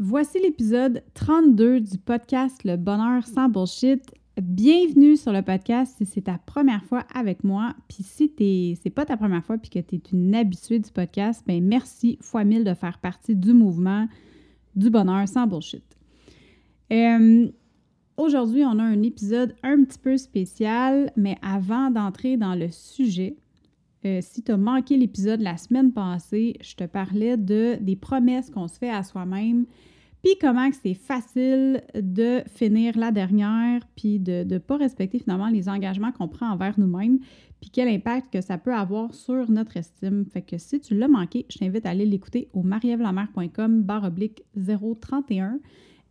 Voici 0.00 0.40
l'épisode 0.40 1.04
32 1.14 1.78
du 1.78 1.98
podcast 1.98 2.64
Le 2.64 2.76
bonheur 2.76 3.24
sans 3.28 3.48
bullshit. 3.48 4.02
Bienvenue 4.42 5.16
sur 5.16 5.32
le 5.32 5.40
podcast 5.40 5.94
si 5.96 6.04
c'est 6.04 6.22
ta 6.22 6.36
première 6.36 6.82
fois 6.82 7.04
avec 7.14 7.44
moi. 7.44 7.76
Puis 7.86 8.02
si 8.02 8.76
c'est 8.82 8.90
pas 8.90 9.04
ta 9.04 9.16
première 9.16 9.44
fois 9.44 9.56
puis 9.56 9.70
que 9.70 9.78
tu 9.78 9.94
es 9.94 10.02
une 10.12 10.34
habituée 10.34 10.80
du 10.80 10.90
podcast, 10.90 11.44
ben 11.46 11.64
merci 11.64 12.18
fois 12.20 12.42
mille 12.42 12.64
de 12.64 12.74
faire 12.74 12.98
partie 12.98 13.36
du 13.36 13.52
mouvement 13.52 14.08
du 14.74 14.90
bonheur 14.90 15.28
sans 15.28 15.46
bullshit. 15.46 15.84
Euh, 16.92 17.48
aujourd'hui, 18.16 18.64
on 18.64 18.80
a 18.80 18.82
un 18.82 19.00
épisode 19.04 19.54
un 19.62 19.84
petit 19.84 20.00
peu 20.00 20.16
spécial, 20.16 21.12
mais 21.14 21.38
avant 21.40 21.92
d'entrer 21.92 22.36
dans 22.36 22.56
le 22.56 22.68
sujet, 22.72 23.36
euh, 24.04 24.20
si 24.20 24.42
tu 24.42 24.52
as 24.52 24.56
manqué 24.56 24.96
l'épisode 24.96 25.40
la 25.40 25.56
semaine 25.56 25.92
passée, 25.92 26.56
je 26.62 26.74
te 26.74 26.84
parlais 26.84 27.36
de 27.36 27.76
des 27.80 27.96
promesses 27.96 28.50
qu'on 28.50 28.68
se 28.68 28.78
fait 28.78 28.90
à 28.90 29.02
soi-même, 29.02 29.66
puis 30.22 30.36
comment 30.40 30.70
c'est 30.82 30.94
facile 30.94 31.82
de 31.94 32.42
finir 32.46 32.96
la 32.96 33.10
dernière, 33.10 33.82
puis 33.96 34.18
de 34.18 34.44
ne 34.44 34.58
pas 34.58 34.76
respecter 34.76 35.18
finalement 35.18 35.48
les 35.48 35.68
engagements 35.68 36.12
qu'on 36.12 36.28
prend 36.28 36.50
envers 36.50 36.78
nous-mêmes, 36.78 37.18
puis 37.60 37.70
quel 37.70 37.88
impact 37.88 38.32
que 38.32 38.40
ça 38.40 38.58
peut 38.58 38.74
avoir 38.74 39.14
sur 39.14 39.50
notre 39.50 39.76
estime. 39.76 40.24
Fait 40.26 40.42
que 40.42 40.58
si 40.58 40.80
tu 40.80 40.94
l'as 40.94 41.08
manqué, 41.08 41.46
je 41.50 41.58
t'invite 41.58 41.86
à 41.86 41.90
aller 41.90 42.06
l'écouter 42.06 42.48
au 42.52 42.62
marievlamer.com 42.62 43.82
barre 43.82 44.04
oblique 44.04 44.44
031 44.56 45.58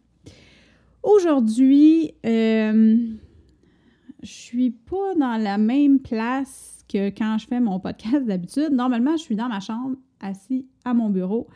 Aujourd'hui, 1.08 2.12
euh, 2.26 2.98
je 4.22 4.30
suis 4.30 4.72
pas 4.72 5.16
dans 5.16 5.42
la 5.42 5.58
même 5.58 6.02
place 6.02 6.84
que 6.90 7.08
quand 7.12 7.38
je 7.38 7.48
fais 7.48 7.62
mon 7.62 7.80
podcast 7.80 8.26
d'habitude. 8.26 8.72
Normalement, 8.74 9.16
je 9.16 9.22
suis 9.22 9.38
dans 9.38 9.48
ma 9.48 9.62
chambre, 9.62 9.96
assis 10.20 10.68
à 10.84 10.94
mon 10.94 11.10
bureau. 11.10 11.48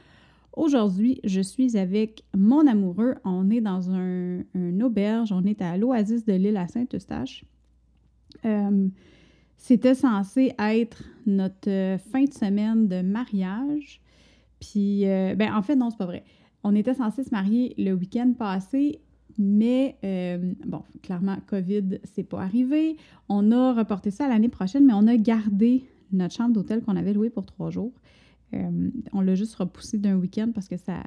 Aujourd'hui, 0.54 1.20
je 1.26 1.42
suis 1.42 1.78
avec 1.78 2.24
mon 2.34 2.66
amoureux. 2.66 3.16
On 3.26 3.50
est 3.50 3.60
dans 3.60 3.92
un, 3.92 4.46
auberge. 4.80 5.34
On 5.34 5.44
est 5.44 5.62
à 5.62 5.76
l'Oasis 5.76 6.24
de 6.24 6.32
l'île 6.32 6.56
à 6.56 6.70
Saint-Eustache. 6.70 7.44
Euh, 8.46 8.88
c'était 9.58 9.96
censé 9.96 10.54
être 10.60 11.04
notre 11.26 11.98
fin 12.10 12.24
de 12.24 12.34
semaine 12.34 12.88
de 12.88 13.02
mariage. 13.02 14.00
Puis, 14.62 15.06
euh, 15.10 15.36
ben, 15.36 15.54
en 15.54 15.62
fait, 15.62 15.76
non, 15.76 15.90
c'est 15.90 15.98
pas 15.98 16.06
vrai. 16.06 16.24
On 16.64 16.74
était 16.74 16.94
censé 16.94 17.26
se 17.26 17.32
marier 17.32 17.76
le 17.78 17.92
week-end 17.92 18.32
passé 18.40 19.02
mais 19.38 19.98
euh, 20.04 20.54
bon, 20.66 20.84
clairement, 21.02 21.38
COVID, 21.48 22.00
c'est 22.04 22.24
pas 22.24 22.42
arrivé. 22.42 22.98
On 23.30 23.52
a 23.52 23.74
reporté 23.74 24.12
ça 24.12 24.26
à 24.26 24.30
l'année 24.30 24.50
prochaine, 24.50 24.86
mais 24.86 24.94
on 24.94 25.08
a 25.08 25.18
gardé 25.18 25.86
notre 26.12 26.36
chambre 26.36 26.54
d'hôtel 26.54 26.82
qu'on 26.82 26.96
avait 26.96 27.14
louée 27.14 27.30
pour 27.30 27.46
trois 27.46 27.70
jours. 27.70 27.94
Euh, 28.54 28.90
on 29.14 29.22
l'a 29.22 29.36
juste 29.36 29.56
repoussé 29.56 29.98
d'un 29.98 30.16
week-end 30.16 30.52
parce 30.54 30.68
que 30.68 30.78
ça, 30.78 30.98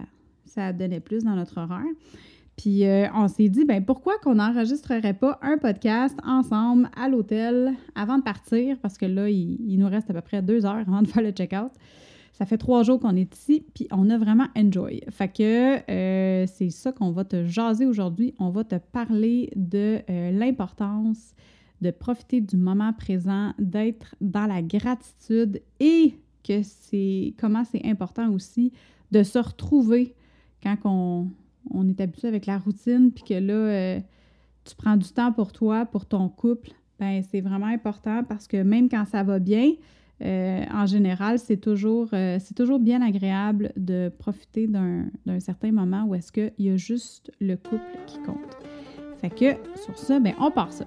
ça 0.47 0.72
donnait 0.72 1.00
plus 1.00 1.25
dans 1.25 1.34
notre 1.34 1.58
horaire. 1.58 1.84
Puis 2.56 2.86
euh, 2.86 3.06
on 3.14 3.28
s'est 3.28 3.48
dit, 3.48 3.64
ben 3.64 3.84
pourquoi 3.84 4.19
qu'on 4.19 4.36
n'enregistrerait 4.36 5.14
pas 5.14 5.38
un 5.42 5.59
podcast 5.59 6.16
ensemble 6.25 6.88
à 6.97 7.09
l'hôtel 7.09 7.75
avant 7.94 8.19
de 8.19 8.22
partir? 8.22 8.78
Parce 8.81 8.97
que 8.97 9.06
là, 9.06 9.28
il, 9.28 9.59
il, 9.69 9.78
nous 9.78 9.88
reste 9.88 10.09
à 10.11 10.14
peu 10.14 10.20
près 10.20 10.41
deux 10.41 10.64
heures 10.64 10.77
avant 10.77 11.03
de 11.03 11.09
faire 11.09 11.22
le 11.22 11.33
check-out. 11.33 11.72
Ça 12.35 12.47
fait 12.47 12.59
trois 12.59 12.83
jours 12.83 12.99
qu'on 12.99 13.15
est 13.15 13.33
ici, 13.33 13.65
puis 13.75 13.87
on 13.93 14.11
a 14.11 14.19
vraiment 14.19 14.49
enjoy. 14.57 15.03
Fait 15.09 15.29
que 15.29 15.89
euh, 15.89 16.47
c'est 16.49 16.71
ça 16.71 16.91
qu'on 16.91 17.13
va 17.13 17.25
te 17.25 17.45
jaser 17.47 17.87
aujourd'hui. 17.87 18.35
On 18.41 18.51
va 18.51 18.65
te 18.65 18.75
parler 18.75 19.53
de 19.55 20.01
euh, 20.11 20.33
l'importance 20.33 21.33
de 21.81 21.93
profiter 21.93 22.41
du 22.41 22.57
moment 22.57 22.93
présent, 22.93 23.53
d'être 23.61 24.17
dans 24.21 24.47
la 24.47 24.62
gratitude 24.62 25.62
et 25.79 26.15
que 26.43 26.62
c'est 26.65 27.35
comment 27.39 27.62
c'est 27.62 27.87
important 27.87 28.33
aussi 28.33 28.73
de 29.12 29.23
se 29.23 29.39
retrouver 29.39 30.17
quand 30.61 30.77
on, 30.87 31.29
on 31.71 31.89
est 31.89 32.01
habitué 32.01 32.27
avec 32.27 32.47
la 32.47 32.59
routine, 32.59 33.12
puis 33.12 33.23
que 33.23 33.34
là, 33.34 33.55
euh, 33.55 34.00
tu 34.65 34.75
prends 34.75 34.97
du 34.97 35.09
temps 35.09 35.33
pour 35.33 35.53
toi, 35.53 35.87
pour 35.87 36.06
ton 36.06 36.28
couple, 36.28 36.71
ben 36.99 37.23
c'est 37.31 37.41
vraiment 37.41 37.67
important 37.67 38.25
parce 38.25 38.49
que 38.49 38.56
même 38.56 38.89
quand 38.89 39.05
ça 39.05 39.23
va 39.23 39.39
bien, 39.39 39.75
euh, 40.22 40.64
en 40.72 40.86
général, 40.86 41.38
c'est 41.38 41.56
toujours, 41.56 42.08
euh, 42.12 42.38
c'est 42.41 42.54
toujours 42.54 42.78
bien 42.78 43.02
agréable 43.02 43.72
de 43.76 44.12
profiter 44.19 44.66
d'un, 44.66 45.10
certain 45.41 45.72
moment 45.72 46.04
où 46.04 46.14
est-ce 46.14 46.30
qu'il 46.30 46.52
y 46.58 46.70
a 46.70 46.76
juste 46.76 47.32
le 47.41 47.56
couple 47.56 47.98
qui 48.06 48.19
compte. 48.22 48.56
Fait 49.20 49.30
que 49.30 49.58
sur 49.82 49.98
ça, 49.98 50.20
ben, 50.20 50.34
on 50.38 50.50
part 50.50 50.72
ça. 50.72 50.86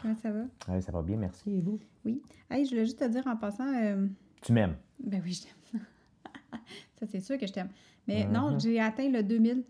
Comment 0.00 0.16
ça 0.16 0.30
va? 0.30 0.42
Oui, 0.68 0.82
ça 0.82 0.92
va 0.92 1.02
bien, 1.02 1.16
merci. 1.16 1.50
Et 1.50 1.60
vous? 1.60 1.78
Oui. 2.04 2.22
Hey, 2.50 2.64
je 2.64 2.70
voulais 2.70 2.84
juste 2.84 2.98
te 2.98 3.08
dire 3.08 3.26
en 3.26 3.36
passant. 3.36 3.72
Euh, 3.74 4.06
tu 4.42 4.52
m'aimes? 4.52 4.76
Ben 5.02 5.20
oui, 5.24 5.32
je 5.32 5.42
t'aime. 5.42 5.80
ça, 6.98 7.06
c'est 7.06 7.20
sûr 7.20 7.38
que 7.38 7.46
je 7.46 7.52
t'aime. 7.52 7.70
Mais 8.06 8.26
non, 8.26 8.52
mhm. 8.52 8.60
j'ai 8.60 8.80
atteint 8.80 9.08
le 9.08 9.22
2000 9.22 9.64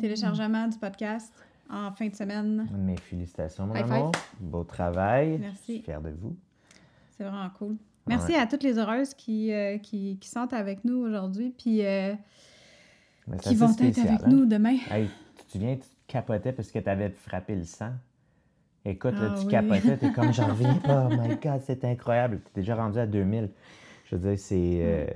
téléchargement 0.00 0.66
du 0.66 0.78
podcast 0.78 1.32
en 1.70 1.92
fin 1.92 2.08
de 2.08 2.14
semaine. 2.14 2.68
Mes 2.72 2.96
félicitations, 2.96 3.66
mon 3.66 3.74
amour. 3.74 4.12
Beau 4.40 4.64
travail. 4.64 5.38
Merci. 5.38 5.62
Je 5.66 5.72
suis 5.72 5.82
fière 5.82 6.00
de 6.00 6.10
vous. 6.10 6.36
C'est 7.16 7.24
vraiment 7.24 7.50
cool. 7.58 7.76
Merci 8.06 8.34
à 8.34 8.46
toutes 8.46 8.62
les 8.62 8.78
heureuses 8.78 9.14
qui, 9.14 9.52
euh, 9.52 9.78
qui, 9.78 10.16
qui, 10.20 10.28
sont 10.28 10.52
avec 10.52 10.84
nous 10.84 10.98
aujourd'hui, 10.98 11.52
puis 11.56 11.84
euh, 11.84 12.14
qui 13.42 13.56
vont 13.56 13.72
être 13.72 13.98
avec 13.98 14.22
hein? 14.22 14.28
nous 14.28 14.46
demain. 14.46 14.76
Hey, 14.90 15.10
tu 15.50 15.58
viens, 15.58 15.76
capotais 16.06 16.52
parce 16.52 16.70
que 16.70 16.78
tu 16.78 16.88
avais 16.88 17.10
frappé 17.10 17.56
le 17.56 17.64
sang? 17.64 17.90
Écoute, 18.88 19.14
là, 19.14 19.34
ah 19.34 19.40
tu 19.40 19.48
capotais, 19.48 19.96
t'es 19.96 20.12
comme 20.12 20.32
j'en 20.32 20.46
reviens 20.48 20.74
pas. 20.84 21.08
Oh 21.10 21.14
my 21.14 21.36
God, 21.36 21.60
c'est 21.64 21.84
incroyable. 21.84 22.40
T'es 22.54 22.60
déjà 22.60 22.76
rendu 22.76 22.98
à 22.98 23.06
2000. 23.06 23.50
Je 24.04 24.16
veux 24.16 24.28
dire, 24.28 24.38
c'est, 24.38 24.78
euh, 24.80 25.06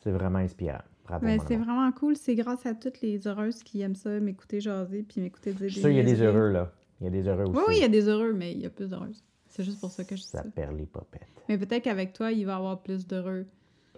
c'est 0.00 0.10
vraiment 0.10 0.40
inspirant. 0.40 0.82
Bravo. 1.06 1.24
Ben, 1.24 1.40
c'est 1.46 1.56
vraiment 1.56 1.90
cool. 1.92 2.16
C'est 2.16 2.34
grâce 2.34 2.66
à 2.66 2.74
toutes 2.74 3.00
les 3.00 3.26
heureuses 3.28 3.62
qui 3.62 3.80
aiment 3.80 3.94
ça, 3.94 4.18
m'écouter 4.18 4.60
jaser 4.60 5.04
puis 5.04 5.20
m'écouter 5.20 5.52
dire. 5.52 5.70
Suis 5.70 5.80
sûr, 5.80 5.90
il 5.90 5.96
y 5.96 6.00
a 6.00 6.02
des 6.02 6.20
heureux, 6.20 6.50
là. 6.50 6.72
Il 7.00 7.04
y 7.04 7.06
a 7.06 7.10
des 7.10 7.28
heureux 7.28 7.44
aussi. 7.44 7.56
Oui, 7.56 7.62
oui, 7.68 7.74
il 7.76 7.80
y 7.80 7.84
a 7.84 7.88
des 7.88 8.08
heureux, 8.08 8.32
mais 8.32 8.52
il 8.52 8.60
y 8.60 8.66
a 8.66 8.70
plus 8.70 8.90
d'heureuses. 8.90 9.24
C'est 9.46 9.62
juste 9.62 9.80
pour 9.80 9.90
ça 9.90 10.04
que 10.04 10.16
je 10.16 10.22
dis 10.22 10.28
ça. 10.28 10.42
Ça 10.42 10.50
perd 10.50 10.76
les 10.76 10.86
popettes. 10.86 11.28
Mais 11.48 11.56
peut-être 11.56 11.84
qu'avec 11.84 12.12
toi, 12.12 12.32
il 12.32 12.44
va 12.44 12.52
y 12.52 12.56
avoir 12.56 12.82
plus 12.82 13.06
d'heureux. 13.06 13.46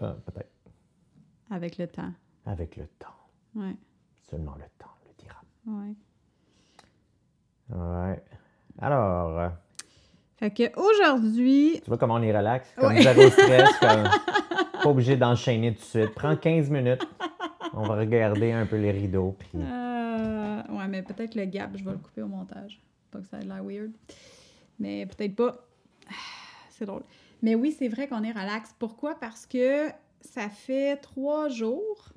Ah, 0.00 0.16
peut-être. 0.26 0.52
Avec 1.50 1.78
le 1.78 1.88
temps. 1.88 2.12
Avec 2.44 2.76
le 2.76 2.86
temps. 2.98 3.08
Ouais. 3.54 3.74
Seulement 4.22 4.54
le 4.56 4.64
temps. 4.78 4.90
Ouais. 5.66 5.94
Ouais. 7.70 8.22
Alors. 8.80 9.38
Euh, 9.38 9.48
fait 10.36 10.50
que 10.50 10.80
aujourd'hui. 10.80 11.80
Tu 11.82 11.88
vois 11.88 11.98
comment 11.98 12.14
on 12.14 12.22
est 12.22 12.36
relax? 12.36 12.72
Comme 12.76 12.96
zéro 12.96 13.28
stress, 13.28 13.68
comme 13.80 14.08
pas 14.82 14.88
obligé 14.88 15.16
d'enchaîner 15.16 15.74
tout 15.74 15.80
de 15.80 15.84
suite. 15.84 16.14
Prends 16.14 16.36
15 16.36 16.70
minutes. 16.70 17.06
On 17.74 17.82
va 17.82 17.96
regarder 17.96 18.52
un 18.52 18.66
peu 18.66 18.76
les 18.76 18.90
rideaux. 18.90 19.36
Puis... 19.38 19.50
Euh, 19.54 20.62
ouais, 20.70 20.88
mais 20.88 21.02
peut-être 21.02 21.34
le 21.34 21.44
gap, 21.44 21.70
je 21.76 21.84
vais 21.84 21.92
le 21.92 21.98
couper 21.98 22.22
au 22.22 22.28
montage. 22.28 22.80
Pas 23.10 23.20
que 23.20 23.26
ça 23.26 23.38
ait 23.38 23.44
l'air 23.44 23.62
weird. 23.62 23.92
Mais 24.78 25.06
peut-être 25.06 25.36
pas. 25.36 25.56
C'est 26.70 26.86
drôle. 26.86 27.02
Mais 27.42 27.54
oui, 27.54 27.74
c'est 27.78 27.88
vrai 27.88 28.08
qu'on 28.08 28.22
est 28.22 28.32
relax. 28.32 28.74
Pourquoi? 28.78 29.14
Parce 29.14 29.46
que 29.46 29.88
ça 30.20 30.48
fait 30.48 30.96
trois 30.96 31.48
jours 31.48 32.08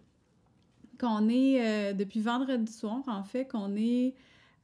qu'on 0.99 1.27
est, 1.29 1.61
euh, 1.61 1.93
depuis 1.93 2.21
vendredi 2.21 2.71
soir, 2.71 3.01
en 3.07 3.23
fait, 3.23 3.45
qu'on 3.45 3.75
est 3.75 4.13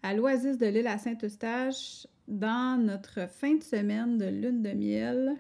à 0.04 0.13
l'Oasis 0.13 0.57
de 0.57 0.66
l'île 0.68 0.88
à 0.88 0.98
Saint-Eustache 0.98 2.07
dans 2.28 2.80
notre 2.81 3.28
fin 3.30 3.56
de 3.56 3.63
semaine 3.63 4.18
de 4.18 4.25
lune 4.25 4.62
de 4.62 4.72
miel. 4.72 5.36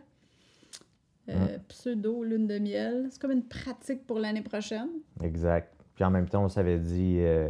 Euh, 1.29 1.59
pseudo 1.67 2.23
lune 2.23 2.47
de 2.47 2.57
miel. 2.57 3.07
C'est 3.11 3.21
comme 3.21 3.31
une 3.31 3.47
pratique 3.47 4.05
pour 4.07 4.17
l'année 4.19 4.41
prochaine. 4.41 4.89
Exact. 5.23 5.71
Puis 5.93 6.03
en 6.03 6.09
même 6.09 6.27
temps, 6.27 6.43
on 6.43 6.49
s'avait 6.49 6.79
dit, 6.79 7.17
euh, 7.19 7.49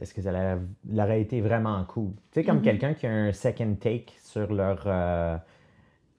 est-ce 0.00 0.14
que 0.14 0.22
ça 0.22 0.58
aurait 0.96 1.20
été 1.20 1.40
vraiment 1.40 1.84
cool? 1.84 2.12
Tu 2.30 2.40
sais, 2.40 2.44
comme 2.44 2.58
mm-hmm. 2.58 2.62
quelqu'un 2.62 2.94
qui 2.94 3.06
a 3.06 3.12
un 3.12 3.32
second 3.32 3.74
take 3.74 4.12
sur 4.22 4.52
leur, 4.52 4.86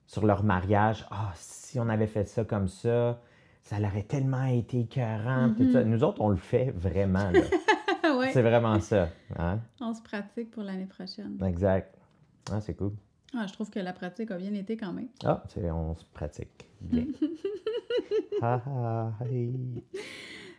sur 0.06 0.26
leur 0.26 0.44
mariage. 0.44 1.06
Ah, 1.10 1.32
si 1.34 1.80
on 1.80 1.88
avait 1.88 2.06
fait 2.06 2.28
ça 2.28 2.44
comme 2.44 2.68
ça, 2.68 3.20
ça 3.62 3.76
aurait 3.78 4.02
tellement 4.02 4.44
été 4.44 4.80
écœurant. 4.80 5.54
tout 5.56 5.64
Mhm. 5.64 5.72
ça. 5.72 5.84
Nous 5.84 6.04
autres, 6.04 6.20
on 6.20 6.28
le 6.28 6.36
fait 6.36 6.70
vraiment. 6.76 7.30
là. 7.30 7.40
ouais. 8.24 8.32
C'est 8.32 8.42
vraiment 8.42 8.78
ça. 8.80 9.08
hein? 9.38 9.60
On 9.80 9.94
se 9.94 10.02
pratique 10.02 10.50
pour 10.50 10.62
l'année 10.62 10.86
prochaine. 10.86 11.38
Exact. 11.46 11.94
Ah, 12.50 12.60
c'est 12.60 12.74
cool. 12.74 12.92
Ah, 13.36 13.46
je 13.46 13.52
trouve 13.52 13.70
que 13.70 13.80
la 13.80 13.92
pratique 13.92 14.30
a 14.30 14.36
bien 14.38 14.54
été 14.54 14.76
quand 14.76 14.92
même. 14.92 15.08
Ah, 15.24 15.42
c'est- 15.48 15.70
on 15.70 15.94
se 15.96 16.04
pratique 16.06 16.68
bien. 16.80 17.06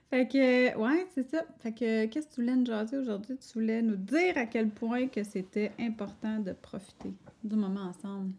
Fait 0.10 0.28
que, 0.28 0.78
ouais, 0.78 1.08
c'est 1.14 1.24
ça. 1.30 1.44
Fait 1.60 1.74
que, 1.74 2.06
qu'est-ce 2.06 2.28
que 2.28 2.34
tu 2.36 2.42
voulais 2.42 2.56
nous 2.56 2.66
jaser 2.66 2.98
aujourd'hui? 2.98 3.38
Tu 3.38 3.54
voulais 3.60 3.82
nous 3.82 3.96
dire 3.96 4.38
à 4.38 4.46
quel 4.46 4.70
point 4.70 5.08
que 5.08 5.24
c'était 5.24 5.72
important 5.80 6.40
de 6.40 6.54
profiter 6.54 7.14
du 7.44 7.56
moment 7.56 7.82
ensemble? 7.90 8.32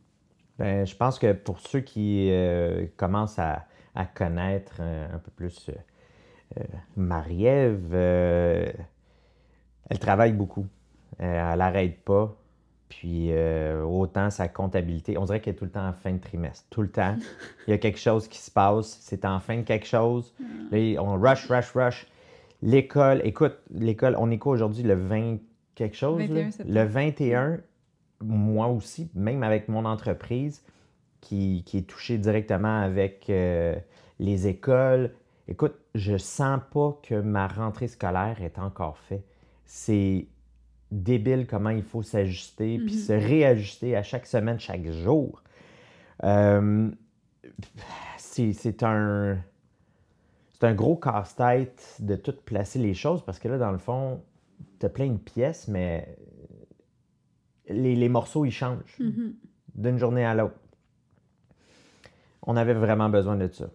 Ben, 0.59 0.87
je 0.87 0.97
pense 0.97 1.19
que 1.19 1.33
pour 1.33 1.61
ceux 1.61 1.81
qui 1.81 2.31
euh, 2.31 2.87
commencent 2.97 3.39
à, 3.39 3.67
à 3.95 4.07
connaître 4.07 4.77
euh, 4.81 5.15
un 5.15 5.19
peu 5.19 5.31
plus 5.33 5.69
euh, 5.69 5.73
euh, 6.59 6.65
Marie-Ève, 6.97 7.95
elle 9.91 9.99
travaille 9.99 10.33
beaucoup. 10.33 10.67
Euh, 11.21 11.53
elle 11.53 11.59
n'arrête 11.59 12.03
pas. 12.05 12.35
Puis 12.89 13.33
euh, 13.33 13.83
autant 13.83 14.31
sa 14.31 14.49
comptabilité, 14.49 15.19
on 15.19 15.25
dirait 15.25 15.41
qu'elle 15.41 15.55
est 15.55 15.57
tout 15.57 15.65
le 15.65 15.71
temps 15.71 15.87
en 15.87 15.93
fin 15.93 16.13
de 16.13 16.21
trimestre. 16.21 16.65
Tout 16.71 16.83
le 16.83 16.91
temps. 16.91 17.17
Il 17.67 17.71
y 17.71 17.75
a 17.75 17.79
quelque 17.79 17.99
chose 17.99 18.29
qui 18.29 18.39
se 18.39 18.51
passe. 18.51 18.99
C'est 19.01 19.25
en 19.25 19.41
fin 19.41 19.57
de 19.57 19.63
quelque 19.63 19.87
chose. 19.87 20.33
Là, 20.71 21.03
on 21.03 21.21
rush, 21.21 21.49
rush, 21.49 21.73
rush. 21.73 22.07
L'école, 22.63 23.21
écoute, 23.25 23.59
l'école, 23.71 24.17
on 24.19 24.31
est 24.31 24.39
quoi 24.39 24.53
aujourd'hui? 24.53 24.83
Le 24.83 24.95
20 24.95 25.39
quelque 25.75 25.97
chose? 25.97 26.21
là? 26.21 26.27
21 26.27 26.51
septembre. 26.51 26.75
Le 26.75 26.85
21, 26.85 27.59
moi 28.23 28.69
aussi, 28.69 29.11
même 29.15 29.43
avec 29.43 29.69
mon 29.69 29.85
entreprise 29.85 30.63
qui, 31.21 31.65
qui 31.67 31.79
est 31.79 31.89
touchée 31.89 32.19
directement 32.19 32.81
avec 32.81 33.29
euh, 33.31 33.77
les 34.19 34.47
écoles. 34.47 35.13
Écoute, 35.49 35.75
je 35.95 36.17
sens 36.17 36.61
pas 36.73 36.99
que 37.03 37.21
ma 37.21 37.47
rentrée 37.47 37.89
scolaire 37.89 38.43
est 38.43 38.59
encore 38.59 38.99
faite. 38.99 39.25
C'est 39.67 40.27
débile 40.91 41.47
comment 41.47 41.71
il 41.71 41.83
faut 41.83 42.03
s'ajuster 42.03 42.79
puis 42.79 42.95
Mhm. 42.95 43.01
se 43.01 43.13
réajuster 43.13 43.97
à 43.97 44.03
chaque 44.03 44.27
semaine, 44.27 44.59
chaque 44.61 44.89
jour. 44.91 45.43
Euh, 46.25 46.91
c'est 48.17 48.83
un 48.83 49.39
c'est 50.53 50.65
un 50.67 50.75
gros 50.75 50.97
casse-tête 50.97 51.97
de 52.01 52.17
tout 52.17 52.35
placer 52.45 52.79
les 52.79 52.95
choses 52.95 53.23
parce 53.23 53.39
que 53.39 53.47
là, 53.49 53.59
dans 53.59 53.73
le 53.73 53.79
fond, 53.79 54.23
tu 54.81 54.87
as 54.87 54.89
plein 54.89 55.09
de 55.11 55.19
pièces, 55.19 55.69
mais 55.69 56.17
les, 57.69 57.95
les 57.95 58.09
morceaux, 58.09 58.45
ils 58.47 58.51
changent 58.53 58.97
Mhm. 58.99 59.35
d'une 59.75 59.99
journée 59.99 60.25
à 60.25 60.35
l'autre. 60.35 60.55
On 62.43 62.57
avait 62.57 62.73
vraiment 62.75 63.09
besoin 63.11 63.37
de 63.37 63.49
ça. 63.53 63.67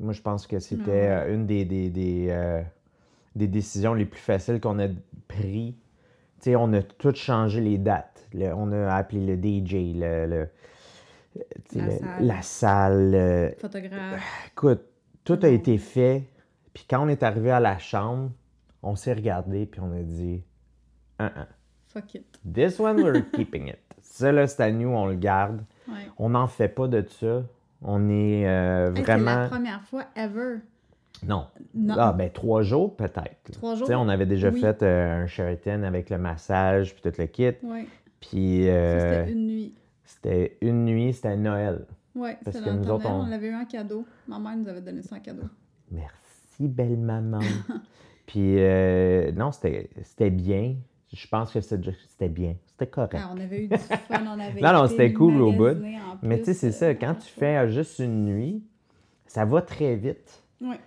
Moi, 0.00 0.12
je 0.12 0.20
pense 0.20 0.46
que 0.46 0.58
c'était 0.58 0.90
Ouais. 0.90 1.08
euh, 1.08 1.34
une 1.34 1.46
des, 1.46 1.64
des, 1.64 1.88
des, 1.88 2.26
euh, 2.28 2.62
des 3.38 3.46
décisions 3.48 3.94
les 3.94 4.04
plus 4.04 4.20
faciles 4.20 4.60
qu'on 4.60 4.78
a 4.78 4.88
prises. 5.28 5.74
Tu 6.40 6.50
sais, 6.50 6.56
on 6.56 6.72
a 6.72 6.82
tout 6.82 7.14
changé 7.14 7.60
les 7.60 7.78
dates. 7.78 8.28
Le- 8.34 8.52
on 8.54 8.70
a 8.72 8.94
appelé 8.94 9.24
le 9.24 9.36
DJ, 9.36 9.94
le, 9.96 10.26
le- 10.26 10.48
La 11.74 11.84
le- 11.84 11.90
salle. 11.92 12.26
la 12.26 12.42
salle, 12.42 13.14
euh, 13.14 13.50
Photographe. 13.58 14.22
Écoute, 14.52 14.82
tout 15.24 15.32
a 15.34 15.36
bon. 15.36 15.54
été 15.54 15.78
fait. 15.78 16.24
Puis 16.74 16.84
quand 16.88 17.04
on 17.04 17.08
est 17.08 17.22
arrivé 17.22 17.50
à 17.50 17.60
la 17.60 17.78
chambre, 17.78 18.30
on 18.82 18.94
s'est 18.94 19.12
regardé 19.14 19.66
puis 19.66 19.80
on 19.80 19.92
a 19.92 20.02
dit 20.02 20.44
Ah, 21.18 21.32
ah, 21.36 21.46
Fuck 21.88 22.14
it. 22.14 22.38
This 22.52 22.78
one, 22.78 23.00
we're 23.02 23.24
keeping 23.32 23.68
it. 23.68 23.78
Ça, 24.02 24.30
là, 24.32 24.46
c'est 24.46 24.62
à 24.62 24.70
nous, 24.70 24.88
on 24.88 25.06
le 25.06 25.14
garde. 25.16 25.62
Ouais. 25.88 25.94
On 26.18 26.30
n'en 26.30 26.46
fait 26.46 26.68
pas 26.68 26.86
de 26.88 27.04
ça. 27.08 27.42
On 27.82 28.08
est 28.08 28.46
euh, 28.48 28.90
Hey, 28.90 28.96
C'est 28.96 29.02
vraiment. 29.02 29.36
la 29.42 29.48
première 29.48 29.82
fois 29.82 30.04
ever. 30.16 30.56
Non. 31.26 31.46
Non. 31.74 31.94
Ah, 31.98 32.12
ben, 32.12 32.30
trois 32.30 32.62
jours 32.62 32.94
peut-être. 32.96 33.50
Trois 33.52 33.72
Tu 33.72 33.78
jours? 33.78 33.86
sais, 33.88 33.94
on 33.94 34.08
avait 34.08 34.26
déjà 34.26 34.50
Oui. 34.50 34.60
fait 34.60 34.82
euh, 34.82 35.22
un 35.24 35.26
Sheraton 35.26 35.82
avec 35.82 36.10
le 36.10 36.18
massage 36.18 36.94
puis 36.94 37.02
tout 37.10 37.18
le 37.18 37.26
kit. 37.26 37.52
Ouais. 37.62 37.86
Puis 38.20 38.68
euh, 38.68 39.20
c'était 39.24 39.32
une 39.32 39.46
nuit. 39.46 39.74
c'était 40.04 40.56
une 40.60 40.84
nuit, 40.84 41.12
c'était 41.12 41.36
Noël. 41.36 41.86
Parce 42.44 42.56
c'était 42.56 42.70
que 42.70 42.74
nous 42.74 42.90
autres, 42.90 43.06
on- 43.08 43.22
on 43.22 43.26
l'avait 43.26 43.48
eu 43.48 43.54
en 43.54 43.64
cadeau. 43.64 44.04
Ma 44.26 44.38
mère 44.38 44.56
nous 44.56 44.68
avait 44.68 44.80
donné 44.80 45.02
ça 45.02 45.16
en 45.16 45.20
cadeau. 45.20 45.44
Merci, 45.90 46.68
belle 46.68 46.96
maman. 46.96 47.40
Puis, 48.26 48.56
euh, 48.58 49.30
non, 49.32 49.50
c'était 49.52 50.30
bien. 50.30 50.74
Je 51.12 51.26
pense 51.28 51.52
que 51.52 51.60
c'était 51.60 52.28
bien. 52.28 52.54
C'était 52.66 52.86
correct. 52.88 53.16
Ah, 53.18 53.30
on 53.34 53.40
avait 53.40 53.64
eu 53.64 53.68
du 53.68 53.76
fun, 53.78 54.22
on 54.26 54.38
avait 54.38 54.60
Non, 54.60 54.72
non, 54.72 54.86
c'était 54.88 55.12
cool 55.12 55.40
au 55.40 55.52
bout. 55.52 55.76
Mais 56.22 56.38
tu 56.38 56.46
sais, 56.46 56.54
c'est 56.54 56.72
ça, 56.72 56.94
quand 56.94 57.14
tu 57.14 57.28
fais 57.28 57.56
euh, 57.56 57.68
juste 57.68 57.98
une 58.00 58.24
nuit, 58.26 58.62
ça 59.26 59.44
va 59.46 59.62
très 59.62 59.96
vite. 59.96 60.42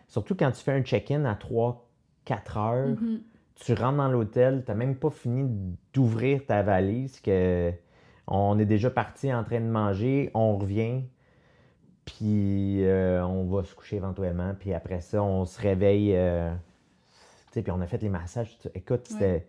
Surtout 0.07 0.35
quand 0.35 0.51
tu 0.51 0.61
fais 0.63 0.73
un 0.73 0.81
check-in 0.81 1.25
à 1.25 1.35
3-4 1.35 2.57
heures, 2.57 2.87
Mhm. 2.87 3.21
tu 3.55 3.73
rentres 3.73 3.97
dans 3.97 4.09
l'hôtel, 4.09 4.63
tu 4.65 4.71
n'as 4.71 4.77
même 4.77 4.95
pas 4.95 5.09
fini 5.09 5.47
d'ouvrir 5.93 6.45
ta 6.45 6.61
valise, 6.63 7.19
que 7.21 7.71
on 8.27 8.57
est 8.59 8.65
déjà 8.65 8.89
parti 8.89 9.33
en 9.33 9.43
train 9.43 9.59
de 9.59 9.65
manger, 9.65 10.31
on 10.33 10.57
revient, 10.57 11.03
puis 12.05 12.83
euh, 12.85 13.23
on 13.25 13.45
va 13.45 13.63
se 13.63 13.75
coucher 13.75 13.97
éventuellement, 13.97 14.53
puis 14.57 14.73
après 14.73 15.01
ça, 15.01 15.21
on 15.21 15.45
se 15.45 15.59
réveille, 15.61 16.15
euh, 16.15 16.49
tu 17.47 17.53
sais, 17.53 17.61
puis 17.61 17.71
on 17.71 17.81
a 17.81 17.87
fait 17.87 18.01
les 18.01 18.09
massages. 18.09 18.57
Écoute, 18.73 19.07
c'était 19.07 19.47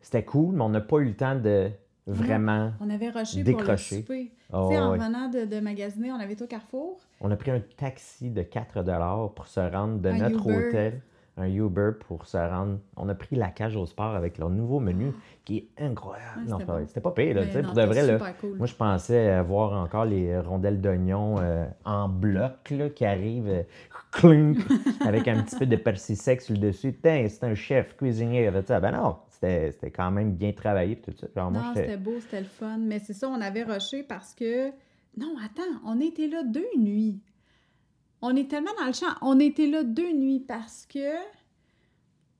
c'était 0.00 0.24
cool, 0.24 0.56
mais 0.56 0.62
on 0.62 0.68
n'a 0.68 0.80
pas 0.80 0.98
eu 0.98 1.04
le 1.06 1.14
temps 1.14 1.36
de 1.36 1.70
vraiment... 2.06 2.72
On 2.80 2.90
avait 2.90 3.10
rushé 3.10 3.42
Décroché. 3.42 4.02
pour 4.02 4.14
le 4.14 4.22
souper. 4.22 4.32
Oh, 4.52 4.68
tu 4.70 4.74
sais, 4.76 4.80
en 4.80 4.90
revenant 4.90 5.28
de, 5.28 5.44
de 5.44 5.60
magasiner, 5.60 6.12
on 6.12 6.16
avait 6.20 6.32
été 6.34 6.44
au 6.44 6.48
Carrefour. 6.48 6.98
On 7.20 7.30
a 7.30 7.36
pris 7.36 7.50
un 7.50 7.60
taxi 7.76 8.30
de 8.30 8.42
4 8.42 9.30
pour 9.34 9.46
se 9.46 9.60
rendre 9.60 9.98
de 9.98 10.08
Un 10.08 10.18
notre 10.18 10.46
Uber. 10.48 10.68
hôtel, 10.68 11.00
un 11.38 11.46
Uber 11.48 11.92
pour 12.06 12.26
se 12.26 12.36
rendre. 12.36 12.78
On 12.96 13.08
a 13.08 13.14
pris 13.14 13.36
la 13.36 13.48
cage 13.48 13.76
au 13.76 13.86
sport 13.86 14.14
avec 14.14 14.36
leur 14.38 14.50
nouveau 14.50 14.80
menu 14.80 15.12
qui 15.44 15.58
est 15.58 15.82
incroyable. 15.82 16.42
Ouais, 16.44 16.50
non, 16.50 16.58
c'était 16.58 16.66
pas- 16.66 16.78
bon. 16.78 16.86
c'était 16.86 17.00
pas 17.00 17.10
pire, 17.12 17.34
là, 17.34 17.44
non, 17.46 17.62
pour 17.62 17.72
de 17.74 17.82
vrai. 17.82 18.06
Là, 18.06 18.18
cool. 18.40 18.56
moi, 18.58 18.66
je 18.66 18.74
pensais 18.74 19.30
euh, 19.30 19.42
voir 19.42 19.72
encore 19.82 20.04
les 20.04 20.38
rondelles 20.38 20.80
d'oignon 20.80 21.36
euh, 21.38 21.64
en 21.84 22.08
bloc 22.08 22.70
là, 22.70 22.90
qui 22.90 23.04
arrivent 23.06 23.48
euh, 23.48 23.62
clink, 24.10 24.58
avec 25.06 25.26
un 25.28 25.42
petit 25.42 25.56
peu 25.56 25.66
de 25.66 25.76
persil 25.76 26.16
sec 26.16 26.42
sur 26.42 26.54
le 26.54 26.60
dessus. 26.60 26.94
C'est 27.02 27.44
un 27.44 27.54
chef 27.54 27.96
cuisinier 27.96 28.50
ça. 28.66 28.80
Ben 28.80 28.90
non, 28.92 29.16
c'était 29.42 29.72
c'était 29.72 29.90
quand 29.90 30.10
même 30.10 30.34
bien 30.34 30.52
travaillé 30.52 31.00
tout 31.00 31.12
ça. 31.18 31.26
Genre, 31.34 31.50
non, 31.50 31.72
c'était 31.74 31.96
beau, 31.96 32.20
c'était 32.20 32.40
le 32.40 32.46
fun. 32.46 32.78
Mais 32.78 32.98
c'est 32.98 33.12
ça, 33.12 33.28
on 33.28 33.40
avait 33.40 33.64
rushé 33.64 34.02
parce 34.02 34.34
que. 34.34 34.70
Non, 35.16 35.36
attends, 35.44 35.80
on 35.84 36.00
était 36.00 36.28
là 36.28 36.42
deux 36.42 36.68
nuits. 36.78 37.20
On 38.22 38.34
est 38.36 38.48
tellement 38.48 38.70
dans 38.78 38.86
le 38.86 38.92
champ. 38.92 39.12
On 39.20 39.38
était 39.40 39.66
là 39.66 39.82
deux 39.82 40.12
nuits 40.12 40.40
parce 40.40 40.86
que 40.86 41.16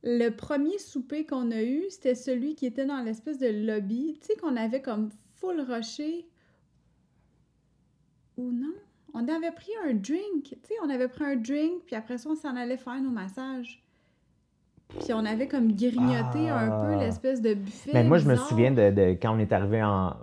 le 0.05 0.31
premier 0.31 0.79
souper 0.79 1.27
qu'on 1.27 1.51
a 1.51 1.63
eu, 1.63 1.85
c'était 1.91 2.15
celui 2.15 2.55
qui 2.55 2.67
était 2.67 2.87
dans 2.87 3.03
l'espèce 3.03 3.39
de 3.39 3.49
lobby. 3.49 4.17
Tu 4.21 4.29
sais, 4.29 4.37
qu'on 4.37 4.56
avait 4.56 4.81
comme 4.81 5.11
full 5.37 5.61
rushé. 5.61 6.27
Ou 8.39 8.51
non? 8.51 8.73
On 9.13 9.29
avait 9.29 9.53
pris 9.53 9.73
un 9.85 9.93
drink. 9.93 10.44
Tu 10.44 10.59
sais, 10.63 10.75
on 10.82 10.89
avait 10.89 11.09
pris 11.09 11.25
un 11.25 11.37
drink, 11.37 11.82
puis 11.85 11.94
après 11.94 12.17
ça, 12.17 12.31
on 12.31 12.37
s'en 12.37 12.56
allait 12.56 12.79
faire 12.79 13.01
nos 13.03 13.11
massages. 13.11 13.81
Puis 15.01 15.13
on 15.13 15.25
avait 15.25 15.49
comme 15.49 15.72
grignoté 15.72 16.49
un 16.51 16.67
peu 16.69 16.94
Ah. 16.94 16.96
l'espèce 16.99 17.41
de 17.41 17.55
buffet. 17.55 17.91
Mais 17.94 18.05
moi, 18.05 18.19
je 18.19 18.29
me 18.29 18.37
souviens 18.37 18.70
de, 18.70 18.91
de 18.91 19.03
quand 19.20 19.34
on 19.34 19.39
est 19.39 19.53
arrivé 19.53 19.82
en. 19.82 20.15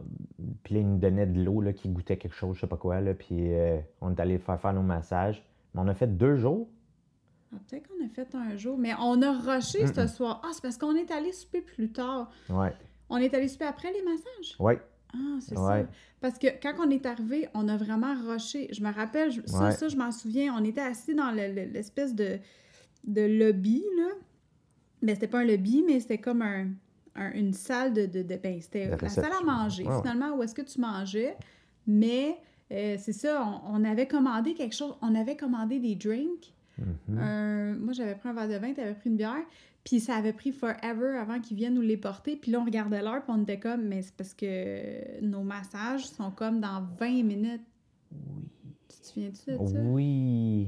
Puis 0.63 0.75
là, 0.75 0.81
ils 0.81 0.87
nous 0.87 0.97
donnaient 0.97 1.25
de 1.25 1.43
l'eau 1.43 1.61
là, 1.61 1.73
qui 1.73 1.89
goûtait 1.89 2.17
quelque 2.17 2.35
chose, 2.35 2.55
je 2.55 2.61
sais 2.61 2.67
pas 2.67 2.77
quoi. 2.77 3.01
Là, 3.01 3.13
puis 3.13 3.53
euh, 3.53 3.79
on 4.01 4.11
est 4.11 4.19
allé 4.19 4.37
faire 4.37 4.59
faire 4.59 4.73
nos 4.73 4.81
massages. 4.83 5.43
Mais 5.73 5.81
on 5.83 5.87
a 5.87 5.93
fait 5.93 6.07
deux 6.17 6.35
jours. 6.37 6.67
Ah, 7.53 7.57
Peut-être 7.67 7.87
qu'on 7.87 8.05
a 8.05 8.09
fait 8.09 8.35
un 8.35 8.55
jour, 8.57 8.77
mais 8.77 8.91
on 9.01 9.21
a 9.21 9.31
rushé 9.31 9.87
ce 9.87 10.07
soir. 10.07 10.41
Ah, 10.45 10.49
c'est 10.53 10.61
parce 10.61 10.77
qu'on 10.77 10.95
est 10.95 11.09
allé 11.11 11.31
souper 11.31 11.61
plus 11.61 11.91
tard. 11.91 12.29
Ouais. 12.49 12.73
On 13.09 13.17
est 13.17 13.33
allé 13.33 13.47
souper 13.47 13.65
après 13.65 13.91
les 13.91 14.03
massages? 14.03 14.55
Ouais. 14.59 14.79
Ah, 15.13 15.37
c'est 15.39 15.57
Ouais. 15.57 15.81
ça. 15.83 15.87
Parce 16.21 16.37
que 16.37 16.47
quand 16.61 16.73
on 16.85 16.89
est 16.91 17.05
arrivé, 17.07 17.49
on 17.55 17.67
a 17.67 17.75
vraiment 17.77 18.13
rushé. 18.27 18.67
Je 18.71 18.83
me 18.83 18.93
rappelle, 18.93 19.31
je- 19.31 19.41
ça, 19.45 19.63
Ouais. 19.65 19.71
ça, 19.71 19.87
je 19.87 19.95
m'en 19.97 20.11
souviens. 20.11 20.53
On 20.55 20.63
était 20.63 20.81
assis 20.81 21.15
dans 21.15 21.31
le- 21.31 21.51
le- 21.53 21.71
l'espèce 21.71 22.13
de, 22.13 22.37
de 23.05 23.21
lobby, 23.21 23.83
là. 23.97 24.09
Mais 25.01 25.13
c'était 25.13 25.27
pas 25.27 25.39
un 25.39 25.45
lobby, 25.45 25.83
mais 25.85 25.99
c'était 25.99 26.17
comme 26.17 26.41
un, 26.41 26.67
un- 27.15 27.31
une 27.33 27.53
salle 27.53 27.93
de... 27.93 28.05
de, 28.05 28.21
de- 28.23 28.35
ben, 28.35 28.59
c'était 28.61 28.87
la 28.89 28.97
salle 29.09 29.31
à 29.41 29.45
manger, 29.45 29.83
finalement, 30.01 30.35
où 30.35 30.43
est-ce 30.43 30.53
que 30.55 30.61
tu 30.61 30.79
mangeais? 30.81 31.35
Mais 31.87 32.37
euh, 32.71 32.95
c'est 32.99 33.13
ça, 33.13 33.43
on, 33.65 33.81
on 33.81 33.83
avait 33.83 34.07
commandé 34.07 34.53
quelque 34.53 34.75
chose. 34.75 34.95
On 35.01 35.15
avait 35.15 35.35
commandé 35.37 35.79
des 35.79 35.95
drinks. 35.95 36.53
Mhm. 36.77 37.17
Un- 37.17 37.73
moi, 37.75 37.93
j'avais 37.93 38.15
pris 38.15 38.29
un 38.29 38.33
verre 38.33 38.47
de 38.49 38.55
vin, 38.55 38.73
tu 38.73 38.81
avais 38.81 38.93
pris 38.93 39.09
une 39.09 39.17
bière. 39.17 39.43
Puis 39.85 40.01
ça 40.01 40.15
avait 40.15 40.33
pris 40.33 40.51
forever 40.51 41.17
avant 41.17 41.39
qu'ils 41.39 41.55
viennent 41.57 41.73
nous 41.73 41.81
les 41.81 41.97
porter. 41.97 42.35
Puis 42.35 42.51
là, 42.51 42.59
on 42.59 42.65
regardait 42.65 43.01
l'heure, 43.01 43.23
puis 43.23 43.33
on 43.35 43.41
était 43.43 43.57
comme, 43.59 43.83
mais 43.87 44.01
c'est 44.01 44.13
parce 44.13 44.33
que 44.33 45.21
nos 45.21 45.41
massages 45.41 46.05
sont 46.05 46.31
comme 46.31 46.59
dans 46.59 46.83
20 46.99 47.23
minutes. 47.23 47.61
Tu 48.89 48.97
te 48.99 49.07
souviens-tu 49.07 49.51
de 49.51 49.57
ça? 49.67 49.79
Oui. 49.81 50.67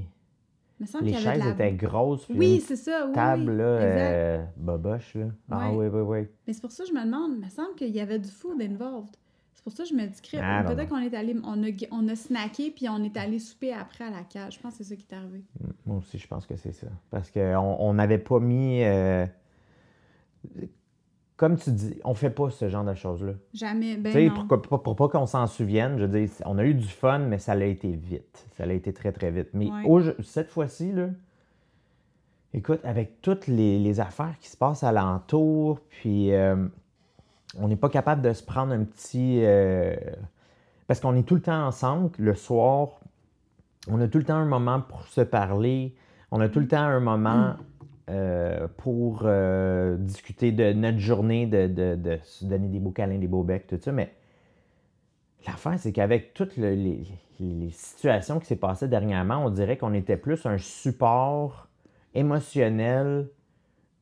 Il 0.81 0.85
me 0.85 0.87
semble 0.87 1.05
Les 1.05 1.13
chaises 1.13 1.37
la... 1.37 1.49
étaient 1.51 1.73
grosses. 1.73 2.25
puis 2.25 2.35
Oui, 2.39 2.59
c'est 2.65 2.75
ça, 2.75 3.05
oui. 3.05 3.13
table, 3.13 3.51
oui, 3.51 3.57
là, 3.57 3.63
euh, 3.63 4.43
boboche, 4.57 5.13
là. 5.13 5.25
Ah 5.51 5.71
oui, 5.71 5.85
oui, 5.85 6.01
oui. 6.01 6.27
Mais 6.47 6.53
c'est 6.53 6.61
pour 6.61 6.71
ça 6.71 6.83
que 6.83 6.89
je 6.89 6.95
me 6.95 7.05
demande, 7.05 7.33
il 7.35 7.45
me 7.45 7.49
semble 7.49 7.75
qu'il 7.75 7.91
y 7.91 7.99
avait 7.99 8.17
du 8.17 8.29
food 8.31 8.59
involved. 8.59 9.15
C'est 9.53 9.63
pour 9.63 9.73
ça 9.73 9.83
que 9.83 9.89
je 9.89 9.93
me 9.93 10.07
dis. 10.07 10.19
Ah, 10.41 10.63
peut-être 10.65 10.89
qu'on 10.89 10.97
est 10.97 11.13
allé, 11.13 11.35
on 11.43 11.63
a, 11.63 11.67
on 11.91 12.07
a 12.07 12.15
snacké, 12.15 12.71
puis 12.71 12.89
on 12.89 13.03
est 13.03 13.15
allé 13.15 13.37
souper 13.37 13.73
après 13.73 14.05
à 14.05 14.09
la 14.09 14.23
cage. 14.23 14.55
Je 14.55 14.59
pense 14.59 14.75
que 14.75 14.83
c'est 14.83 14.89
ça 14.89 14.95
qui 14.95 15.05
est 15.07 15.15
arrivé. 15.15 15.43
Moi 15.85 15.97
aussi, 15.97 16.17
je 16.17 16.27
pense 16.27 16.47
que 16.47 16.55
c'est 16.55 16.71
ça. 16.71 16.87
Parce 17.11 17.29
qu'on 17.29 17.75
on 17.79 17.93
n'avait 17.93 18.17
pas 18.17 18.39
mis. 18.39 18.83
euh, 18.83 19.27
Comme 21.41 21.57
tu 21.57 21.71
dis, 21.71 21.99
on 22.03 22.13
fait 22.13 22.29
pas 22.29 22.51
ce 22.51 22.69
genre 22.69 22.83
de 22.83 22.93
choses-là. 22.93 23.31
Jamais. 23.51 23.97
Ben 23.97 24.11
tu 24.13 24.19
sais, 24.19 24.29
pour, 24.29 24.61
pour- 24.61 24.83
pour 24.83 24.95
pas 24.95 25.07
qu'on 25.09 25.25
s'en 25.25 25.47
souvienne, 25.47 25.97
je 25.97 26.05
dire, 26.05 26.29
on 26.45 26.59
a 26.59 26.63
eu 26.63 26.75
du 26.75 26.87
fun, 26.87 27.17
mais 27.17 27.39
ça 27.39 27.55
l'a 27.55 27.65
été 27.65 27.89
vite. 27.93 28.45
Ça 28.57 28.67
l'a 28.67 28.73
été 28.73 28.93
très, 28.93 29.11
très 29.11 29.31
vite. 29.31 29.47
Mais 29.55 29.71
Ouais. 29.71 29.85
au- 29.85 30.21
cette 30.21 30.49
fois-ci, 30.51 30.91
là, 30.91 31.07
écoute, 32.53 32.81
avec 32.83 33.23
toutes 33.23 33.47
les, 33.47 33.79
les 33.79 33.99
affaires 33.99 34.35
qui 34.39 34.49
se 34.49 34.55
passent 34.55 34.83
alentour, 34.83 35.79
puis 35.89 36.31
euh, 36.31 36.67
on 37.57 37.67
n'est 37.67 37.75
pas 37.75 37.89
capable 37.89 38.21
de 38.21 38.33
se 38.33 38.43
prendre 38.43 38.71
un 38.73 38.83
petit. 38.83 39.39
euh, 39.43 39.95
parce 40.85 40.99
qu'on 40.99 41.15
est 41.15 41.23
tout 41.23 41.33
le 41.35 41.41
temps 41.41 41.65
ensemble, 41.65 42.11
le 42.19 42.35
soir, 42.35 42.99
on 43.89 43.99
a 43.99 44.07
tout 44.07 44.19
le 44.19 44.25
temps 44.25 44.35
un 44.35 44.45
moment 44.45 44.79
pour 44.81 45.07
se 45.07 45.21
parler, 45.21 45.95
on 46.29 46.39
a 46.39 46.49
tout 46.49 46.59
le 46.59 46.67
temps 46.67 46.83
un 46.83 46.99
moment 46.99 47.55
euh, 48.09 48.67
pour 48.77 49.21
euh, 49.25 49.95
discuter 49.97 50.51
de 50.51 50.73
notre 50.73 50.97
journée, 50.99 51.45
de, 51.45 51.67
de- 51.67 51.95
de 51.95 52.19
se 52.23 52.45
donner 52.45 52.67
des 52.67 52.79
beaux 52.79 52.91
câlins, 52.91 53.17
des 53.19 53.27
beaux 53.27 53.43
becs, 53.43 53.67
tout 53.67 53.77
ça. 53.81 53.91
Mais 53.91 54.11
l'affaire, 55.47 55.77
c'est 55.79 55.91
qu'avec 55.91 56.33
toutes 56.33 56.57
le- 56.57 56.73
les, 56.73 57.03
les 57.39 57.69
situations 57.71 58.39
qui 58.39 58.45
s'est 58.47 58.55
passées 58.55 58.87
dernièrement, 58.87 59.43
on 59.45 59.49
dirait 59.49 59.77
qu'on 59.77 59.93
était 59.93 60.17
plus 60.17 60.45
un 60.45 60.57
support 60.57 61.67
émotionnel 62.13 63.29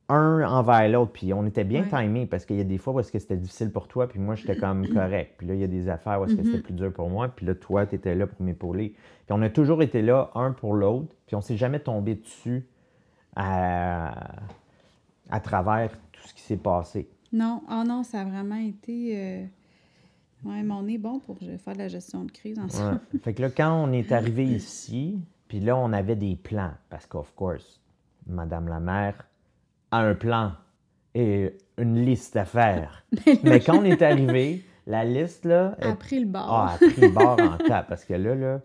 un 0.08 0.42
envers 0.42 0.88
l'autre. 0.88 1.12
Puis 1.12 1.32
on 1.32 1.46
était 1.46 1.62
bien 1.62 1.82
Ouais. 1.92 2.02
timé 2.04 2.26
parce 2.26 2.44
qu'il 2.44 2.56
y 2.56 2.60
a 2.60 2.64
des 2.64 2.78
fois 2.78 2.92
où 2.94 3.00
est-ce 3.00 3.12
que 3.12 3.18
c'était 3.20 3.36
difficile 3.36 3.70
pour 3.70 3.86
toi, 3.86 4.08
puis 4.08 4.18
moi, 4.18 4.34
j'étais 4.34 4.56
comme 4.56 4.88
correct. 4.88 5.34
Puis 5.38 5.46
là, 5.46 5.54
il 5.54 5.60
y 5.60 5.64
a 5.64 5.68
des 5.68 5.88
affaires 5.88 6.20
où 6.20 6.24
est-ce 6.24 6.34
que 6.34 6.42
c'était 6.42 6.56
Mhm. 6.56 6.62
plus 6.64 6.74
dur 6.74 6.92
pour 6.92 7.08
moi, 7.08 7.28
puis 7.28 7.46
là, 7.46 7.54
toi, 7.54 7.86
tu 7.86 7.94
étais 7.94 8.14
là 8.16 8.26
pour 8.26 8.42
m'épauler. 8.44 8.88
Puis 9.26 9.30
on 9.30 9.40
a 9.42 9.48
toujours 9.50 9.82
été 9.82 10.02
là, 10.02 10.30
un 10.34 10.50
pour 10.52 10.74
l'autre, 10.74 11.14
puis 11.26 11.36
on 11.36 11.40
s'est 11.40 11.56
jamais 11.56 11.78
tombé 11.78 12.16
dessus 12.16 12.66
à, 13.40 14.12
à 15.30 15.40
travers 15.40 15.90
tout 16.12 16.22
ce 16.26 16.34
qui 16.34 16.42
s'est 16.42 16.56
passé. 16.56 17.08
Non, 17.32 17.62
oh 17.70 17.82
non, 17.86 18.02
ça 18.02 18.20
a 18.20 18.24
vraiment 18.24 18.56
été. 18.56 19.16
euh, 19.16 19.44
Ouais, 20.44 20.62
mais 20.62 20.72
on 20.72 20.86
est 20.88 20.96
bon 20.98 21.18
pour 21.20 21.36
faire 21.38 21.74
de 21.74 21.78
la 21.78 21.88
gestion 21.88 22.24
de 22.24 22.30
crise 22.32 22.58
ensemble. 22.58 23.00
Ouais. 23.12 23.20
fait 23.22 23.34
que 23.34 23.42
là, 23.42 23.50
quand 23.50 23.74
on 23.84 23.92
est 23.92 24.10
arrivé 24.10 24.44
ici, 24.44 25.18
puis 25.48 25.60
là, 25.60 25.76
on 25.76 25.92
avait 25.92 26.16
des 26.16 26.34
plans, 26.36 26.72
parce 26.88 27.06
qu'of 27.06 27.32
course, 27.34 27.80
Madame 28.26 28.68
la 28.68 28.80
mère 28.80 29.26
a 29.90 29.98
un 30.00 30.14
plan 30.14 30.52
et 31.14 31.52
une 31.76 32.02
liste 32.04 32.36
à 32.36 32.44
faire. 32.46 33.04
Mais 33.44 33.60
quand 33.60 33.78
on 33.80 33.84
est 33.84 34.00
arrivé, 34.00 34.64
la 34.86 35.04
liste, 35.04 35.44
là, 35.44 35.76
A 35.82 35.92
pris 35.94 36.20
le 36.20 36.26
bord. 36.26 36.48
ah, 36.50 36.72
a 36.74 36.76
pris 36.78 37.00
le 37.02 37.10
bord 37.10 37.38
en 37.38 37.58
tas, 37.68 37.82
parce 37.82 38.04
que 38.06 38.14
là, 38.14 38.34
là, 38.34 38.60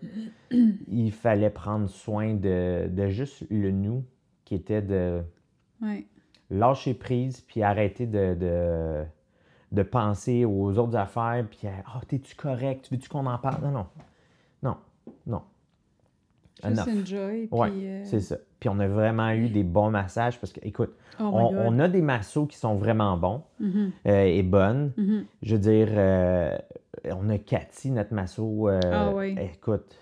il 0.51 1.11
fallait 1.11 1.49
prendre 1.49 1.89
soin 1.89 2.35
de, 2.35 2.87
de 2.89 3.07
juste 3.09 3.45
le 3.49 3.71
nous, 3.71 4.03
qui 4.45 4.55
était 4.55 4.81
de 4.81 5.21
Ouais. 5.81 6.05
lâcher 6.49 6.93
prise, 6.93 7.41
puis 7.41 7.63
arrêter 7.63 8.05
de, 8.05 8.33
de, 8.35 9.03
de 9.71 9.83
penser 9.83 10.45
aux 10.45 10.77
autres 10.77 10.95
affaires, 10.95 11.43
puis 11.49 11.67
ah, 11.67 11.99
t'es-tu 12.07 12.35
correct, 12.35 12.87
veux-tu 12.91 13.09
qu'on 13.09 13.25
en 13.25 13.37
parle? 13.37 13.63
Non, 13.63 13.71
non, 13.71 13.87
non, 14.63 14.77
non. 15.27 15.41
Enough. 16.63 16.87
enjoy. 16.87 17.49
Ouais, 17.51 17.69
euh, 17.73 18.01
c'est 18.05 18.21
ça. 18.21 18.37
Puis 18.59 18.69
on 18.69 18.79
a 18.79 18.87
vraiment 18.87 19.29
eu 19.31 19.49
des 19.49 19.63
bons 19.63 19.89
massages, 19.91 20.39
parce 20.39 20.53
que, 20.53 20.59
écoute, 20.63 20.95
Oh 21.19 21.23
on, 21.33 21.53
on 21.57 21.79
a 21.79 21.87
des 21.89 22.01
massos 22.01 22.45
qui 22.47 22.57
sont 22.57 22.75
vraiment 22.75 23.17
bons 23.17 23.43
Mhm, 23.59 23.91
euh, 24.07 24.23
et 24.23 24.43
bonnes. 24.43 24.93
mhm. 24.95 25.25
Je 25.43 25.55
veux 25.55 25.61
dire, 25.61 25.87
euh, 25.91 26.57
on 27.11 27.29
a 27.29 27.37
Cathy, 27.37 27.91
notre 27.91 28.13
masso. 28.13 28.69
Ah 28.69 29.11
oui. 29.13 29.37
Écoute, 29.39 29.97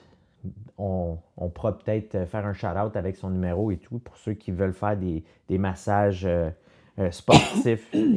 on, 0.77 1.17
on 1.37 1.49
pourra 1.49 1.77
peut-être 1.77 2.25
faire 2.25 2.45
un 2.45 2.53
shout-out 2.53 2.95
avec 2.95 3.15
son 3.15 3.29
numéro 3.29 3.71
et 3.71 3.77
tout 3.77 3.99
pour 3.99 4.17
ceux 4.17 4.33
qui 4.33 4.51
veulent 4.51 4.73
faire 4.73 4.97
des, 4.97 5.23
des 5.49 5.57
massages 5.57 6.25
euh, 6.25 6.49
euh, 6.99 7.11
sportifs. 7.11 7.89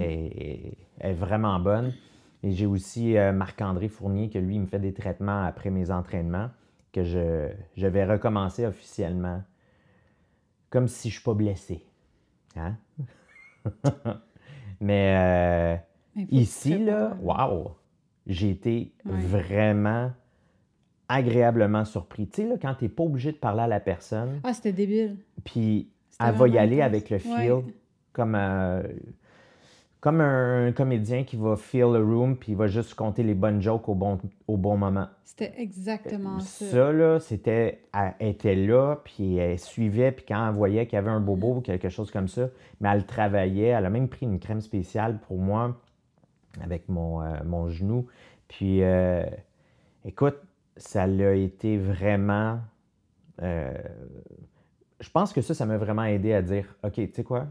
est 1.01 1.13
vraiment 1.13 1.59
bonne. 1.61 1.93
Et 2.43 2.53
j'ai 2.53 2.67
aussi 2.67 3.17
euh, 3.17 3.33
Marc-André 3.33 3.89
Fournier, 3.89 4.31
que 4.31 4.39
lui, 4.39 4.57
il 4.57 4.61
me 4.63 4.67
fait 4.67 4.79
des 4.79 4.93
traitements 4.95 5.45
après 5.45 5.71
mes 5.71 5.91
entraînements, 5.91 6.51
que 6.93 7.03
je, 7.03 7.49
je 7.77 7.87
vais 7.87 8.05
recommencer 8.05 8.67
officiellement, 8.67 9.43
comme 10.71 10.89
si 10.89 11.09
je 11.11 11.15
ne 11.15 11.21
suis 11.21 11.25
pas 11.25 11.35
blessé. 11.35 11.85
Hein? 12.57 12.77
Mais 14.81 15.17
euh, 15.17 15.77
Ici, 16.31 16.79
là, 16.85 17.17
wow! 17.21 17.77
J'ai 18.27 18.51
été 18.51 18.93
Ouais. 19.05 19.13
vraiment 19.15 20.13
agréablement 21.09 21.85
surpris. 21.85 22.27
Tu 22.29 22.43
sais, 22.43 22.49
là, 22.49 22.57
quand 22.61 22.75
tu 22.75 22.85
n'es 22.85 22.89
pas 22.91 23.05
obligé 23.05 23.33
de 23.33 23.37
parler 23.37 23.63
à 23.63 23.69
la 23.69 23.81
personne, 23.81 24.41
Ah, 24.45 24.53
c'était 24.53 24.73
débile. 24.73 25.17
puis 25.45 25.89
elle 26.21 26.35
va 26.35 26.49
y 26.49 26.59
aller 26.59 26.81
intense. 26.81 26.87
avec 26.87 27.11
le 27.11 27.19
feel, 27.19 27.53
Ouais. 27.53 27.65
comme, 28.13 28.35
euh, 28.35 28.83
comme 30.01 30.21
un, 30.21 30.73
comédien 30.73 31.25
qui 31.25 31.37
va 31.37 31.57
feel 31.57 31.87
the 31.93 32.03
room, 32.03 32.37
puis 32.37 32.53
il 32.53 32.57
va 32.57 32.67
juste 32.69 32.95
compter 32.95 33.23
les 33.23 33.35
bonnes 33.35 33.61
jokes 33.61 33.89
au 33.89 33.95
bon, 33.95 34.19
au 34.47 34.57
bon 34.57 34.77
moment. 34.77 35.09
C'était 35.25 35.53
exactement 35.61 36.39
ça. 36.41 36.65
Ça, 36.67 36.93
là, 36.93 37.19
c'était. 37.21 37.83
Elle 37.93 38.29
était 38.29 38.55
là, 38.55 38.97
puis 39.05 39.37
elle 39.37 39.59
suivait, 39.59 40.13
puis 40.13 40.25
quand 40.27 40.49
elle 40.49 40.55
voyait 40.55 40.87
qu'il 40.87 40.95
y 40.97 40.99
avait 40.99 41.11
un 41.11 41.21
bobo 41.21 41.57
ou 41.57 41.61
quelque 41.61 41.89
chose 41.89 42.11
comme 42.11 42.29
ça, 42.29 42.49
mais 42.81 42.89
elle 42.93 43.05
travaillait. 43.05 43.69
Elle 43.69 43.85
a 43.85 43.91
même 43.91 44.09
pris 44.09 44.27
une 44.27 44.39
crème 44.39 44.61
spéciale 44.61 45.19
pour 45.27 45.39
moi 45.39 45.77
avec 46.63 46.89
mon, 46.89 47.21
euh, 47.23 47.35
mon 47.45 47.69
genou. 47.69 48.07
Puis, 48.49 48.83
euh, 48.83 49.25
écoute, 50.05 50.37
ça 50.77 51.07
l'a 51.07 51.35
été 51.35 51.79
vraiment. 51.79 52.59
euh, 53.43 53.73
je 55.01 55.11
pense 55.11 55.33
que 55.33 55.41
ça, 55.43 55.53
ça 55.55 55.67
m'a 55.67 55.77
vraiment 55.77 56.05
aidé 56.05 56.33
à 56.33 56.43
dire 56.43 56.75
OK, 56.83 56.95
tu 56.95 57.11
sais 57.13 57.25
quoi? 57.25 57.47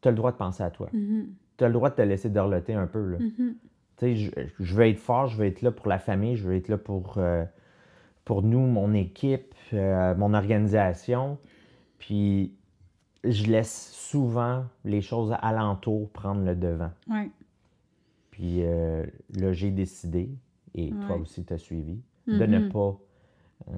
Tu 0.00 0.08
as 0.08 0.10
le 0.10 0.16
droit 0.16 0.32
de 0.32 0.36
penser 0.36 0.62
à 0.62 0.70
toi. 0.70 0.88
Mhm, 0.92 1.26
Tu 1.56 1.64
as 1.64 1.68
le 1.68 1.72
droit 1.74 1.90
de 1.90 1.94
te 1.96 2.02
laisser 2.02 2.28
dorloter 2.30 2.74
un 2.74 2.86
peu. 2.86 3.04
Là. 3.12 3.18
mhm. 3.18 3.54
Tu 3.96 4.00
sais, 4.06 4.16
je, 4.16 4.30
je 4.60 4.74
veux 4.74 4.86
être 4.88 4.98
fort, 4.98 5.26
je 5.28 5.36
veux 5.36 5.46
être 5.46 5.62
là 5.62 5.70
pour 5.70 5.88
la 5.88 5.98
famille, 5.98 6.36
je 6.36 6.46
veux 6.48 6.56
être 6.56 6.68
là 6.68 6.78
pour, 6.78 7.14
euh, 7.18 7.44
pour 8.24 8.42
nous, 8.42 8.60
mon 8.66 8.92
équipe, 8.92 9.54
euh, 9.72 10.14
mon 10.16 10.34
organisation. 10.34 11.38
Puis 11.98 12.54
je 13.24 13.44
laisse 13.46 13.90
souvent 13.92 14.64
les 14.84 15.00
choses 15.00 15.34
alentour 15.40 16.10
prendre 16.10 16.44
le 16.44 16.54
devant. 16.56 16.90
Ouais. 17.08 17.30
Puis 18.30 18.62
là, 18.62 19.52
j'ai 19.52 19.70
décidé, 19.70 20.28
et 20.74 20.90
toi 21.06 21.16
aussi 21.16 21.44
tu 21.44 21.52
as 21.52 21.58
suivi, 21.58 22.00
de 22.26 22.46
ne 22.46 22.68
pas 22.68 22.98
euh, 23.68 23.72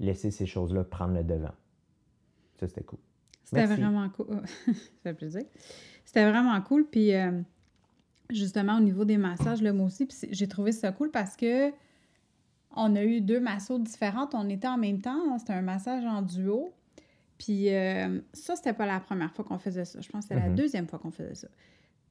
laisser 0.00 0.30
ces 0.30 0.46
choses-là 0.46 0.84
prendre 0.84 1.14
le 1.14 1.24
devant. 1.24 1.54
Ça, 2.58 2.68
c'était 2.68 2.82
cool. 2.84 2.98
C'était 3.44 3.66
vraiment 3.66 4.08
cool. 4.10 4.42
ça 4.66 4.72
fait 5.02 5.14
plaisir. 5.14 5.42
C'était 6.04 6.28
vraiment 6.30 6.60
cool. 6.62 6.86
Puis, 6.86 7.14
euh, 7.14 7.40
justement, 8.30 8.76
au 8.78 8.80
niveau 8.80 9.04
des 9.04 9.16
massages, 9.18 9.62
là, 9.62 9.72
moi 9.72 9.86
aussi, 9.86 10.08
j'ai 10.30 10.48
trouvé 10.48 10.72
ça 10.72 10.92
cool 10.92 11.10
parce 11.10 11.36
que 11.36 11.70
on 12.74 12.96
a 12.96 13.02
eu 13.04 13.20
deux 13.20 13.40
massos 13.40 13.78
différentes. 13.78 14.34
On 14.34 14.48
était 14.48 14.68
en 14.68 14.78
même 14.78 15.00
temps. 15.00 15.38
C'était 15.38 15.52
un 15.52 15.62
massage 15.62 16.04
en 16.04 16.22
duo. 16.22 16.72
Puis, 17.38 17.74
euh, 17.74 18.20
ça, 18.32 18.56
c'était 18.56 18.72
pas 18.72 18.86
la 18.86 19.00
première 19.00 19.32
fois 19.34 19.44
qu'on 19.44 19.58
faisait 19.58 19.84
ça. 19.84 20.00
Je 20.00 20.08
pense 20.08 20.24
que 20.24 20.28
c'était 20.28 20.40
la 20.40 20.48
Mhm. 20.48 20.56
deuxième 20.56 20.86
fois 20.86 20.98
qu'on 20.98 21.10
faisait 21.10 21.34
ça. 21.34 21.48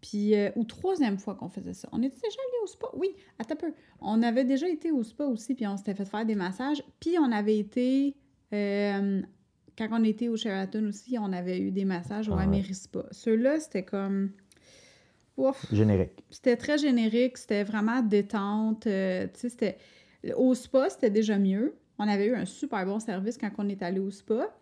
Puis, 0.02 0.36
euh, 0.36 0.50
ou 0.56 0.64
troisième 0.64 1.18
fois 1.20 1.36
qu'on 1.36 1.50
faisait 1.50 1.74
ça. 1.74 1.88
On 1.92 2.02
était 2.02 2.16
déjà 2.16 2.26
allé 2.28 2.64
au 2.64 2.68
spa? 2.68 2.88
Oui, 2.94 3.16
un 3.38 3.56
peu. 3.56 3.72
On 4.02 4.24
avait 4.24 4.46
déjà 4.46 4.68
été 4.68 4.92
au 4.92 5.04
spa 5.04 5.26
aussi, 5.26 5.54
puis 5.54 5.68
on 5.68 5.78
s'était 5.78 5.94
fait 5.94 6.06
faire 6.06 6.26
des 6.26 6.36
massages. 6.36 6.84
Puis, 7.00 7.18
on 7.20 7.32
avait 7.32 7.58
été... 7.58 8.16
euh, 8.52 9.22
quand 9.78 9.88
on 9.92 10.04
était 10.04 10.28
au 10.28 10.38
Sheraton 10.38 10.88
aussi, 10.88 11.18
on 11.20 11.32
avait 11.32 11.60
eu 11.60 11.72
des 11.72 11.86
massages 11.86 12.30
au 12.30 12.34
Ah 12.34 12.38
ouais. 12.38 12.44
Amerispa. 12.44 13.06
Ceux-là, 13.12 13.60
c'était 13.60 13.84
comme... 13.84 14.32
Ouf! 15.38 15.66
Générique. 15.72 16.24
C'était 16.30 16.58
très 16.58 16.78
générique, 16.78 17.38
c'était 17.38 17.64
vraiment 17.64 18.02
détente. 18.02 18.88
euh, 18.88 19.28
tu 19.34 19.40
sais, 19.40 19.50
c'était... 19.50 19.78
Au 20.36 20.54
spa, 20.54 20.90
c'était 20.90 21.10
déjà 21.10 21.38
mieux. 21.40 21.76
On 21.98 22.08
avait 22.08 22.28
eu 22.28 22.36
un 22.36 22.46
super 22.46 22.86
bon 22.86 23.00
service 23.00 23.38
quand 23.38 23.50
on 23.58 23.70
est 23.70 23.82
allé 23.82 24.00
au 24.00 24.12
spa. 24.12 24.54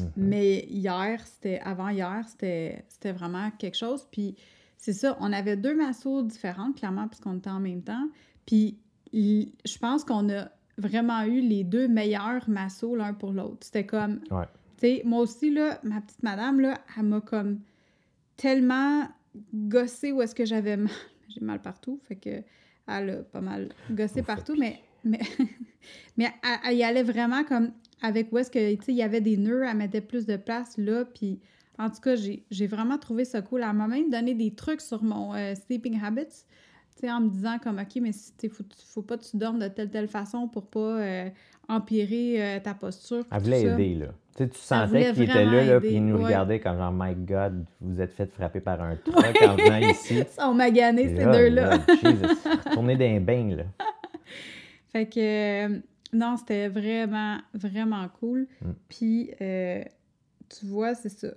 Mhm. 0.00 0.10
Mais 0.16 0.60
hier, 0.70 1.20
c'était 1.26 1.60
avant-hier, 1.60 2.24
c'était 2.28 2.84
c'était 2.88 3.12
vraiment 3.12 3.50
quelque 3.58 3.76
chose. 3.76 4.06
Puis 4.10 4.34
c'est 4.78 4.92
ça, 4.92 5.16
on 5.20 5.32
avait 5.32 5.56
deux 5.56 5.74
massos 5.76 6.22
différentes, 6.22 6.76
clairement, 6.76 7.08
puisqu'on 7.08 7.36
était 7.38 7.50
en 7.50 7.60
même 7.60 7.82
temps. 7.82 8.08
Puis 8.46 8.78
je 9.12 9.78
pense 9.78 10.04
qu'on 10.04 10.28
a 10.30 10.48
vraiment 10.78 11.22
eu 11.24 11.40
les 11.40 11.64
deux 11.64 11.86
meilleurs 11.88 12.48
massos 12.48 12.96
l'un 12.96 13.12
pour 13.12 13.32
l'autre. 13.32 13.58
C'était 13.60 13.84
comme, 13.86 14.20
Ouais. 14.30 14.46
tu 14.78 14.86
sais, 14.86 15.02
moi 15.04 15.20
aussi, 15.20 15.50
là, 15.50 15.78
ma 15.82 16.00
petite 16.00 16.22
madame, 16.22 16.60
là, 16.60 16.78
elle 16.96 17.04
m'a 17.04 17.20
comme 17.20 17.60
tellement 18.36 19.06
gossé 19.54 20.12
où 20.12 20.22
est-ce 20.22 20.34
que 20.34 20.44
j'avais 20.44 20.76
mal. 20.76 20.90
J'ai 21.28 21.40
mal 21.40 21.60
partout, 21.62 21.98
fait 22.04 22.16
que 22.16 22.42
elle 22.88 23.10
a 23.10 23.16
pas 23.22 23.40
mal 23.40 23.70
gossé 23.90 24.22
partout, 24.22 24.54
mais, 24.58 24.80
mais, 25.04 25.20
mais 26.16 26.30
elle, 26.42 26.58
elle 26.70 26.76
y 26.76 26.82
allait 26.84 27.02
vraiment 27.02 27.44
comme 27.44 27.72
avec 28.02 28.32
où 28.32 28.38
est-ce 28.38 28.50
que, 28.50 28.74
tu 28.74 28.84
sais, 28.84 28.92
il 28.92 28.98
y 28.98 29.02
avait 29.02 29.20
des 29.20 29.36
nœuds, 29.36 29.64
elle 29.64 29.76
mettait 29.76 30.00
plus 30.00 30.26
de 30.26 30.36
place 30.36 30.76
là, 30.76 31.04
puis 31.04 31.38
en 31.78 31.88
tout 31.88 32.00
cas, 32.00 32.14
j'ai 32.16 32.66
vraiment 32.66 32.98
trouvé 32.98 33.24
ça 33.24 33.40
cool. 33.40 33.62
Elle 33.62 33.72
m'a 33.72 33.88
même 33.88 34.10
donné 34.10 34.34
des 34.34 34.54
trucs 34.54 34.80
sur 34.80 35.02
mon 35.02 35.34
euh, 35.34 35.54
Sleeping 35.54 35.98
Habits. 36.02 36.44
Tu 36.96 37.06
sais, 37.06 37.10
en 37.10 37.20
me 37.20 37.30
disant 37.30 37.58
comme, 37.58 37.78
OK, 37.78 38.00
mais 38.00 38.10
il 38.42 38.50
faut, 38.50 38.64
faut 38.86 39.02
pas 39.02 39.16
que 39.16 39.24
tu 39.24 39.36
dormes 39.36 39.58
de 39.58 39.68
telle 39.68 39.88
telle 39.88 40.08
façon 40.08 40.48
pour 40.48 40.66
pas 40.66 41.00
euh, 41.00 41.30
empirer 41.68 42.42
euh, 42.56 42.60
ta 42.60 42.74
posture. 42.74 43.24
Elle 43.32 43.42
voulait 43.42 43.62
aider, 43.62 43.94
là. 43.94 44.06
Tu, 44.36 44.48
sentais 44.54 45.12
qu'il 45.12 45.24
était 45.24 45.44
là, 45.44 45.64
là 45.64 45.80
puis 45.80 45.94
il 45.94 46.06
nous 46.06 46.22
regardait 46.22 46.58
comme 46.58 46.78
genre, 46.78 46.92
My 46.94 47.14
God, 47.14 47.64
vous 47.80 48.00
êtes 48.00 48.14
fait 48.14 48.26
frapper 48.26 48.60
par 48.60 48.80
un 48.80 48.96
truc 49.04 49.42
en 49.42 49.56
venant 49.56 49.78
ici. 49.78 50.18
Ils 50.18 50.26
sont 50.26 50.54
maganés, 50.54 51.08
ces 51.08 51.24
deux-là. 51.24 51.78
Tourner 52.72 52.96
d'un 52.96 53.20
bain, 53.20 53.56
là. 53.56 53.64
Fait 54.92 55.06
que, 55.06 55.80
non, 56.12 56.36
c'était 56.36 56.68
vraiment, 56.68 57.38
vraiment 57.54 58.08
cool. 58.20 58.46
Mm. 58.60 58.70
Puis, 58.88 59.30
tu 59.38 60.66
vois, 60.66 60.94
c'est 60.94 61.08
ça 61.08 61.28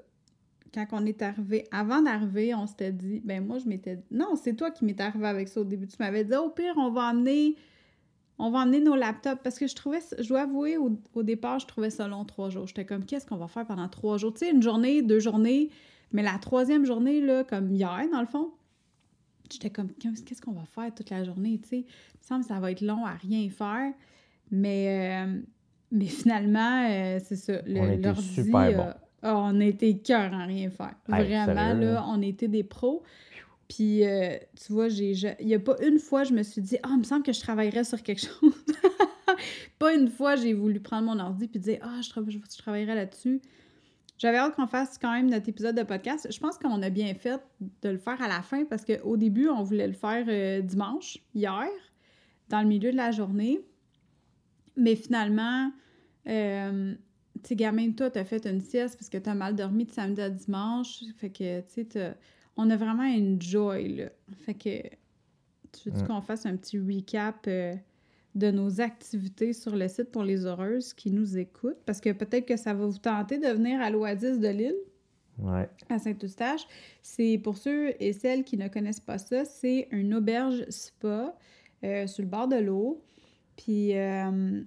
quand 0.75 1.01
on 1.01 1.05
est 1.05 1.22
arrivé, 1.22 1.67
avant 1.72 2.01
d'arriver, 2.01 2.53
on 2.53 2.67
s'était 2.67 2.91
dit, 2.91 3.22
ben 3.24 3.46
moi, 3.46 3.60
je 3.60 3.67
m'étais 3.67 4.03
non, 4.12 4.36
c'est 4.36 4.53
toi 4.55 4.72
qui 4.72 4.84
m'es 4.86 5.00
arrivé 5.00 5.25
avec 5.25 5.48
ça 5.48 5.62
au 5.62 5.63
début. 5.63 5.88
Tu 5.88 5.96
m'avais 6.00 6.25
dit, 6.25 6.36
au 6.36 6.50
pire, 6.50 6.74
on 6.77 6.91
va 6.91 7.12
emmener, 7.12 7.55
on 8.38 8.51
va 8.51 8.60
emmener 8.60 8.82
nos 8.82 8.96
laptops. 8.96 9.41
Parce 9.41 9.58
que 9.58 9.67
je 9.67 9.75
trouvais, 9.75 10.00
je 10.20 10.27
dois 10.27 10.41
avouer, 10.41 10.77
au, 10.77 11.24
départ, 11.24 11.60
je 11.60 11.67
trouvais 11.67 11.89
ça 11.89 12.08
long, 12.08 12.25
trois 12.25 12.50
jours. 12.50 12.67
J'étais 12.67 12.86
comme, 12.86 13.05
qu'est-ce 13.05 13.25
qu'on 13.25 13.38
va 13.38 13.48
faire 13.48 13.65
pendant 13.65 13.88
trois 13.88 14.17
jours? 14.17 14.34
Tu 14.34 14.39
sais, 14.39 14.51
une 14.51 14.62
journée, 14.62 15.01
deux 15.01 15.20
journées, 15.20 15.70
mais 16.12 16.24
la 16.24 16.38
troisième 16.39 16.86
journée, 16.86 17.22
là, 17.22 17.44
comme 17.44 17.72
hier, 17.74 18.05
dans 18.12 18.22
le 18.22 18.27
fond, 18.27 18.51
j'étais 19.50 19.70
comme, 19.70 19.91
qu'est-ce 19.94 20.41
qu'on 20.41 20.53
va 20.53 20.65
faire 20.65 20.94
toute 20.94 21.10
la 21.10 21.24
journée? 21.24 21.60
Tu 21.62 21.70
sais, 21.70 21.77
il 21.79 22.20
me 22.22 22.27
semble 22.27 22.41
que 22.41 22.48
ça 22.48 22.60
va 22.60 22.72
être 22.72 22.82
long 22.82 23.05
à 23.05 23.13
rien 23.13 23.50
faire. 23.50 23.94
Mais, 24.52 25.24
euh, 25.25 25.42
mais 25.92 26.06
finalement, 26.06 26.88
euh, 26.90 27.20
c'est 27.24 27.36
ça. 27.36 27.62
Le, 27.66 27.80
on 27.80 27.92
était 27.92 28.16
super 28.16 28.78
bon. 28.78 28.94
On 29.24 29.60
était 29.60 29.98
cœur 29.98 30.34
à 30.34 30.46
rien 30.46 30.70
faire. 30.70 30.94
Vraiment, 31.08 31.74
là, 31.74 32.06
on 32.08 32.22
était 32.22 32.48
des 32.48 32.64
pros. 32.64 33.04
Puis, 33.68 34.06
euh, 34.06 34.38
tu 34.64 34.74
vois, 34.74 34.90
j'ai, 34.90 35.14
il 35.40 35.48
n'y 35.48 35.56
a 35.56 35.60
pas 35.60 35.75
une 35.82 35.98
fois, 35.98 36.24
je 36.24 36.34
me 36.34 36.44
suis 36.44 36.62
dit, 36.62 36.78
ah, 36.84 36.90
il 36.92 37.00
me 37.00 37.04
semble 37.04 37.24
que 37.24 37.34
je 37.34 37.40
travaillerais 37.40 37.84
sur 37.84 38.02
quelque 38.04 38.22
chose. 38.22 38.66
pas 39.80 39.94
une 39.94 40.08
fois, 40.08 40.36
j'ai 40.36 40.54
voulu 40.54 40.80
prendre 40.80 41.08
mon 41.08 41.20
ordi 41.20 41.48
puis 41.48 41.60
dire, 41.60 41.80
ah, 41.82 42.00
je, 42.02 42.10
je, 42.32 42.58
travaillerais 42.58 42.96
là-dessus. 42.96 43.42
J'avais 44.18 44.38
hâte 44.38 44.56
qu'on 44.56 44.68
fasse 44.68 44.98
quand 45.00 45.12
même 45.12 45.30
notre 45.30 45.50
épisode 45.50 45.75
de 45.75 45.84
podcast. 45.84 46.28
Je 46.32 46.40
pense 46.40 46.58
qu'on 46.58 46.82
a 46.84 46.90
bien 46.90 47.14
fait 47.16 47.42
de 47.82 47.90
le 47.90 47.98
faire 47.98 48.22
à 48.22 48.28
la 48.28 48.42
fin 48.44 48.66
parce 48.66 48.86
qu'au 48.86 49.18
début, 49.18 49.50
on 49.50 49.64
voulait 49.64 49.88
le 49.88 49.94
faire 49.94 50.25
euh, 50.28 50.62
dimanche, 50.62 51.18
hier, 51.34 51.68
dans 52.50 52.62
le 52.62 52.68
milieu 52.68 52.92
de 52.92 52.98
la 52.98 53.12
journée. 53.12 53.62
Mais 54.77 54.96
finalement, 54.96 55.72
euh, 56.27 56.94
tu 57.44 57.50
sais, 57.50 57.55
gamin, 57.55 57.91
toi, 57.91 58.10
t'as 58.10 58.25
fait 58.25 58.46
une 58.46 58.62
sieste 58.62 58.98
parce 58.98 59.10
que 59.10 59.17
t'as 59.17 59.34
mal 59.34 59.55
dormi 59.55 59.86
de 59.86 59.91
samedi 59.91 60.22
à 60.22 60.29
dimanche. 60.29 61.03
Fait 61.17 61.29
que, 61.29 61.62
tu 61.62 61.86
sais, 61.89 62.15
on 62.58 62.70
a 62.70 62.77
vraiment 62.77 63.03
une 63.03 63.41
joy, 63.41 63.96
là. 63.96 64.10
Fait 64.46 64.53
que, 64.53 64.82
tu 65.72 65.89
veux 65.89 66.08
qu'on 66.08 66.22
fasse 66.22 66.46
un 66.46 66.55
petit 66.55 66.79
recap 66.79 67.46
euh, 67.48 67.75
de 68.34 68.51
nos 68.51 68.79
activités 68.79 69.53
sur 69.53 69.75
le 69.75 69.88
site 69.88 70.12
pour 70.12 70.24
les 70.24 70.46
heureuses 70.46 70.94
qui 70.94 71.12
nous 71.12 71.38
écoutent? 71.38 71.84
Parce 71.86 72.00
que 72.00 72.12
peut-être 72.12 72.46
que 72.46 72.58
ça 72.58 72.74
va 72.74 72.86
vous 72.86 72.98
tenter 72.98 73.38
de 73.38 73.48
venir 73.48 73.82
à 73.82 73.89
l'Oasis 73.89 74.39
de 74.39 74.48
Lille. 74.48 74.75
Ouais. 75.38 75.70
À 75.89 76.00
Saint-Eustache. 76.00 76.65
C'est 77.01 77.38
pour 77.44 77.58
ceux 77.58 77.94
et 78.01 78.13
celles 78.13 78.46
qui 78.46 78.58
ne 78.58 78.70
connaissent 78.70 79.01
pas 79.01 79.17
ça, 79.17 79.44
c'est 79.44 79.89
une 79.91 80.13
auberge 80.13 80.65
spa 80.70 81.38
euh, 81.84 82.08
sur 82.08 82.24
le 82.24 82.29
bord 82.29 82.48
de 82.48 82.55
l'eau. 82.55 83.03
Puis 83.57 83.97
euh, 83.97 84.62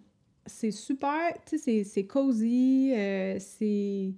c'est 0.47 0.71
super, 0.71 1.33
tu 1.47 1.59
sais, 1.59 1.85
c'est 1.85 2.07
cozy, 2.07 2.93
euh, 2.95 3.37
c'est 3.39 4.13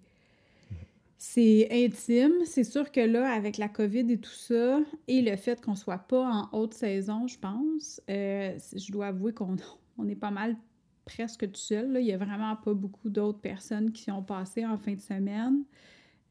c'est 1.19 1.69
intime. 1.71 2.33
C'est 2.47 2.65
sûr 2.65 2.91
que 2.91 3.01
là, 3.01 3.31
avec 3.31 3.59
la 3.59 3.69
COVID 3.69 4.11
et 4.11 4.19
tout 4.19 4.31
ça, 4.31 4.81
et 5.07 5.21
le 5.21 5.37
fait 5.37 5.61
qu'on 5.61 5.75
soit 5.75 5.99
pas 5.99 6.25
en 6.25 6.49
haute 6.53 6.73
saison, 6.73 7.27
je 7.27 7.39
pense, 7.39 8.01
euh, 8.09 8.57
je 8.75 8.91
dois 8.91 9.09
avouer 9.09 9.35
qu'on 9.35 9.57
on 9.99 10.09
est 10.09 10.17
pas 10.17 10.31
mal 10.31 10.57
presque 11.05 11.51
tout 11.51 11.61
seul. 11.61 11.93
Là. 11.93 12.01
Il 12.01 12.07
y 12.07 12.13
a 12.13 12.17
vraiment 12.17 12.57
pas 12.57 12.73
beaucoup 12.73 13.11
d'autres 13.11 13.41
personnes 13.41 13.93
qui 13.93 14.05
sont 14.05 14.23
passées 14.23 14.65
en 14.65 14.79
fin 14.79 14.95
de 14.95 15.01
semaine. 15.01 15.65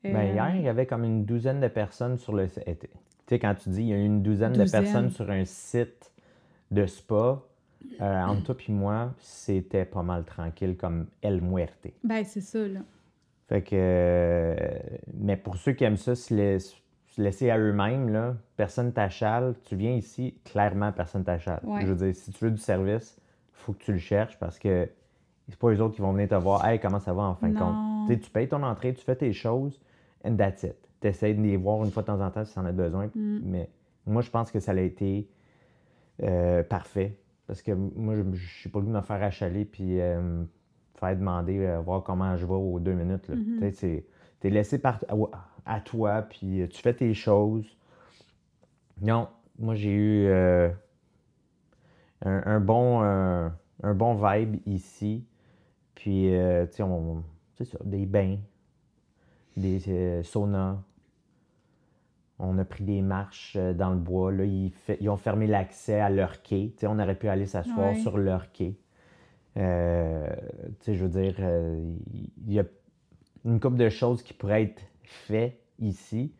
Ben, 0.04 0.34
hier, 0.34 0.56
il 0.56 0.64
y 0.64 0.70
avait 0.70 0.86
comme 0.86 1.04
une 1.04 1.26
douzaine 1.26 1.60
de 1.60 1.68
personnes 1.68 2.18
sur 2.18 2.34
le 2.34 2.48
site. 2.48 2.66
Tu 2.66 2.88
sais, 3.28 3.38
quand 3.38 3.54
tu 3.54 3.70
dis 3.70 3.82
il 3.82 3.88
y 3.90 3.94
a 3.94 3.98
une 3.98 4.24
douzaine. 4.24 4.54
de 4.54 4.70
personnes 4.70 5.12
sur 5.12 5.30
un 5.30 5.46
site 5.46 6.12
de 6.72 6.86
spa, 6.86 7.44
euh, 8.02 8.24
entre 8.24 8.54
toi 8.54 8.56
et 8.68 8.72
moi, 8.72 9.14
c'était 9.20 9.86
pas 9.86 10.04
mal 10.04 10.24
tranquille 10.24 10.76
comme 10.78 11.08
El 11.22 11.42
Muerte. 11.42 11.88
Ben, 12.04 12.24
c'est 12.24 12.42
ça, 12.42 12.68
là. 12.68 12.82
Fait 13.48 13.62
que. 13.62 13.70
Euh, 13.74 14.56
mais 15.14 15.38
pour 15.38 15.58
ceux 15.58 15.74
qui 15.74 15.84
aiment 15.84 15.98
ça, 15.98 16.16
se, 16.16 16.60
laisser 17.18 17.50
à 17.50 17.58
eux-mêmes, 17.58 18.10
là, 18.10 18.36
personne 18.58 18.94
t'achale. 18.94 19.56
Tu 19.66 19.76
viens 19.76 19.94
ici, 19.94 20.36
clairement, 20.46 20.92
personne 20.92 21.24
t'achale. 21.24 21.62
Je 21.82 21.88
veux 21.88 21.96
dire, 21.96 22.16
si 22.16 22.32
tu 22.32 22.46
veux 22.46 22.52
du 22.52 22.62
service, 22.62 23.18
il 23.20 23.58
faut 23.58 23.74
que 23.74 23.84
tu 23.84 23.92
le 23.92 24.00
cherches 24.00 24.38
parce 24.40 24.60
que 24.60 24.90
c'est 25.50 25.58
pas 25.58 25.72
les 25.72 25.82
autres 25.82 25.96
qui 25.96 26.02
vont 26.02 26.14
venir 26.14 26.30
te 26.30 26.36
voir. 26.36 26.66
Hey, 26.66 26.80
comment 26.80 27.00
ça 27.00 27.14
va 27.14 27.24
en 27.24 27.36
fin 27.36 27.50
de 27.50 27.58
compte? 27.58 28.22
tu 28.22 28.30
payes 28.32 28.48
ton 28.48 28.64
entrée, 28.64 28.94
tu 28.94 29.04
fais 29.04 29.16
tes 29.16 29.34
choses, 29.34 29.80
and 30.26 30.36
that's 30.36 30.64
it. 30.64 30.76
Tu 31.02 31.08
essaies 31.08 31.34
de 31.34 31.42
les 31.42 31.58
voir 31.58 31.84
une 31.84 31.92
fois 31.92 32.04
de 32.04 32.08
temps 32.08 32.22
en 32.22 32.30
temps 32.32 32.44
si 32.44 32.54
tu 32.54 32.60
en 32.60 32.66
as 32.66 32.72
besoin. 32.72 33.08
Mm. 33.16 33.40
Mais 33.44 33.70
moi, 34.06 34.22
je 34.22 34.30
pense 34.30 34.52
que 34.52 34.60
ça 34.60 34.72
a 34.72 34.80
été 34.80 35.28
euh, 36.24 36.64
parfait. 36.64 37.16
Parce 37.50 37.64
que 37.64 37.72
moi, 37.72 38.14
je 38.16 38.22
n'ai 38.22 38.72
pas 38.72 38.80
le 38.80 38.86
de 38.86 38.92
me 38.92 39.02
faire 39.02 39.24
achaler 39.24 39.66
puis 39.66 40.00
euh, 40.00 40.44
faire 40.94 41.18
demander, 41.18 41.58
euh, 41.58 41.80
voir 41.80 42.04
comment 42.04 42.38
je 42.38 42.46
vais 42.46 42.54
aux 42.54 42.80
deux 42.80 42.94
minutes. 42.94 43.28
Mm-hmm. 43.28 43.74
Tu 43.74 44.04
es 44.44 44.50
laissé 44.52 44.78
par, 44.78 45.00
à, 45.66 45.82
toi, 45.82 46.22
puis 46.22 46.62
euh, 46.62 46.68
tu 46.68 46.80
fais 46.80 46.94
tes 46.94 47.12
choses. 47.16 47.66
Non, 49.02 49.30
moi, 49.58 49.74
j'ai 49.74 49.90
eu 49.90 50.32
un, 52.24 52.60
bon, 52.60 53.02
un 53.02 53.94
bon 53.96 54.14
vibe 54.14 54.58
ici. 54.68 55.26
Puis, 55.96 56.32
tu 56.76 57.66
sais, 57.66 57.78
des 57.84 58.06
bains, 58.06 58.38
des 59.58 60.22
saunas, 60.22 60.78
on 62.40 62.58
a 62.58 62.66
pris 62.66 62.84
des 62.84 63.02
marches 63.02 63.56
euh, 63.58 63.74
dans 63.74 63.92
le 63.92 63.98
bois. 63.98 64.32
Là, 64.32 64.46
ils, 64.46 65.10
ont 65.10 65.18
fermé 65.18 65.46
l'accès 65.46 66.00
à 66.00 66.10
leur 66.10 66.42
quai. 66.42 66.74
on 66.84 66.98
aurait 66.98 67.16
pu 67.16 67.28
aller 67.28 67.46
s'asseoir 67.46 67.96
sur 67.98 68.18
leur 68.18 68.52
quai. 68.52 68.78
Euh, 69.58 70.28
je 70.88 70.94
veux 70.94 71.10
dire, 71.10 71.36
euh, 71.40 71.84
il 72.48 72.54
y 72.54 72.60
a 72.60 72.64
une 73.46 73.60
couple 73.60 73.78
de 73.78 73.90
choses 73.90 74.24
qui 74.24 74.34
pourraient 74.34 74.64
être 74.64 74.82
faites 75.04 75.60
ici. 75.80 76.34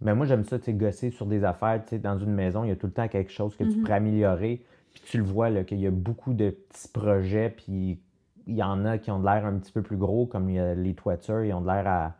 Mais 0.00 0.14
moi, 0.14 0.26
j'aime 0.26 0.44
ça, 0.44 0.58
tu 0.58 0.72
gosser 0.72 1.10
sur 1.10 1.26
des 1.26 1.44
affaires. 1.44 1.82
Dans 2.02 2.18
une 2.18 2.32
maison, 2.32 2.64
il 2.64 2.68
y 2.68 2.72
a 2.72 2.76
tout 2.76 2.86
le 2.86 2.92
temps 2.92 3.08
quelque 3.08 3.30
chose 3.30 3.56
que 3.56 3.62
tu 3.62 3.70
mm-hmm. 3.70 3.80
pourrais 3.82 3.94
améliorer. 3.94 4.64
Puis 4.92 5.02
tu 5.06 5.18
le 5.18 5.24
vois, 5.24 5.50
qu'il 5.64 5.78
y 5.78 5.86
a 5.86 5.90
beaucoup 5.90 6.34
de 6.34 6.50
petits 6.50 6.88
projets. 6.88 7.50
Puis 7.50 8.00
il 8.46 8.56
y 8.56 8.62
en 8.62 8.84
a 8.84 8.98
qui 8.98 9.12
ont 9.12 9.20
de 9.20 9.24
l'air 9.24 9.46
un 9.46 9.58
petit 9.58 9.72
peu 9.72 9.82
plus 9.82 9.96
gros, 9.96 10.26
comme 10.26 10.48
les 10.48 10.94
toitures, 10.94 11.44
ils 11.44 11.52
ont 11.52 11.60
de 11.60 11.66
l'air 11.66 12.14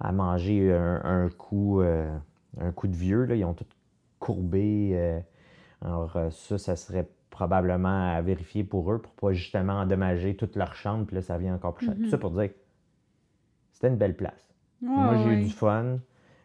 à, 0.00 0.12
manger 0.12 0.72
un, 0.72 1.28
coup 1.30 1.80
un 2.58 2.72
coup 2.72 2.88
de 2.88 2.96
vieux. 2.96 3.24
Là, 3.24 3.34
ils 3.34 3.44
ont 3.44 3.54
tout 3.54 3.66
courbé. 4.18 4.92
Euh, 4.94 5.20
alors, 5.80 6.16
euh, 6.16 6.30
ça, 6.30 6.58
ça 6.58 6.76
serait 6.76 7.08
probablement 7.30 8.12
à 8.14 8.20
vérifier 8.22 8.62
pour 8.62 8.92
eux 8.92 9.00
pour 9.00 9.12
pas 9.14 9.32
justement 9.32 9.74
endommager 9.74 10.36
toute 10.36 10.56
leur 10.56 10.74
chambre. 10.74 11.06
Puis 11.06 11.16
là, 11.16 11.22
ça 11.22 11.38
vient 11.38 11.54
encore 11.54 11.74
plus 11.74 11.86
cher. 11.86 11.96
Tout 11.96 12.08
ça 12.08 12.16
mm-hmm. 12.16 12.20
pour 12.20 12.30
dire 12.30 12.50
c'était 13.72 13.88
une 13.88 13.96
belle 13.96 14.16
place. 14.16 14.54
Moi, 14.80 15.16
j'ai 15.22 15.30
eu 15.30 15.44
du 15.44 15.50
fun. 15.50 15.98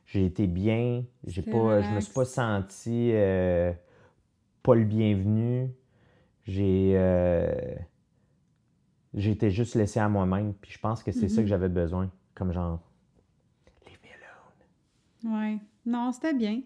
J'ai 0.05 0.25
été 0.25 0.47
bien. 0.47 1.03
J'ai 1.25 1.41
pas, 1.41 1.81
je 1.81 1.89
me 1.89 1.99
suis 1.99 2.13
pas 2.13 2.25
senti 2.25 3.11
euh, 3.13 3.73
pas 4.63 4.75
le 4.75 4.85
bienvenu. 4.85 5.69
J'ai 6.45 6.95
j'ai 9.13 9.31
été 9.31 9.49
juste 9.49 9.75
laissé 9.75 9.99
à 9.99 10.07
moi-même. 10.07 10.53
Puis 10.53 10.71
je 10.71 10.79
pense 10.79 11.03
que 11.03 11.11
c'est 11.11 11.27
ça 11.27 11.41
que 11.41 11.47
mm-hmm. 11.47 11.49
j'avais 11.49 11.69
besoin. 11.69 12.11
Comme 12.35 12.51
genre, 12.51 12.79
leave 13.85 13.97
me 14.03 15.31
alone. 15.31 15.39
Ouais. 15.39 15.59
Non, 15.87 16.11
c'était 16.11 16.33
bien. 16.33 16.61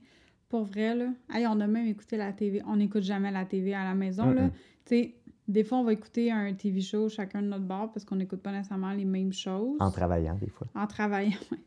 Pour 0.50 0.66
vrai, 0.66 0.96
là. 0.96 1.10
Hey, 1.32 1.48
on 1.48 1.60
a 1.62 1.68
même 1.68 1.88
écouté 1.88 2.18
la 2.18 2.34
TV. 2.34 2.62
On 2.68 2.76
n'écoute 2.76 3.04
jamais 3.04 3.32
la 3.32 3.46
TV 3.46 3.74
à 3.74 3.86
la 3.86 3.96
maison, 3.96 4.32
là. 4.32 4.50
Tu 4.84 4.96
sais, 4.96 5.16
des 5.48 5.64
fois, 5.64 5.78
on 5.78 5.84
va 5.84 5.94
écouter 5.94 6.32
un 6.32 6.54
TV 6.54 6.82
show 6.82 7.08
chacun 7.08 7.42
de 7.42 7.48
notre 7.48 7.66
bord 7.66 7.92
parce 7.92 8.04
qu'on 8.04 8.16
n'écoute 8.16 8.42
pas 8.42 8.52
nécessairement 8.52 8.94
les 8.94 9.06
mêmes 9.06 9.32
choses. 9.32 9.78
En 9.80 9.92
travaillant, 9.92 10.36
des 10.36 10.50
fois. 10.50 10.68
En 10.76 10.88
travaillant, 10.88 11.38
oui. 11.52 11.58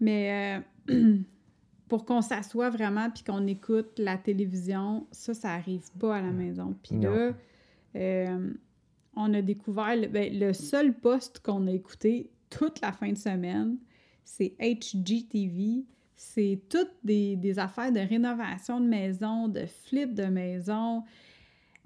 Mais 0.00 0.62
euh, 0.90 1.16
pour 1.88 2.04
qu'on 2.04 2.22
s'assoie 2.22 2.70
vraiment 2.70 3.10
puis 3.10 3.24
qu'on 3.24 3.46
écoute 3.46 3.98
la 3.98 4.16
télévision, 4.16 5.06
ça, 5.10 5.34
ça 5.34 5.52
arrive 5.52 5.90
pas 5.98 6.16
à 6.16 6.20
la 6.20 6.30
maison. 6.30 6.76
Puis 6.82 6.98
là, 6.98 7.32
euh, 7.96 8.52
on 9.16 9.34
a 9.34 9.42
découvert 9.42 9.96
le, 9.96 10.06
ben, 10.06 10.38
le 10.38 10.52
seul 10.52 10.94
poste 10.94 11.40
qu'on 11.40 11.66
a 11.66 11.72
écouté 11.72 12.30
toute 12.48 12.80
la 12.80 12.92
fin 12.92 13.10
de 13.10 13.18
semaine, 13.18 13.78
c'est 14.24 14.54
HGTV 14.60 15.84
c'est 16.22 16.60
toutes 16.68 16.92
des, 17.02 17.58
affaires 17.58 17.90
de 17.90 17.98
rénovation 17.98 18.78
de 18.78 18.86
maison, 18.86 19.48
de 19.48 19.64
flip 19.64 20.12
de 20.12 20.26
maison. 20.26 21.02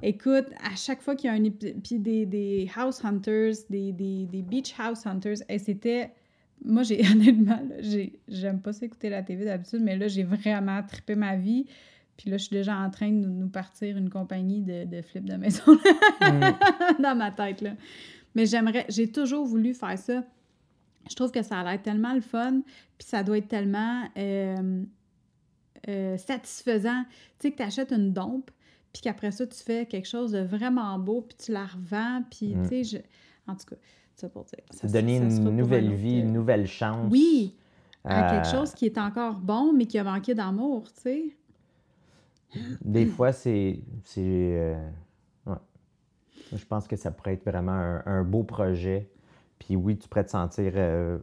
Écoute, 0.02 0.46
à 0.60 0.74
chaque 0.74 1.02
fois 1.02 1.14
qu'il 1.14 1.30
y 1.30 1.32
a 1.32 1.36
un 1.36 1.50
puis 1.80 2.00
des, 2.00 2.26
des 2.26 2.68
house 2.74 3.04
hunters, 3.04 3.54
des, 3.70 3.92
des, 3.92 4.42
beach 4.42 4.74
house 4.76 5.06
hunters, 5.06 5.36
et 5.48 5.58
c'était. 5.60 6.10
Moi, 6.64 6.82
j'ai 6.82 7.00
honnêtement, 7.12 7.62
j'aime 8.26 8.60
pas 8.60 8.72
ça 8.72 8.84
écouter 8.86 9.08
la 9.08 9.22
TV 9.22 9.44
d'habitude, 9.44 9.82
mais 9.82 9.96
là, 9.96 10.08
j'ai 10.08 10.24
vraiment 10.24 10.82
trippé 10.82 11.14
ma 11.14 11.36
vie. 11.36 11.66
Puis 12.16 12.28
là, 12.28 12.36
je 12.36 12.42
suis 12.46 12.56
déjà 12.56 12.76
en 12.76 12.90
train 12.90 13.12
de 13.12 13.26
nous 13.26 13.48
partir 13.48 13.96
une 13.96 14.10
compagnie 14.10 14.62
de, 14.62 14.84
de 14.84 15.00
flip 15.02 15.24
de 15.24 15.36
maison 15.36 15.74
mm. 16.20 16.98
dans 17.02 17.14
ma 17.14 17.30
tête. 17.30 17.60
Là. 17.60 17.74
Mais 18.34 18.46
j'aimerais, 18.46 18.84
j'ai 18.88 19.12
toujours 19.12 19.46
voulu 19.46 19.74
faire 19.74 19.98
ça. 19.98 20.24
Je 21.08 21.14
trouve 21.14 21.30
que 21.30 21.42
ça 21.42 21.60
a 21.60 21.64
l'air 21.64 21.82
tellement 21.82 22.14
le 22.14 22.20
fun, 22.20 22.62
puis 22.98 23.06
ça 23.06 23.22
doit 23.22 23.38
être 23.38 23.48
tellement 23.48 24.04
euh, 24.16 24.82
euh, 25.88 26.16
satisfaisant. 26.16 27.04
Tu 27.38 27.48
sais, 27.48 27.52
que 27.52 27.56
tu 27.56 27.62
achètes 27.62 27.92
une 27.92 28.12
dompe, 28.12 28.50
puis 28.92 29.02
qu'après 29.02 29.30
ça, 29.30 29.46
tu 29.46 29.62
fais 29.62 29.86
quelque 29.86 30.08
chose 30.08 30.32
de 30.32 30.40
vraiment 30.40 30.98
beau, 30.98 31.22
puis 31.22 31.36
tu 31.36 31.52
la 31.52 31.66
revends, 31.66 32.22
puis 32.30 32.54
mm. 32.54 32.62
tu 32.62 32.68
sais, 32.68 32.84
je... 32.84 33.50
en 33.50 33.56
tout 33.56 33.66
cas, 33.70 33.76
ça 34.16 34.28
pour 34.28 34.44
dire. 34.44 34.60
C'est 34.70 34.90
donner 34.90 35.16
une 35.16 35.56
nouvelle 35.56 35.92
vie, 35.92 36.20
une 36.20 36.32
nouvelle 36.32 36.66
chance. 36.66 37.08
Oui, 37.10 37.54
à 38.04 38.30
quelque 38.30 38.50
chose 38.50 38.72
qui 38.74 38.86
est 38.86 38.98
encore 38.98 39.36
bon, 39.36 39.72
mais 39.72 39.86
qui 39.86 39.98
a 39.98 40.04
manqué 40.04 40.34
d'amour, 40.34 40.90
tu 40.92 41.00
sais. 41.00 41.24
Des 42.84 43.06
fois, 43.06 43.32
c'est. 43.32 43.80
Euh, 44.18 44.88
ouais. 45.46 45.56
Je 46.52 46.64
pense 46.64 46.86
que 46.86 46.96
ça 46.96 47.10
pourrait 47.10 47.34
être 47.34 47.44
vraiment 47.44 48.00
un, 48.04 48.22
beau 48.22 48.42
projet. 48.42 49.10
Puis 49.64 49.76
oui, 49.76 49.96
tu 49.96 50.08
pourrais 50.08 50.24
te 50.24 50.30
sentir 50.30 50.72
euh, 50.76 51.18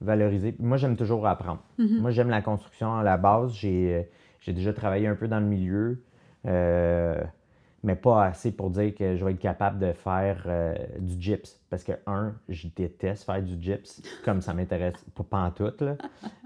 valorisé. 0.00 0.54
Moi, 0.58 0.76
j'aime 0.76 0.96
toujours 0.96 1.26
apprendre. 1.26 1.62
Mm-hmm. 1.78 2.00
Moi, 2.00 2.10
j'aime 2.10 2.30
la 2.30 2.42
construction 2.42 2.94
à 2.94 3.02
la 3.02 3.16
base. 3.16 3.52
J'ai 3.54 4.06
euh, 4.48 4.52
déjà 4.52 4.72
travaillé 4.72 5.06
un 5.06 5.14
peu 5.14 5.28
dans 5.28 5.40
le 5.40 5.46
milieu. 5.46 6.02
mais 6.44 7.96
pas 7.96 8.26
assez 8.26 8.52
pour 8.52 8.70
dire 8.70 8.94
que 8.94 9.16
je 9.16 9.24
vais 9.24 9.32
être 9.32 9.40
capable 9.40 9.80
de 9.80 9.92
faire 9.92 10.46
du 10.98 11.20
gyps. 11.20 11.60
Parce 11.68 11.82
que, 11.82 11.92
un, 12.06 12.34
je 12.48 12.68
déteste 12.68 13.24
faire 13.24 13.42
du 13.42 13.60
gyps, 13.60 14.02
comme 14.24 14.40
ça 14.40 14.54
m'intéresse 14.54 14.94
pas, 15.14 15.24
pas 15.24 15.40
en 15.40 15.50
tout. 15.50 15.72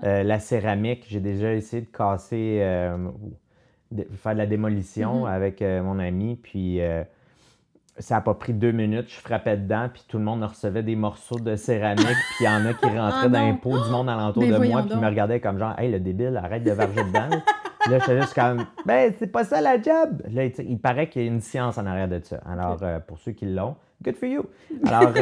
la 0.02 0.38
céramique, 0.38 1.04
j'ai 1.08 1.20
déjà 1.20 1.52
essayé 1.52 1.82
de 1.82 1.88
casser 1.88 2.62
faire 4.16 4.32
de 4.32 4.38
la 4.38 4.46
démolition 4.46 5.24
mm-hmm. 5.24 5.30
avec 5.30 5.62
euh, 5.62 5.82
mon 5.82 5.98
ami, 5.98 6.36
puis 6.36 6.80
euh, 6.80 7.04
ça 7.98 8.16
n'a 8.16 8.20
pas 8.20 8.34
pris 8.34 8.52
deux 8.52 8.72
minutes, 8.72 9.08
je 9.08 9.20
frappais 9.20 9.56
dedans, 9.56 9.88
puis 9.92 10.04
tout 10.06 10.18
le 10.18 10.24
monde 10.24 10.42
recevait 10.42 10.82
des 10.82 10.96
morceaux 10.96 11.38
de 11.38 11.56
céramique, 11.56 12.06
puis 12.06 12.44
il 12.44 12.44
y 12.44 12.48
en 12.48 12.66
a 12.66 12.74
qui 12.74 12.84
rentraient 12.86 13.26
ah 13.26 13.28
dans 13.28 13.46
les 13.46 13.54
pots 13.54 13.82
du 13.82 13.90
monde 13.90 14.08
alentour 14.08 14.42
de 14.42 14.56
moi, 14.68 14.82
puis 14.82 14.96
me 14.96 15.06
regardaient 15.06 15.40
comme 15.40 15.58
genre, 15.58 15.78
hey, 15.78 15.90
le 15.90 16.00
débile, 16.00 16.36
arrête 16.36 16.64
de 16.64 16.72
varger 16.72 17.04
dedans. 17.04 17.28
là, 17.90 17.98
j'étais 17.98 18.20
juste 18.20 18.34
comme, 18.34 18.66
ben, 18.84 19.12
c'est 19.18 19.28
pas 19.28 19.44
ça 19.44 19.60
la 19.60 19.80
job. 19.80 20.22
Là, 20.30 20.44
il 20.44 20.78
paraît 20.78 21.08
qu'il 21.08 21.22
y 21.22 21.24
a 21.24 21.28
une 21.28 21.40
science 21.40 21.78
en 21.78 21.86
arrière 21.86 22.08
de 22.08 22.20
ça. 22.22 22.40
Alors, 22.46 22.78
euh, 22.82 22.98
pour 23.00 23.18
ceux 23.18 23.32
qui 23.32 23.46
l'ont, 23.46 23.76
good 24.02 24.16
for 24.16 24.28
you. 24.28 24.44
Alors, 24.86 25.12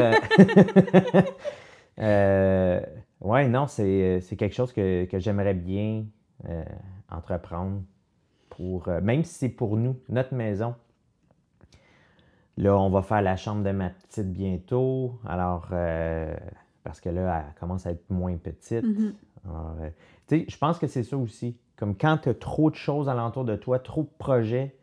ouais, 3.21 3.47
non, 3.47 3.67
c'est 3.67 4.21
quelque 4.37 4.55
chose 4.55 4.73
que, 4.73 5.05
que 5.05 5.19
j'aimerais 5.19 5.53
bien 5.53 6.05
entreprendre 7.09 7.81
euh, 8.59 9.01
même 9.01 9.23
si 9.23 9.33
c'est 9.33 9.49
pour 9.49 9.77
nous, 9.77 9.97
notre 10.09 10.33
maison. 10.33 10.75
Là, 12.57 12.77
on 12.77 12.89
va 12.89 13.01
faire 13.01 13.21
la 13.21 13.35
chambre 13.35 13.63
de 13.63 13.71
ma 13.71 13.89
petite 13.89 14.31
bientôt. 14.31 15.19
Alors, 15.25 15.67
euh, 15.71 16.33
parce 16.83 17.01
que 17.01 17.09
là, 17.09 17.45
elle 17.47 17.59
commence 17.59 17.85
à 17.85 17.91
être 17.91 18.09
moins 18.09 18.37
petite. 18.37 18.85
Mm-hmm. 18.85 19.13
Euh, 19.47 19.89
tu 20.27 20.39
sais, 20.39 20.45
je 20.47 20.57
pense 20.57 20.79
que 20.79 20.87
c'est 20.87 21.03
ça 21.03 21.17
aussi. 21.17 21.57
Comme 21.75 21.97
quand 21.97 22.19
tu 22.19 22.29
as 22.29 22.33
trop 22.33 22.69
de 22.69 22.75
choses 22.75 23.09
alentour 23.09 23.43
de 23.43 23.55
toi, 23.55 23.79
trop 23.79 24.03
de 24.03 24.09
projets, 24.17 24.75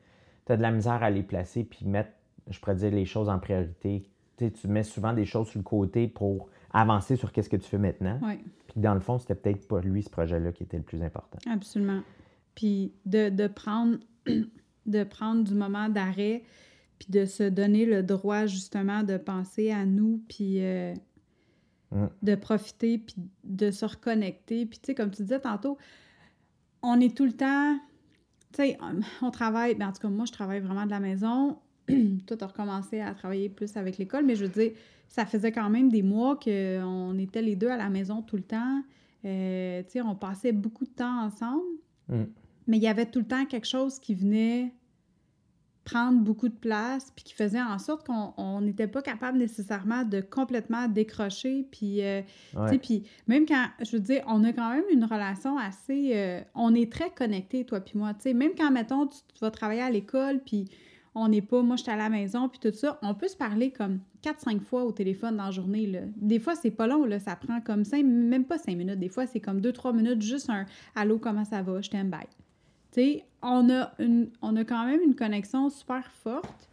tu 0.46 0.52
as 0.52 0.56
de 0.56 0.62
la 0.62 0.70
misère 0.70 1.02
à 1.02 1.10
les 1.10 1.22
placer 1.22 1.64
puis 1.64 1.86
mettre, 1.86 2.10
je 2.50 2.60
pourrais 2.60 2.74
dire, 2.74 2.90
les 2.90 3.06
choses 3.06 3.28
en 3.28 3.38
priorité. 3.38 4.02
Tu 4.36 4.52
tu 4.52 4.68
mets 4.68 4.82
souvent 4.82 5.12
des 5.12 5.24
choses 5.24 5.48
sur 5.48 5.58
le 5.58 5.64
côté 5.64 6.08
pour 6.08 6.48
avancer 6.72 7.16
sur 7.16 7.32
qu'est-ce 7.32 7.48
que 7.48 7.56
tu 7.56 7.68
fais 7.68 7.78
maintenant. 7.78 8.18
Puis 8.66 8.80
dans 8.80 8.94
le 8.94 9.00
fond, 9.00 9.18
c'était 9.18 9.34
peut-être 9.34 9.66
pas 9.68 9.80
lui, 9.80 10.02
ce 10.02 10.10
projet-là, 10.10 10.52
qui 10.52 10.62
était 10.62 10.78
le 10.78 10.82
plus 10.82 11.02
important. 11.02 11.38
Absolument. 11.50 12.00
Puis 12.54 12.92
de, 13.06 13.46
prendre, 13.46 13.98
de 14.86 15.04
prendre 15.04 15.44
du 15.44 15.54
moment 15.54 15.88
d'arrêt, 15.88 16.42
puis 17.02 17.10
de 17.10 17.24
se 17.24 17.42
donner 17.42 17.84
le 17.84 18.04
droit 18.04 18.46
justement 18.46 19.02
de 19.02 19.16
penser 19.16 19.72
à 19.72 19.84
nous, 19.84 20.22
puis 20.28 20.62
euh, 20.62 20.94
mm. 21.90 22.06
de 22.22 22.34
profiter, 22.36 22.98
puis 22.98 23.16
de 23.42 23.72
se 23.72 23.84
reconnecter. 23.84 24.66
Puis 24.66 24.78
tu 24.78 24.86
sais, 24.86 24.94
comme 24.94 25.10
tu 25.10 25.22
disais 25.22 25.40
tantôt, 25.40 25.78
on 26.80 27.00
est 27.00 27.16
tout 27.16 27.24
le 27.24 27.32
temps, 27.32 27.76
tu 28.52 28.62
sais, 28.62 28.78
on, 29.20 29.30
travaille, 29.32 29.74
ben 29.74 29.88
en 29.88 29.92
tout 29.92 30.00
cas 30.00 30.08
moi 30.08 30.26
je 30.26 30.32
travaille 30.32 30.60
vraiment 30.60 30.86
de 30.86 30.90
la 30.90 31.00
maison. 31.00 31.58
Toi, 31.88 32.36
tu 32.36 32.44
as 32.44 32.46
recommencé 32.46 33.00
à 33.00 33.12
travailler 33.14 33.48
plus 33.48 33.76
avec 33.76 33.98
l'école, 33.98 34.24
mais 34.24 34.36
je 34.36 34.44
veux 34.44 34.62
dire, 34.62 34.70
ça 35.08 35.26
faisait 35.26 35.50
quand 35.50 35.68
même 35.68 35.90
des 35.90 36.02
mois 36.02 36.36
qu'on 36.36 37.18
était 37.18 37.42
les 37.42 37.56
deux 37.56 37.68
à 37.68 37.76
la 37.76 37.88
maison 37.88 38.22
tout 38.22 38.36
le 38.36 38.44
temps. 38.44 38.82
Euh, 39.24 39.82
tu 39.82 39.90
sais, 39.90 40.02
on 40.02 40.14
passait 40.14 40.52
beaucoup 40.52 40.84
de 40.84 40.90
temps 40.90 41.24
ensemble. 41.24 41.64
Mm 42.08 42.22
mais 42.66 42.76
il 42.76 42.82
y 42.82 42.88
avait 42.88 43.06
tout 43.06 43.20
le 43.20 43.26
temps 43.26 43.44
quelque 43.46 43.66
chose 43.66 43.98
qui 43.98 44.14
venait 44.14 44.72
prendre 45.84 46.20
beaucoup 46.20 46.48
de 46.48 46.54
place, 46.54 47.12
puis 47.14 47.24
qui 47.24 47.34
faisait 47.34 47.60
en 47.60 47.78
sorte 47.78 48.06
qu'on 48.06 48.60
n'était 48.60 48.86
pas 48.86 49.02
capable 49.02 49.38
nécessairement 49.38 50.04
de 50.04 50.20
complètement 50.20 50.86
décrocher. 50.88 51.66
Puis, 51.70 52.04
euh, 52.04 52.22
puis 52.80 53.04
même 53.26 53.46
quand, 53.46 53.66
je 53.80 53.92
veux 53.92 54.00
dire, 54.00 54.22
on 54.26 54.44
a 54.44 54.52
quand 54.52 54.70
même 54.70 54.84
une 54.90 55.04
relation 55.04 55.58
assez... 55.58 56.12
Euh, 56.14 56.40
on 56.54 56.74
est 56.74 56.90
très 56.90 57.10
connectés, 57.10 57.64
toi 57.64 57.80
puis 57.80 57.98
moi. 57.98 58.12
sais 58.18 58.32
même 58.32 58.52
quand, 58.56 58.70
mettons, 58.70 59.06
tu, 59.06 59.18
vas 59.40 59.50
travailler 59.50 59.82
à 59.82 59.90
l'école, 59.90 60.40
puis 60.44 60.66
on 61.14 61.28
n'est 61.28 61.42
pas... 61.42 61.62
Moi, 61.62 61.76
je 61.76 61.82
suis 61.82 61.92
à 61.92 61.96
la 61.96 62.08
maison, 62.08 62.48
puis 62.48 62.60
tout 62.60 62.76
ça, 62.76 62.98
on 63.02 63.14
peut 63.14 63.28
se 63.28 63.36
parler 63.36 63.72
comme 63.72 63.98
4-5 64.22 64.60
fois 64.60 64.84
au 64.84 64.92
téléphone 64.92 65.36
dans 65.36 65.46
la 65.46 65.50
journée. 65.50 65.86
Là. 65.86 66.00
Des 66.16 66.38
fois, 66.38 66.54
c'est 66.54 66.70
pas 66.70 66.86
long, 66.86 67.04
là, 67.04 67.18
ça 67.18 67.34
prend 67.34 67.60
comme 67.60 67.84
5, 67.84 68.04
même 68.04 68.44
pas 68.44 68.58
5 68.58 68.76
minutes. 68.76 69.00
Des 69.00 69.08
fois, 69.08 69.26
c'est 69.26 69.40
comme 69.40 69.60
2-3 69.60 69.96
minutes, 69.96 70.22
juste 70.22 70.48
un 70.48 70.64
«Allô, 70.94 71.18
comment 71.18 71.44
ça 71.44 71.60
va? 71.62 71.80
Je 71.80 71.90
t'aime, 71.90 72.08
bye» 72.08 72.20
sais, 72.92 73.24
on 73.42 73.70
a, 73.70 73.92
une, 73.98 74.30
on 74.40 74.56
a 74.56 74.64
quand 74.64 74.86
même 74.86 75.00
une 75.02 75.14
connexion 75.14 75.68
super 75.68 76.10
forte, 76.10 76.68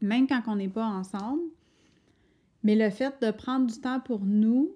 même 0.00 0.26
quand 0.26 0.42
on 0.46 0.56
n'est 0.56 0.68
pas 0.68 0.86
ensemble. 0.86 1.42
Mais 2.62 2.74
le 2.74 2.90
fait 2.90 3.14
de 3.22 3.30
prendre 3.30 3.66
du 3.66 3.80
temps 3.80 4.00
pour 4.00 4.20
nous, 4.20 4.74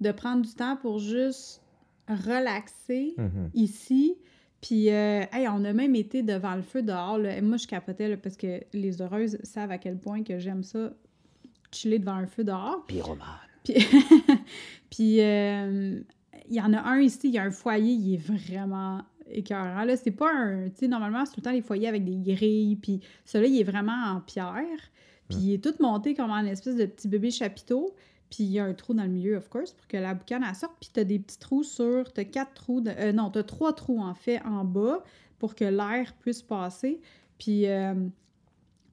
de 0.00 0.12
prendre 0.12 0.42
du 0.42 0.54
temps 0.54 0.76
pour 0.76 0.98
juste 0.98 1.62
relaxer 2.08 3.14
mm-hmm. 3.18 3.50
ici, 3.54 4.16
puis, 4.60 4.90
euh, 4.90 5.24
on 5.32 5.64
a 5.64 5.72
même 5.72 5.94
été 5.94 6.22
devant 6.22 6.56
le 6.56 6.62
feu 6.62 6.82
dehors. 6.82 7.18
Là. 7.18 7.40
Moi, 7.40 7.56
je 7.56 7.66
capotais 7.66 8.16
parce 8.16 8.36
que 8.36 8.62
les 8.72 9.00
heureuses 9.00 9.38
savent 9.44 9.70
à 9.70 9.78
quel 9.78 9.98
point 9.98 10.24
que 10.24 10.38
j'aime 10.38 10.64
ça, 10.64 10.92
chiller 11.70 11.98
devant 11.98 12.14
un 12.14 12.26
feu 12.26 12.42
dehors. 12.42 12.84
Pyromane. 12.86 13.26
Puis, 13.62 13.74
puis 14.90 15.20
euh, 15.20 16.00
il 16.48 16.54
y 16.54 16.60
en 16.60 16.72
a 16.72 16.80
un 16.80 17.00
ici, 17.00 17.28
il 17.28 17.34
y 17.34 17.38
a 17.38 17.44
un 17.44 17.50
foyer, 17.50 17.92
il 17.92 18.14
est 18.14 18.16
vraiment 18.16 19.02
écœurant. 19.30 19.84
Là, 19.84 19.96
c'est 19.96 20.10
pas 20.10 20.32
un. 20.32 20.68
Tu 20.68 20.76
sais, 20.76 20.88
normalement, 20.88 21.24
c'est 21.24 21.32
tout 21.32 21.40
le 21.40 21.44
temps 21.44 21.52
les 21.52 21.62
foyers 21.62 21.88
avec 21.88 22.04
des 22.04 22.34
grilles, 22.34 22.76
puis 22.76 23.00
celui-là, 23.24 23.50
il 23.50 23.60
est 23.60 23.64
vraiment 23.64 24.12
en 24.14 24.20
pierre. 24.20 24.90
Puis 25.28 25.38
il 25.38 25.54
est 25.54 25.64
tout 25.64 25.74
monté 25.80 26.14
comme 26.14 26.30
un 26.30 26.46
espèce 26.46 26.76
de 26.76 26.86
petit 26.86 27.08
bébé 27.08 27.30
chapiteau. 27.30 27.94
Puis 28.30 28.44
il 28.44 28.50
y 28.50 28.58
a 28.58 28.64
un 28.64 28.74
trou 28.74 28.94
dans 28.94 29.04
le 29.04 29.08
milieu, 29.08 29.36
of 29.36 29.48
course, 29.48 29.72
pour 29.72 29.86
que 29.86 29.96
la 29.96 30.14
boucane 30.14 30.44
elle 30.48 30.54
sorte. 30.54 30.74
Puis 30.80 30.90
t'as 30.92 31.04
des 31.04 31.18
petits 31.18 31.38
trous 31.38 31.64
sur. 31.64 32.12
T'as 32.12 32.24
quatre 32.24 32.54
trous. 32.54 32.80
De, 32.80 32.90
euh, 32.90 33.12
non, 33.12 33.30
t'as 33.30 33.42
trois 33.42 33.72
trous 33.72 34.00
en 34.00 34.14
fait 34.14 34.40
en 34.44 34.64
bas 34.64 35.02
pour 35.38 35.54
que 35.54 35.64
l'air 35.64 36.12
puisse 36.20 36.42
passer. 36.42 37.00
Puis. 37.38 37.66
Euh, 37.66 37.94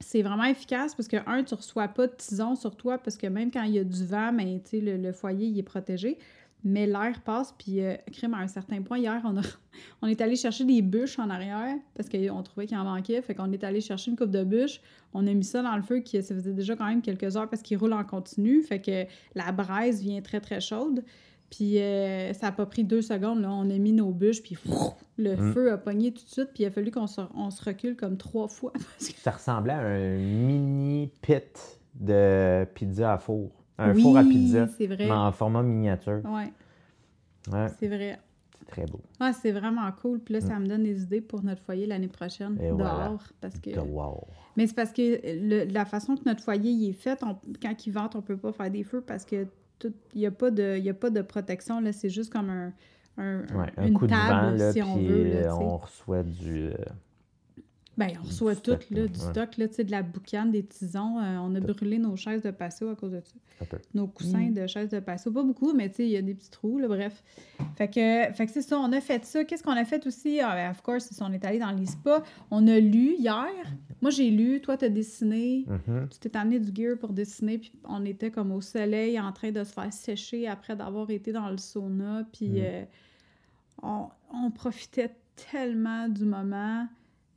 c'est 0.00 0.22
vraiment 0.22 0.44
efficace 0.44 0.94
parce 0.94 1.08
que, 1.08 1.16
un, 1.26 1.44
tu 1.44 1.54
reçois 1.54 1.88
pas 1.88 2.06
de 2.06 2.12
tison 2.12 2.56
sur 2.56 2.76
toi 2.76 2.98
parce 2.98 3.16
que 3.16 3.26
même 3.26 3.50
quand 3.50 3.62
il 3.62 3.74
y 3.74 3.78
a 3.78 3.84
du 3.84 4.04
vent, 4.04 4.32
mais, 4.32 4.60
ben, 4.70 4.84
le, 4.84 4.96
le 4.98 5.12
foyer 5.12 5.46
il 5.46 5.58
est 5.58 5.62
protégé 5.62 6.18
mais 6.64 6.86
l'air 6.86 7.20
passe, 7.24 7.54
puis 7.58 7.82
euh, 7.82 7.94
crème 8.10 8.32
à 8.32 8.38
un 8.38 8.48
certain 8.48 8.80
point. 8.80 8.98
Hier, 8.98 9.20
on, 9.24 9.36
a, 9.36 9.42
on 10.02 10.06
est 10.06 10.20
allé 10.22 10.34
chercher 10.34 10.64
des 10.64 10.80
bûches 10.80 11.18
en 11.18 11.28
arrière 11.28 11.76
parce 11.94 12.08
qu'on 12.08 12.42
trouvait 12.42 12.66
qu'il 12.66 12.78
en 12.78 12.84
manquait. 12.84 13.20
Fait 13.20 13.34
qu'on 13.34 13.52
est 13.52 13.62
allé 13.62 13.82
chercher 13.82 14.10
une 14.10 14.16
coupe 14.16 14.30
de 14.30 14.42
bûches. 14.42 14.80
On 15.12 15.26
a 15.26 15.32
mis 15.34 15.44
ça 15.44 15.62
dans 15.62 15.76
le 15.76 15.82
feu 15.82 16.00
qui 16.00 16.20
ça 16.22 16.34
faisait 16.34 16.54
déjà 16.54 16.74
quand 16.74 16.86
même 16.86 17.02
quelques 17.02 17.36
heures 17.36 17.48
parce 17.48 17.62
qu'il 17.62 17.76
roule 17.76 17.92
en 17.92 18.04
continu. 18.04 18.62
Fait 18.62 18.80
que 18.80 19.04
la 19.34 19.52
braise 19.52 20.02
vient 20.02 20.22
très, 20.22 20.40
très 20.40 20.60
chaude. 20.60 21.04
Puis 21.50 21.78
euh, 21.78 22.32
ça 22.32 22.46
n'a 22.46 22.52
pas 22.52 22.66
pris 22.66 22.82
deux 22.82 23.02
secondes. 23.02 23.42
Là. 23.42 23.50
On 23.50 23.68
a 23.68 23.78
mis 23.78 23.92
nos 23.92 24.10
bûches, 24.10 24.42
puis 24.42 24.56
le 25.18 25.36
mm. 25.36 25.52
feu 25.52 25.70
a 25.70 25.76
pogné 25.76 26.12
tout 26.12 26.24
de 26.24 26.30
suite. 26.30 26.48
Puis 26.54 26.64
il 26.64 26.66
a 26.66 26.70
fallu 26.70 26.90
qu'on 26.90 27.06
se, 27.06 27.20
on 27.34 27.50
se 27.50 27.62
recule 27.62 27.94
comme 27.94 28.16
trois 28.16 28.48
fois. 28.48 28.72
Ça 28.98 29.32
ressemblait 29.32 29.74
à 29.74 29.80
un 29.80 30.16
mini 30.16 31.10
pit 31.20 31.78
de 31.94 32.64
pizza 32.74 33.12
à 33.12 33.18
four. 33.18 33.50
Un 33.78 33.94
four 33.94 34.16
à 34.16 34.22
pizza. 34.22 34.68
Mais 34.78 35.10
en 35.10 35.32
format 35.32 35.62
miniature. 35.62 36.20
Oui. 36.24 36.44
Ouais. 37.52 37.66
C'est 37.78 37.88
vrai. 37.88 38.18
C'est 38.58 38.66
très 38.66 38.86
beau. 38.86 39.00
Ouais, 39.20 39.32
c'est 39.32 39.52
vraiment 39.52 39.90
cool. 40.00 40.20
Puis 40.20 40.34
là, 40.34 40.40
ça 40.40 40.58
mm. 40.58 40.62
me 40.62 40.68
donne 40.68 40.82
des 40.84 41.02
idées 41.02 41.20
pour 41.20 41.42
notre 41.42 41.62
foyer 41.62 41.86
l'année 41.86 42.08
prochaine, 42.08 42.56
dehors. 42.56 43.22
Parce 43.40 43.58
que... 43.58 43.70
Mais 44.56 44.66
c'est 44.66 44.74
parce 44.74 44.92
que 44.92 45.72
la 45.72 45.84
façon 45.84 46.16
que 46.16 46.22
notre 46.24 46.42
foyer 46.42 46.88
est 46.88 46.92
fait, 46.92 47.22
quand 47.60 47.86
il 47.86 47.90
vente, 47.90 48.16
on 48.16 48.22
peut 48.22 48.36
pas 48.36 48.52
faire 48.52 48.70
des 48.70 48.84
feux 48.84 49.00
parce 49.00 49.24
que 49.24 49.46
il 50.14 50.20
n'y 50.20 50.26
a, 50.26 50.30
pas 50.30 50.50
de, 50.50 50.88
a 50.88 50.94
pas 50.94 51.10
de 51.10 51.20
protection. 51.20 51.80
Là, 51.80 51.92
c'est 51.92 52.08
juste 52.08 52.32
comme 52.32 52.48
un, 52.48 52.72
un, 53.18 53.42
un 53.76 53.86
une 53.86 53.94
coup 53.94 54.06
table, 54.06 54.52
de 54.52 54.58
vent, 54.58 54.64
là, 54.64 54.72
si 54.72 54.82
on 54.82 54.96
veut. 54.96 55.42
Là, 55.42 55.56
on 55.58 55.76
reçoit 55.76 56.22
du, 56.22 56.70
Ben, 57.96 58.10
on 58.20 58.26
reçoit 58.26 58.56
tout, 58.56 58.72
stock, 58.72 58.86
là, 58.90 59.06
du 59.06 59.20
ouais. 59.20 59.26
stock, 59.30 59.56
là, 59.56 59.68
tu 59.68 59.74
sais, 59.74 59.84
de 59.84 59.90
la 59.92 60.02
boucane, 60.02 60.50
des 60.50 60.64
tisons. 60.64 61.18
euh, 61.20 61.38
on 61.38 61.54
a 61.54 61.60
brûlé 61.60 61.98
nos 61.98 62.16
chaises 62.16 62.42
de 62.42 62.50
patio 62.50 62.88
à 62.88 62.96
cause 62.96 63.12
de 63.12 63.20
ça. 63.20 63.66
Nos 63.94 64.08
coussins 64.08 64.50
de 64.50 64.66
chaises 64.66 64.88
de 64.90 64.98
patio. 64.98 65.30
Pas 65.30 65.44
beaucoup, 65.44 65.72
mais 65.72 65.88
tu 65.88 65.96
sais, 65.96 66.04
il 66.06 66.10
y 66.10 66.16
a 66.16 66.22
des 66.22 66.34
petits 66.34 66.50
trous, 66.50 66.78
là, 66.78 66.88
bref. 66.88 67.22
Fait 67.76 67.86
que, 67.88 68.32
fait 68.34 68.46
que 68.46 68.52
c'est 68.52 68.62
ça, 68.62 68.78
on 68.80 68.90
a 68.92 69.00
fait 69.00 69.24
ça. 69.24 69.44
Qu'est-ce 69.44 69.62
qu'on 69.62 69.76
a 69.76 69.84
fait 69.84 70.04
aussi? 70.08 70.40
Ah, 70.40 70.54
ben, 70.56 70.70
of 70.72 70.82
course, 70.82 71.08
on 71.22 71.32
est 71.32 71.44
allé 71.44 71.60
dans 71.60 71.70
les 71.70 71.86
spas. 71.86 72.22
On 72.50 72.66
a 72.66 72.80
lu 72.80 73.14
hier. 73.16 73.46
Moi, 74.02 74.10
j'ai 74.10 74.28
lu. 74.30 74.60
Toi, 74.60 74.76
t'as 74.76 74.88
dessiné. 74.88 75.64
Mhm. 75.68 76.08
Tu 76.10 76.18
t'es 76.18 76.36
amené 76.36 76.58
du 76.58 76.72
gear 76.74 76.98
pour 76.98 77.12
dessiner, 77.12 77.58
puis 77.58 77.72
on 77.84 78.04
était 78.04 78.30
comme 78.32 78.50
au 78.50 78.60
soleil 78.60 79.20
en 79.20 79.30
train 79.32 79.52
de 79.52 79.62
se 79.62 79.72
faire 79.72 79.92
sécher 79.92 80.48
après 80.48 80.74
d'avoir 80.74 81.08
été 81.10 81.30
dans 81.32 81.48
le 81.48 81.58
sauna, 81.58 82.26
puis 82.32 82.48
Mm. 82.48 82.56
euh, 82.58 82.84
on, 83.82 84.08
on 84.32 84.50
profitait 84.50 85.14
tellement 85.52 86.08
du 86.08 86.24
moment. 86.24 86.86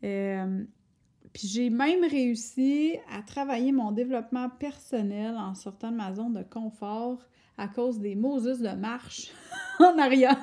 Euh, 0.04 0.64
puis 1.34 1.48
j'ai 1.48 1.70
même 1.70 2.04
réussi 2.04 2.96
à 3.12 3.22
travailler 3.22 3.72
mon 3.72 3.92
développement 3.92 4.50
personnel 4.50 5.36
en 5.38 5.54
sortant 5.56 5.92
de 5.92 5.98
ma 5.98 6.14
zone 6.14 6.34
de 6.34 6.44
confort 6.44 7.20
à 7.58 7.68
cause 7.68 8.00
des 8.00 8.16
Moses 8.16 8.60
de 8.60 8.70
marche 8.70 9.32
en 9.80 9.98
arrière. 9.98 10.38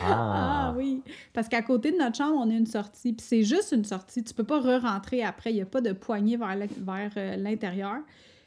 Ah 0.00 0.70
Ah, 0.70 0.74
oui, 0.76 1.02
parce 1.32 1.48
qu'à 1.48 1.62
côté 1.62 1.90
de 1.92 1.96
notre 1.96 2.16
chambre, 2.16 2.36
on 2.38 2.50
a 2.50 2.54
une 2.54 2.66
sortie. 2.66 3.12
Puis 3.12 3.26
c'est 3.26 3.42
juste 3.42 3.72
une 3.72 3.84
sortie. 3.84 4.22
Tu 4.22 4.32
peux 4.32 4.44
pas 4.44 4.60
re-rentrer 4.60 5.22
après. 5.22 5.50
Il 5.50 5.56
n'y 5.56 5.62
a 5.62 5.66
pas 5.66 5.80
de 5.80 5.92
poignée 5.92 6.36
vers 6.36 7.10
euh, 7.16 7.36
l'intérieur. 7.36 7.98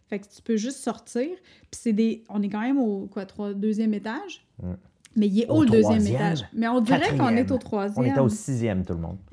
Fait 0.08 0.20
que 0.20 0.28
tu 0.28 0.42
peux 0.42 0.58
juste 0.58 0.78
sortir. 0.78 1.28
Puis 1.72 1.80
c'est 1.82 1.94
des... 1.94 2.24
On 2.30 2.42
est 2.42 2.50
quand 2.50 2.62
même 2.62 2.80
au 2.80 3.08
quoi, 3.08 3.26
trois, 3.26 3.54
deuxième 3.54 3.94
étage? 3.94 4.46
Mm. 4.62 4.74
Mais 5.16 5.28
il 5.28 5.42
est 5.42 5.48
Au 5.50 5.58
haut 5.58 5.64
le 5.64 5.70
deuxième 5.70 6.06
étage. 6.08 6.44
Mais 6.54 6.68
on 6.68 6.82
dirait 6.82 7.16
qu'on 7.18 7.30
est 7.30 7.52
au 7.52 7.56
On 7.56 7.60
troisième. 7.60 8.06
était 8.06 8.20
au 8.20 8.30
sixième, 8.30 8.84
tout 8.84 8.94
le 8.94 9.00
monde. 9.00 9.18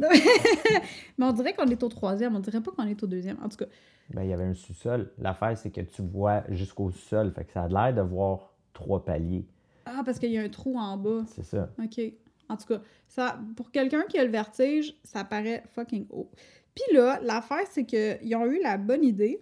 Mais 1.19 1.25
on 1.27 1.33
dirait 1.33 1.55
qu'on 1.55 1.66
est 1.66 1.83
au 1.83 1.88
troisième. 1.88 2.37
On 2.37 2.40
dirait 2.40 2.61
pas 2.61 2.71
qu'on 2.71 2.87
est 2.87 3.03
au 3.03 3.07
deuxième. 3.07 3.38
En 3.43 3.49
tout 3.49 3.57
cas, 3.57 3.66
Ben, 4.11 4.23
il 4.23 4.31
y 4.31 4.33
avait 4.33 4.45
un 4.45 4.55
sous-sol. 4.55 5.11
L'affaire, 5.19 5.57
c'est 5.57 5.71
que 5.71 5.81
tu 5.81 6.03
vois 6.03 6.43
jusqu'au 6.51 6.90
sol. 6.90 7.33
Fait 7.33 7.45
que 7.45 7.53
ça 7.53 7.62
a 7.64 7.69
l'air 7.69 7.95
de 7.95 8.03
voir 8.03 8.53
trois 8.73 9.05
paliers. 9.05 9.47
ah, 9.87 10.03
parce 10.05 10.19
qu'il 10.19 10.31
y 10.33 10.38
a 10.38 10.43
un 10.43 10.49
trou 10.49 10.79
en 10.79 10.97
bas. 10.97 11.25
C'est 11.35 11.45
ça. 11.45 11.71
OK. 11.83 12.01
En 12.49 12.57
tout 12.57 12.66
cas, 12.66 12.81
ça, 13.09 13.38
pour 13.57 13.71
quelqu'un 13.71 14.03
qui 14.09 14.19
a 14.19 14.25
le 14.25 14.31
vertige, 14.31 14.95
ça 15.05 15.25
paraît 15.25 15.62
fucking 15.75 16.07
haut. 16.11 16.31
Puis 16.75 16.97
là, 16.97 17.21
l'affaire, 17.23 17.64
c'est 17.71 17.85
qu'ils 17.85 18.35
ont 18.37 18.47
eu 18.47 18.61
la 18.62 18.77
bonne 18.77 19.05
idée 19.05 19.40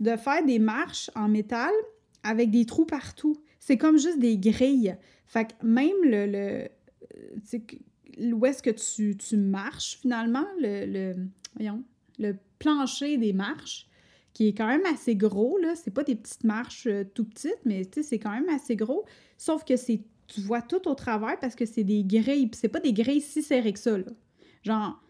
de 0.00 0.16
faire 0.16 0.44
des 0.44 0.58
marches 0.58 1.10
en 1.14 1.28
métal 1.28 1.70
avec 2.22 2.50
des 2.50 2.64
trous 2.66 2.84
partout. 2.84 3.36
C'est 3.58 3.76
comme 3.76 3.98
juste 3.98 4.18
des 4.18 4.38
grilles. 4.38 4.96
Fait 5.26 5.46
que 5.46 5.66
même 5.66 5.96
le... 6.02 6.26
le 6.26 6.68
euh, 7.16 8.32
où 8.32 8.46
est-ce 8.46 8.62
que 8.62 8.70
tu, 8.70 9.16
tu 9.16 9.36
marches, 9.36 9.98
finalement, 10.00 10.46
le, 10.60 10.86
le... 10.86 11.26
Voyons, 11.54 11.84
le 12.18 12.36
plancher 12.58 13.16
des 13.16 13.32
marches, 13.32 13.86
qui 14.32 14.48
est 14.48 14.54
quand 14.54 14.66
même 14.66 14.84
assez 14.86 15.16
gros, 15.16 15.58
là. 15.58 15.74
C'est 15.76 15.90
pas 15.90 16.04
des 16.04 16.16
petites 16.16 16.44
marches 16.44 16.86
euh, 16.86 17.04
tout 17.14 17.24
petites, 17.24 17.60
mais 17.64 17.82
c'est 18.02 18.18
quand 18.18 18.30
même 18.30 18.48
assez 18.48 18.76
gros. 18.76 19.04
Sauf 19.36 19.64
que 19.64 19.76
c'est 19.76 20.02
tu 20.28 20.42
vois 20.42 20.62
tout 20.62 20.86
au 20.88 20.94
travers 20.94 21.38
parce 21.40 21.54
que 21.54 21.64
c'est 21.64 21.84
des 21.84 22.04
grilles. 22.04 22.50
C'est 22.52 22.68
pas 22.68 22.80
des 22.80 22.92
grilles 22.92 23.22
si 23.22 23.42
serrées 23.42 23.72
que 23.72 23.78
ça, 23.78 23.96
là. 23.96 24.04
Genre, 24.62 25.02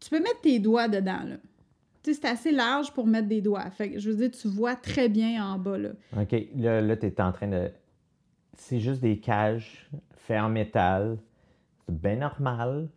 tu 0.00 0.10
peux 0.10 0.20
mettre 0.20 0.40
tes 0.40 0.58
doigts 0.58 0.88
dedans, 0.88 1.22
là. 1.24 1.36
Tu 2.02 2.12
sais, 2.12 2.20
c'est 2.20 2.28
assez 2.28 2.52
large 2.52 2.92
pour 2.92 3.06
mettre 3.06 3.28
des 3.28 3.40
doigts. 3.40 3.70
Fait 3.70 3.92
que, 3.92 3.98
je 3.98 4.10
veux 4.10 4.16
dire, 4.16 4.30
tu 4.30 4.48
vois 4.48 4.74
très 4.74 5.08
bien 5.08 5.44
en 5.44 5.58
bas, 5.58 5.78
là. 5.78 5.90
OK. 6.20 6.34
Là, 6.56 6.80
là 6.80 6.96
tu 6.96 7.06
es 7.06 7.20
en 7.20 7.32
train 7.32 7.48
de. 7.48 7.70
C'est 8.54 8.80
juste 8.80 9.00
des 9.00 9.18
cages 9.18 9.88
en 10.40 10.48
métal. 10.48 11.18
C'est 11.86 11.94
bien 12.00 12.16
normal. 12.16 12.88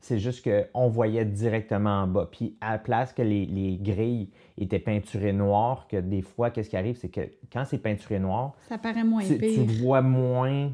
C'est 0.00 0.18
juste 0.18 0.48
qu'on 0.48 0.88
voyait 0.88 1.24
directement 1.24 2.02
en 2.02 2.06
bas. 2.06 2.28
Puis 2.30 2.56
à 2.60 2.72
la 2.72 2.78
place 2.78 3.12
que 3.12 3.22
les, 3.22 3.46
les 3.46 3.76
grilles 3.78 4.30
étaient 4.56 4.78
peinturées 4.78 5.32
noires, 5.32 5.88
que 5.88 5.96
des 5.96 6.22
fois, 6.22 6.50
qu'est-ce 6.50 6.70
qui 6.70 6.76
arrive, 6.76 6.96
c'est 6.96 7.08
que 7.08 7.22
quand 7.52 7.64
c'est 7.64 7.78
peinturé 7.78 8.20
noir, 8.20 8.54
Ça 8.68 8.78
paraît 8.78 9.04
moins 9.04 9.24
tu, 9.24 9.38
tu 9.38 9.60
vois 9.82 10.02
moins 10.02 10.70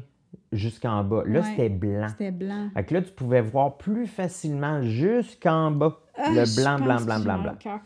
jusqu'en 0.51 1.03
bas. 1.03 1.23
Là, 1.25 1.39
Ouais. 1.39 1.45
c'était 1.49 1.69
blanc. 1.69 2.07
C'était 2.09 2.31
blanc. 2.31 2.69
Fait 2.75 2.83
que 2.83 2.93
là, 2.93 3.01
tu 3.01 3.11
pouvais 3.11 3.41
voir 3.41 3.77
plus 3.77 4.05
facilement 4.05 4.83
jusqu'en 4.83 5.71
bas 5.71 5.99
Ah, 6.17 6.29
le 6.29 6.55
blanc, 6.55 6.77
blanc, 6.83 7.01
blanc, 7.05 7.19
blanc, 7.19 7.41
blanc. 7.41 7.79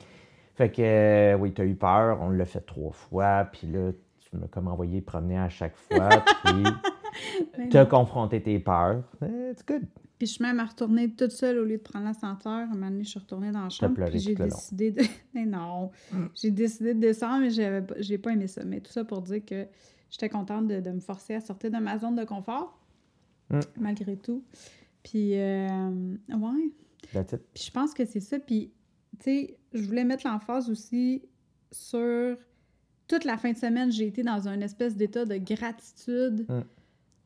Fait 0.55 0.69
que, 0.71 0.81
euh, 0.81 1.37
oui, 1.37 1.53
tu 1.53 1.61
as 1.61 1.65
eu 1.65 1.75
peur. 1.75 2.19
On 2.21 2.29
l'a 2.29 2.45
fait 2.45 2.61
trois 2.61 2.91
fois. 2.91 3.47
Puis 3.51 3.67
là, 3.67 3.91
tu 4.19 4.35
m'as 4.37 4.47
comme 4.47 4.67
envoyé 4.67 5.01
promener 5.01 5.37
à 5.39 5.49
chaque 5.49 5.75
fois. 5.75 6.09
puis 6.45 6.63
Mais 7.57 7.69
tu 7.69 7.77
as 7.77 7.83
non. 7.83 7.89
confronté 7.89 8.41
tes 8.41 8.59
peurs. 8.59 9.03
Eh, 9.23 9.51
It's 9.51 9.65
good. 9.65 9.83
Puis 10.17 10.27
je 10.27 10.33
suis 10.33 10.43
même 10.43 10.59
retournée 10.59 11.09
toute 11.15 11.31
seule 11.31 11.59
au 11.59 11.63
lieu 11.63 11.77
de 11.77 11.81
prendre 11.81 12.03
l'ascenseur. 12.05 12.51
Un 12.51 12.65
moment 12.67 12.89
donné, 12.89 13.05
je 13.05 13.09
suis 13.11 13.19
retournée 13.19 13.51
dans 13.51 13.63
la 13.63 13.69
chambre. 13.69 14.05
Puis 14.09 14.19
j'ai 14.19 14.35
décidé 14.35 14.91
de. 14.91 15.01
Mais 15.33 15.45
non! 15.45 15.91
J'ai 16.35 16.51
décidé 16.51 16.93
de 16.93 16.99
descendre, 16.99 17.39
mais 17.43 17.49
j'avais 17.51 17.81
pas- 17.81 17.95
j'ai 17.99 18.17
pas 18.17 18.31
aimé 18.31 18.47
ça. 18.47 18.61
Mais 18.65 18.81
tout 18.81 18.91
ça 18.91 19.05
pour 19.05 19.21
dire 19.21 19.45
que 19.45 19.65
j'étais 20.09 20.27
contente 20.27 20.67
de, 20.67 20.81
de 20.81 20.91
me 20.91 20.99
forcer 20.99 21.35
à 21.35 21.39
sortir 21.39 21.71
de 21.71 21.77
ma 21.77 21.97
zone 21.97 22.15
de 22.17 22.25
confort, 22.25 22.77
Mm. 23.49 23.59
malgré 23.79 24.17
tout. 24.17 24.43
Puis, 25.03 25.39
euh, 25.39 25.89
ouais. 26.29 26.71
Puis 27.53 27.63
je 27.65 27.71
pense 27.71 27.93
que 27.93 28.05
c'est 28.05 28.19
ça. 28.19 28.39
Puis, 28.39 28.71
tu 29.19 29.23
sais, 29.23 29.57
je 29.73 29.81
voulais 29.83 30.03
mettre 30.03 30.27
l'emphase 30.27 30.69
aussi 30.69 31.21
sur 31.71 32.37
toute 33.07 33.23
la 33.25 33.37
fin 33.37 33.51
de 33.51 33.57
semaine, 33.57 33.91
j'ai 33.91 34.07
été 34.07 34.21
dans 34.23 34.47
un 34.47 34.61
espèce 34.61 34.95
d'état 34.95 35.25
de 35.25 35.37
gratitude 35.37 36.45
Mm. 36.47 36.61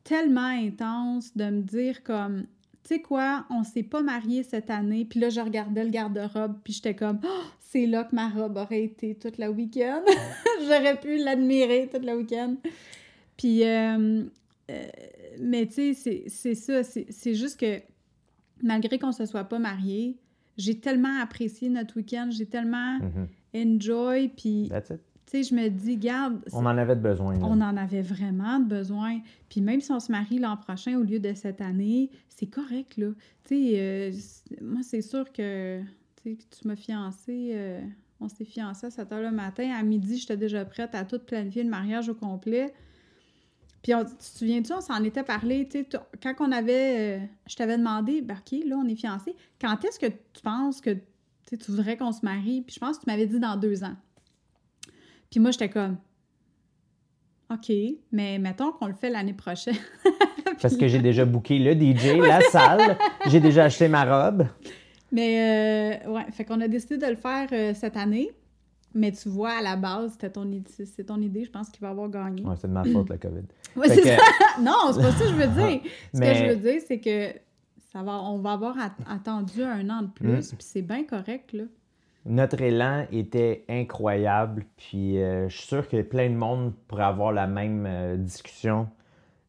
tellement 0.02 0.40
intense 0.48 1.36
de 1.36 1.44
me 1.44 1.62
dire 1.62 2.02
comme, 2.02 2.42
tu 2.82 2.94
sais 2.96 3.00
quoi, 3.02 3.46
on 3.50 3.64
s'est 3.64 3.82
pas 3.82 4.02
mariés 4.02 4.42
cette 4.42 4.70
année. 4.70 5.04
Puis 5.04 5.20
là, 5.20 5.28
je 5.30 5.40
regardais 5.40 5.84
le 5.84 5.90
garde-robe, 5.90 6.58
puis 6.64 6.72
j'étais 6.74 6.94
comme, 6.94 7.18
Oh, 7.24 7.42
c'est 7.60 7.86
là 7.86 8.04
que 8.04 8.14
ma 8.14 8.28
robe 8.28 8.56
aurait 8.56 8.84
été 8.84 9.14
toute 9.14 9.36
la 9.38 9.50
week-end. 9.50 10.02
J'aurais 10.62 10.98
pu 11.00 11.16
l'admirer 11.18 11.88
toute 11.92 12.04
la 12.04 12.16
week-end. 12.16 12.56
Puis, 13.36 13.64
euh, 13.64 14.24
euh, 14.70 14.86
mais 15.40 15.66
tu 15.66 15.94
sais, 15.94 16.24
c'est- 16.28 16.54
ça, 16.54 16.82
c'est 16.84 17.34
juste 17.34 17.58
que 17.60 17.80
malgré 18.64 18.98
qu'on 18.98 19.12
se 19.12 19.24
soit 19.26 19.44
pas 19.44 19.58
mariés, 19.60 20.18
j'ai 20.56 20.78
tellement 20.80 21.20
apprécié 21.20 21.68
notre 21.68 21.96
week-end, 21.96 22.28
j'ai 22.30 22.46
tellement 22.46 22.98
Mhm. 22.98 23.28
enjoy, 23.76 24.28
puis 24.28 24.70
tu 25.26 25.42
sais, 25.42 25.42
je 25.42 25.54
me 25.54 25.68
dis, 25.68 25.96
garde, 25.96 26.40
On 26.52 26.66
en 26.66 26.76
avait 26.76 26.96
de 26.96 27.00
besoin. 27.00 27.34
là. 27.38 27.40
on 27.44 27.60
en 27.60 27.76
avait 27.76 28.02
vraiment 28.02 28.58
de 28.60 28.66
besoin. 28.66 29.20
Puis 29.48 29.60
même 29.60 29.80
si 29.80 29.90
on 29.90 29.98
se 30.00 30.12
marie 30.12 30.38
l'an 30.38 30.56
prochain 30.56 30.96
au 30.98 31.02
lieu 31.02 31.18
de 31.18 31.32
cette 31.34 31.60
année, 31.60 32.10
c'est 32.28 32.46
correct, 32.46 32.96
là. 32.98 33.08
Tu 33.44 33.54
sais, 33.54 33.72
euh, 33.78 34.12
moi, 34.60 34.80
c'est 34.82 35.02
sûr 35.02 35.32
que, 35.32 35.80
tu 35.80 36.30
sais, 36.30 36.36
que 36.36 36.42
tu 36.60 36.68
m'as 36.68 36.76
fiancé, 36.76 37.50
euh, 37.54 37.80
on 38.20 38.28
s'est 38.28 38.44
fiancés 38.44 38.86
à 38.86 38.90
7 38.90 39.10
heures 39.12 39.22
le 39.22 39.30
matin. 39.34 39.70
À 39.76 39.82
midi, 39.82 40.18
j'étais 40.18 40.36
déjà 40.36 40.64
prête 40.64 40.94
à 40.94 41.04
tout 41.04 41.18
planifier 41.18 41.64
le 41.64 41.70
mariage 41.70 42.08
au 42.08 42.14
complet. 42.14 42.72
Puis, 43.84 43.94
on- 43.94 44.04
tu 44.04 44.16
te 44.16 44.22
souviens-tu, 44.38 44.72
on 44.72 44.80
s'en 44.80 45.04
était 45.04 45.22
parlé, 45.22 45.68
tu 45.68 45.80
sais, 45.82 45.88
quand 46.22 46.34
on 46.40 46.50
avait, 46.50 47.18
euh, 47.20 47.26
je 47.46 47.54
t'avais 47.54 47.76
demandé, 47.78 48.22
ben, 48.22 48.34
OK, 48.38 48.58
là, 48.66 48.76
on 48.82 48.88
est 48.88 48.96
fiancés. 48.96 49.36
Quand 49.60 49.84
est-ce 49.84 50.00
que 50.00 50.06
tu 50.06 50.42
penses 50.42 50.80
que 50.80 50.90
tu 50.90 51.56
voudrais 51.70 51.96
qu'on 51.98 52.10
se 52.10 52.24
marie? 52.24 52.62
Puis 52.62 52.74
je 52.74 52.80
pense 52.80 52.96
que 52.98 53.04
tu 53.04 53.10
m'avais 53.10 53.26
dit 53.26 53.38
dans 53.38 53.56
deux 53.56 53.84
ans. 53.84 53.94
Puis 55.30 55.38
moi, 55.38 55.50
j'étais 55.50 55.68
comme, 55.68 55.98
OK, 57.52 57.70
mais 58.10 58.38
mettons 58.38 58.72
qu'on 58.72 58.86
le 58.86 58.94
fait 58.94 59.10
l'année 59.10 59.34
prochaine. 59.34 59.76
Parce 60.62 60.76
que 60.76 60.88
j'ai 60.88 61.00
déjà 61.00 61.24
booké 61.26 61.58
le 61.58 61.74
DJ, 61.74 62.16
la 62.20 62.40
salle. 62.40 62.96
J'ai 63.26 63.40
déjà 63.40 63.64
acheté 63.64 63.88
ma 63.88 64.04
robe. 64.04 64.46
Mais, 65.12 66.00
euh, 66.06 66.10
ouais, 66.10 66.24
fait 66.32 66.44
qu'on 66.46 66.60
a 66.62 66.68
décidé 66.68 66.96
de 66.96 67.06
le 67.06 67.16
faire 67.16 67.48
euh, 67.52 67.74
cette 67.74 67.96
année. 67.98 68.30
Mais 68.94 69.10
tu 69.12 69.28
vois, 69.28 69.50
à 69.58 69.62
la 69.62 69.76
base, 69.76 70.12
c'était 70.12 70.30
ton, 70.30 70.48
c'est 70.84 71.04
ton 71.04 71.20
idée, 71.20 71.44
je 71.44 71.50
pense 71.50 71.68
qu'il 71.68 71.80
va 71.80 71.90
avoir 71.90 72.08
gagné. 72.08 72.42
Ouais, 72.44 72.54
c'est 72.56 72.68
de 72.68 72.72
ma 72.72 72.84
faute, 72.92 73.08
la 73.10 73.18
COVID. 73.18 73.42
Ouais, 73.76 73.88
c'est 73.88 74.02
que- 74.02 74.08
ça. 74.08 74.16
Non, 74.60 74.92
c'est 74.92 75.02
pas 75.02 75.10
ça 75.12 75.24
que 75.24 75.30
je 75.30 75.34
veux 75.34 75.46
dire. 75.48 75.80
Ce 76.14 76.18
Mais- 76.20 76.32
que 76.32 76.38
je 76.38 76.44
veux 76.50 76.56
dire, 76.70 76.80
c'est 76.86 77.00
que 77.00 77.32
ça 77.92 78.02
va, 78.02 78.20
on 78.22 78.38
va 78.38 78.52
avoir 78.52 78.78
at- 78.78 78.94
attendu 79.12 79.62
un 79.62 79.88
an 79.90 80.02
de 80.02 80.08
plus, 80.08 80.52
Mm. 80.52 80.56
puis 80.56 80.66
c'est 80.66 80.82
bien 80.82 81.04
correct, 81.04 81.52
là. 81.52 81.64
Notre 82.26 82.60
élan 82.62 83.06
était 83.12 83.64
incroyable. 83.68 84.64
Puis 84.76 85.18
euh, 85.20 85.48
je 85.50 85.56
suis 85.58 85.66
sûr 85.66 85.86
que 85.88 86.00
plein 86.02 86.30
de 86.30 86.34
monde 86.36 86.72
pourrait 86.88 87.02
avoir 87.04 87.32
la 87.32 87.46
même 87.46 87.84
euh, 87.86 88.16
discussion. 88.16 88.88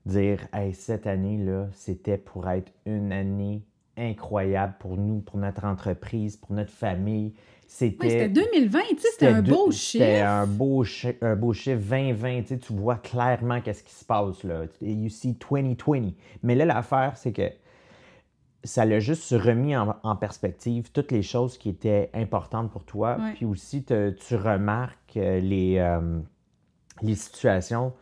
Dire, 0.05 0.39
hey, 0.53 0.73
cette 0.73 1.07
année-là, 1.07 1.67
c'était 1.71 2.17
pour 2.17 2.49
être 2.49 2.71
une 2.85 3.11
année 3.13 3.63
incroyable 3.97 4.75
pour 4.79 4.97
nous, 4.97 5.19
pour 5.21 5.37
notre 5.39 5.63
entreprise, 5.65 6.35
pour 6.37 6.51
notre 6.53 6.69
famille. 6.71 7.33
Oui, 7.67 8.09
c'était 8.09 8.09
C'était. 8.09 8.29
2020, 8.29 8.79
tu 8.89 8.97
sais, 8.99 9.07
c'était 9.11 9.27
un 9.27 9.41
beau 9.41 9.71
C'était 9.71 10.15
chiffre. 10.17 10.25
un 10.27 10.47
beau, 10.47 10.83
chi- 10.83 11.17
un 11.21 11.35
beau 11.35 11.53
chiffre 11.53 11.81
2020. 11.81 12.43
Tu, 12.59 12.73
vois 12.73 12.95
clairement 12.97 13.59
qu'est-ce 13.61 13.83
qui 13.83 13.93
se 13.93 14.05
passe. 14.05 14.43
Là. 14.43 14.63
You 14.81 15.09
see 15.09 15.33
2020. 15.33 16.11
Mais 16.43 16.55
là, 16.55 16.65
l'affaire, 16.65 17.17
c'est 17.17 17.33
que 17.33 17.49
ça 18.63 18.85
l'a 18.85 18.99
juste 18.99 19.29
remis 19.31 19.75
en, 19.75 19.95
en 20.03 20.15
perspective 20.15 20.91
toutes 20.91 21.11
les 21.11 21.21
choses 21.21 21.57
qui 21.57 21.69
étaient 21.69 22.09
importantes 22.13 22.71
pour 22.71 22.83
toi. 22.83 23.17
Puis 23.35 23.45
aussi, 23.45 23.83
te- 23.83 24.09
tu 24.11 24.35
remarques 24.35 25.17
euh, 25.17 25.39
les, 25.39 25.77
euh, 25.77 26.19
les 27.01 27.15
situations. 27.15 27.93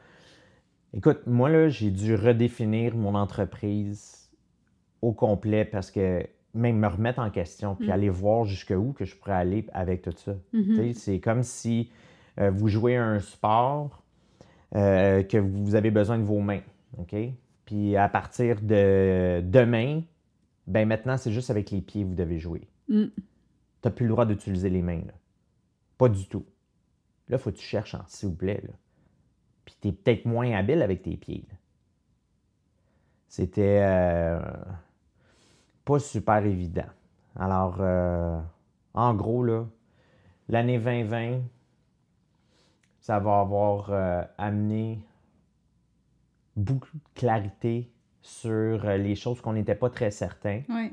Écoute, 0.94 1.22
moi, 1.26 1.50
là, 1.50 1.70
j'ai 1.70 1.90
dû 1.90 2.16
redéfinir 2.16 2.96
mon 2.96 3.16
entreprise 3.16 4.30
au 5.02 5.12
complet 5.12 5.66
parce 5.66 5.90
que 5.92 6.26
même 6.54 6.78
me 6.78 6.88
remettre 6.88 7.20
en 7.20 7.30
question, 7.30 7.76
puis 7.76 7.88
Mm. 7.88 7.92
aller 7.92 8.10
voir 8.10 8.46
jusqu'où 8.46 8.94
que 8.94 9.06
je 9.06 9.16
pourrais 9.16 9.34
aller 9.34 9.66
avec 9.74 10.02
tout 10.04 10.14
ça. 10.16 10.36
Mhm. 10.54 10.76
Sais, 10.76 10.94
C'est 10.94 11.20
comme 11.20 11.44
si 11.44 11.90
euh, 12.40 12.50
vous 12.52 12.68
jouez 12.68 12.96
un 12.96 13.20
sport 13.20 14.04
euh, 14.76 15.22
que 15.24 15.38
vous 15.38 15.76
avez 15.76 15.92
besoin 15.92 16.18
de 16.18 16.24
vos 16.24 16.40
mains. 16.40 16.62
OK? 16.98 17.16
Puis 17.66 17.96
à 17.96 18.10
partir 18.10 18.60
de 18.62 19.42
demain, 19.44 20.02
ben 20.68 20.88
maintenant, 20.88 21.18
c'est 21.18 21.32
juste 21.32 21.50
avec 21.52 21.70
les 21.72 21.82
pieds 21.82 22.04
que 22.04 22.08
vous 22.08 22.16
devez 22.16 22.40
jouer. 22.40 22.68
Mm. 22.90 23.06
Tu 23.06 23.22
n'as 23.86 23.92
plus 23.92 24.06
le 24.06 24.12
droit 24.12 24.26
d'utiliser 24.26 24.70
les 24.70 24.82
mains. 24.82 25.02
Là. 25.06 25.14
Pas 25.98 26.10
du 26.10 26.28
tout. 26.28 26.46
Là, 27.30 27.38
il 27.38 27.40
faut 27.40 27.52
que 27.52 27.58
tu 27.58 27.66
cherches 27.66 27.96
s'il 28.08 28.30
vous 28.30 28.36
plaît. 28.36 28.62
Là. 28.64 28.74
Puis 29.66 29.76
tu 29.82 29.88
es 29.88 29.92
peut-être 29.92 30.26
moins 30.26 30.52
habile 30.54 30.82
avec 30.82 31.02
tes 31.04 31.18
pieds. 31.18 31.46
là. 31.50 31.56
C'était 33.28 33.80
euh, 33.82 34.40
pas 35.86 36.00
super 36.00 36.46
évident. 36.46 36.86
Alors, 37.36 37.78
euh, 37.80 38.40
en 38.94 39.14
gros, 39.14 39.44
là, 39.44 39.66
l'année 40.50 40.78
2020, 40.78 41.40
ça 43.00 43.20
va 43.20 43.40
avoir 43.40 43.88
euh, 43.90 44.24
amené 44.38 45.00
beaucoup 46.56 46.96
de 46.96 47.20
clarité 47.20 47.90
sur 48.22 48.86
euh, 48.86 48.98
les 48.98 49.16
choses 49.16 49.42
qu'on 49.42 49.54
n'était 49.54 49.76
pas 49.76 49.90
très 49.90 50.12
certains. 50.12 50.62
Ouais. 50.70 50.92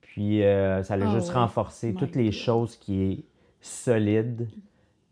Puis 0.00 0.42
euh, 0.42 0.82
ça 0.82 0.94
a 0.94 0.98
Ah 1.02 1.14
juste 1.14 1.28
ouais. 1.28 1.34
renforcé 1.34 1.88
My 1.92 1.94
toutes 1.98 2.16
les 2.16 2.24
God. 2.26 2.32
choses 2.32 2.76
qui 2.76 3.02
est 3.02 3.24
solide. 3.60 4.48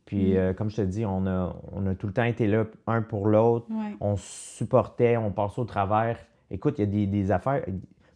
Puis 0.07 0.33
Mm. 0.33 0.37
euh, 0.37 0.53
comme 0.55 0.71
je 0.71 0.77
te 0.77 0.83
dis, 0.83 1.05
on 1.05 1.27
a, 1.27 1.55
on 1.73 1.87
a 1.87 1.95
tout 1.95 2.07
le 2.07 2.13
temps 2.15 2.25
été 2.25 2.47
là 2.47 2.65
un 2.87 3.03
pour 3.03 3.27
l'autre. 3.27 3.67
Ouais. 3.71 3.95
On 4.01 4.17
se 4.17 4.57
supportait, 4.57 5.17
on 5.19 5.31
passait 5.31 5.61
au 5.61 5.65
travers. 5.67 6.19
Écoute, 6.51 6.79
il 6.79 6.81
y 6.83 6.85
a 6.85 6.91
des, 6.91 7.07
des 7.07 7.31
affaires. 7.31 7.63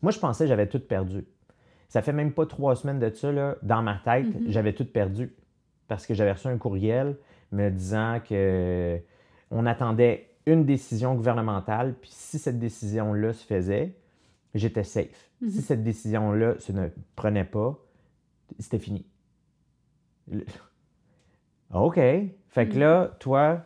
Moi, 0.03 0.11
je 0.13 0.19
pensais 0.19 0.45
que 0.45 0.49
j'avais 0.49 0.69
tout 0.69 0.81
perdu. 0.81 1.25
Ça 1.89 2.03
fait 2.03 2.13
même 2.13 2.33
pas 2.33 2.47
trois 2.47 2.75
semaines 2.77 2.99
de 2.99 3.11
ça, 3.15 3.31
là, 3.33 3.57
dans 3.63 3.83
ma 3.83 3.97
tête, 4.05 4.27
Mhm. 4.27 4.45
j'avais 4.49 4.73
tout 4.73 4.85
perdu. 4.85 5.33
Parce 5.89 6.07
que 6.07 6.15
j'avais 6.15 6.33
reçu 6.33 6.49
un 6.49 6.59
courriel 6.59 7.17
me 7.53 7.69
disant 7.71 8.21
que 8.27 8.99
on 9.51 9.67
attendait 9.67 10.31
une 10.47 10.65
décision 10.65 11.15
gouvernementale, 11.15 11.95
puis 12.01 12.11
si 12.13 12.39
cette 12.39 12.59
décision-là 12.59 13.33
se 13.35 13.45
faisait, 13.45 13.95
j'étais 14.55 14.85
safe. 14.85 15.31
Mhm. 15.41 15.51
Si 15.51 15.63
cette 15.63 15.83
décision-là 15.85 16.59
se 16.59 16.73
ne 16.73 16.89
prenait 17.15 17.45
pas, 17.45 17.79
c'était 18.59 18.79
fini. 18.79 19.05
Le- 20.31 20.45
OK. 21.75 21.97
Fait 21.97 22.69
que 22.69 22.75
Mhm. 22.75 22.81
là, 22.81 23.11
toi, 23.21 23.63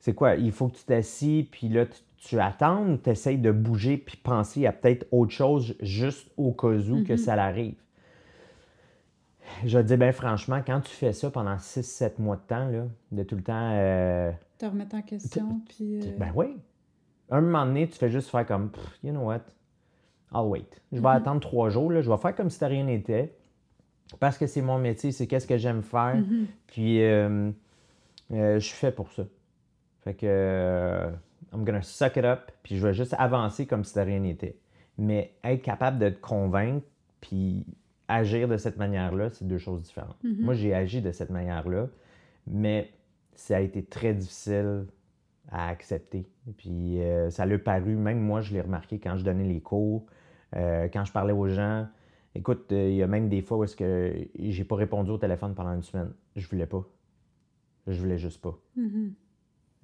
c'est 0.00 0.14
quoi? 0.14 0.34
Il 0.36 0.52
faut 0.52 0.68
que 0.68 0.76
tu 0.76 0.84
t'assis, 0.84 1.48
puis 1.50 1.68
là, 1.68 1.86
tu, 1.86 2.00
tu 2.24 2.38
attends 2.40 2.86
ou 2.88 2.96
tu 2.96 3.10
essayes 3.10 3.38
de 3.38 3.50
bouger, 3.50 3.96
puis 3.96 4.16
penser 4.16 4.66
à 4.66 4.72
peut-être 4.72 5.06
autre 5.10 5.32
chose, 5.32 5.74
juste 5.80 6.30
au 6.36 6.52
cas 6.52 6.68
où 6.68 7.02
que 7.04 7.12
Mhm. 7.14 7.16
ça 7.18 7.34
l'arrive? 7.36 7.74
Je 9.64 9.78
te 9.78 9.82
dire, 9.84 9.98
ben 9.98 10.12
franchement, 10.12 10.60
quand 10.64 10.80
tu 10.80 10.90
fais 10.92 11.12
ça 11.12 11.30
pendant 11.30 11.58
6-7 11.58 12.18
mois 12.18 12.36
de 12.36 12.42
temps, 12.42 12.68
là, 12.68 12.84
de 13.10 13.22
tout 13.24 13.36
le 13.36 13.42
temps. 13.42 13.70
euh, 13.72 14.30
Te 14.58 14.66
remettre 14.66 14.94
en 14.94 15.02
question, 15.02 15.60
puis... 15.68 16.00
euh, 16.00 16.16
ben 16.18 16.32
oui. 16.34 16.56
Un 17.30 17.40
moment 17.40 17.66
donné, 17.66 17.88
tu 17.88 17.98
fais 17.98 18.08
juste 18.10 18.30
faire 18.30 18.46
comme, 18.46 18.70
you 19.02 19.10
know 19.10 19.22
what? 19.24 19.40
I'll 20.32 20.46
wait. 20.48 20.80
Je 20.92 20.98
vais 20.98 21.00
Mhm. 21.02 21.06
attendre 21.16 21.40
trois 21.40 21.68
jours, 21.70 21.90
là, 21.90 22.00
je 22.02 22.10
vais 22.10 22.16
faire 22.18 22.34
comme 22.34 22.50
si 22.50 22.64
rien 22.64 22.84
n'était. 22.84 23.34
Parce 24.20 24.38
que 24.38 24.46
c'est 24.46 24.62
mon 24.62 24.78
métier, 24.78 25.10
c'est 25.10 25.26
qu'est-ce 25.26 25.46
que 25.46 25.56
j'aime 25.58 25.82
faire. 25.82 26.16
mhm. 26.16 26.46
Puis, 26.68 27.02
euh, 27.02 27.50
je 28.30 28.58
suis 28.58 28.76
fait 28.76 28.92
pour 28.92 29.10
ça. 29.10 29.24
Fait 30.04 30.14
que, 30.14 31.08
I'm 31.52 31.64
gonna 31.64 31.82
suck 31.82 32.16
it 32.16 32.24
up, 32.24 32.50
puis 32.62 32.76
je 32.76 32.86
vais 32.86 32.94
juste 32.94 33.14
avancer 33.18 33.66
comme 33.66 33.84
si 33.84 33.94
de 33.94 34.00
rien 34.00 34.20
n'était. 34.20 34.56
Mais 34.98 35.34
être 35.44 35.62
capable 35.62 35.98
de 35.98 36.10
te 36.10 36.20
convaincre, 36.20 36.86
puis 37.20 37.64
agir 38.08 38.48
de 38.48 38.56
cette 38.56 38.76
manière-là, 38.76 39.30
c'est 39.30 39.46
deux 39.46 39.58
choses 39.58 39.82
différentes. 39.82 40.22
Mhm. 40.22 40.40
Moi, 40.40 40.54
j'ai 40.54 40.74
agi 40.74 41.00
de 41.00 41.12
cette 41.12 41.30
manière-là, 41.30 41.88
mais 42.46 42.92
ça 43.34 43.56
a 43.56 43.60
été 43.60 43.82
très 43.82 44.14
difficile 44.14 44.86
à 45.50 45.68
accepter. 45.68 46.26
Puis, 46.56 47.00
euh, 47.00 47.30
ça 47.30 47.46
l'a 47.46 47.58
paru, 47.58 47.96
même 47.96 48.20
moi, 48.20 48.40
je 48.40 48.52
l'ai 48.52 48.60
remarqué 48.60 48.98
quand 48.98 49.16
je 49.16 49.24
donnais 49.24 49.44
les 49.44 49.60
cours, 49.60 50.06
euh, 50.56 50.88
quand 50.92 51.04
je 51.04 51.12
parlais 51.12 51.32
aux 51.32 51.48
gens. 51.48 51.86
Écoute, 52.34 52.72
euh, 52.72 52.88
il 52.90 52.96
y 52.96 53.02
a 53.02 53.06
même 53.06 53.28
des 53.28 53.42
fois 53.42 53.58
où 53.58 53.64
est-ce 53.64 53.76
que 53.76 54.14
j'ai 54.38 54.64
pas 54.64 54.76
répondu 54.76 55.10
au 55.10 55.18
téléphone 55.18 55.54
pendant 55.54 55.74
une 55.74 55.82
semaine. 55.82 56.12
Je 56.36 56.46
voulais 56.48 56.66
pas. 56.66 56.84
Je 57.86 57.98
voulais 57.98 58.18
juste 58.18 58.40
pas. 58.40 58.58
Mhm. 58.76 59.14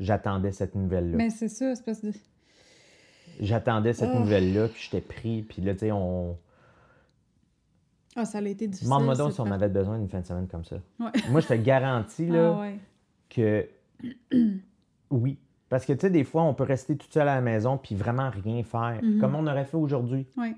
J'attendais 0.01 0.53
cette 0.53 0.75
nouvelle-là. 0.75 1.17
Mais 1.17 1.31
c'est 1.31 1.49
ça, 1.49 1.75
c'est 1.75 1.85
parce 1.85 2.01
que... 2.01 2.09
J'attendais 3.41 3.93
cette 3.93 4.11
Oh. 4.15 4.19
nouvelle-là, 4.21 4.69
puis 4.69 4.83
j'étais 4.91 5.01
pris. 5.01 5.43
Puis 5.43 5.63
là, 5.63 5.73
tu 5.75 5.81
sais, 5.81 5.93
on... 5.93 6.37
Ah, 8.17 8.25
ça 8.25 8.39
a 8.39 8.43
été 8.43 8.67
difficile. 8.67 8.87
Demande-moi 8.89 9.15
donc 9.15 9.33
si 9.33 9.41
on 9.41 9.51
avait 9.51 9.69
besoin 9.69 9.99
d'une 9.99 10.09
fin 10.09 10.21
de 10.21 10.27
semaine 10.27 10.49
comme 10.49 10.65
ça. 10.65 10.77
Ouais. 10.99 11.11
Moi, 11.31 11.41
je 11.41 11.47
te 11.49 11.55
garantis, 11.55 12.27
là, 12.27 12.55
Ah 12.57 12.61
ouais. 12.61 12.79
que 13.29 13.69
oui. 15.11 15.39
Parce 15.69 15.85
que, 15.85 15.93
tu 15.93 16.01
sais, 16.01 16.11
des 16.11 16.25
fois, 16.25 16.43
on 16.45 16.55
peut 16.55 16.65
rester 16.65 16.97
tout 16.97 17.07
seul 17.11 17.29
à 17.29 17.35
la 17.37 17.41
maison 17.41 17.77
puis 17.77 17.95
vraiment 17.95 18.31
rien 18.31 18.63
faire, 18.65 18.99
Mhm. 19.03 19.21
comme 19.21 19.35
on 19.35 19.47
aurait 19.47 19.67
fait 19.67 19.77
aujourd'hui. 19.77 20.27
Ouais. 20.37 20.55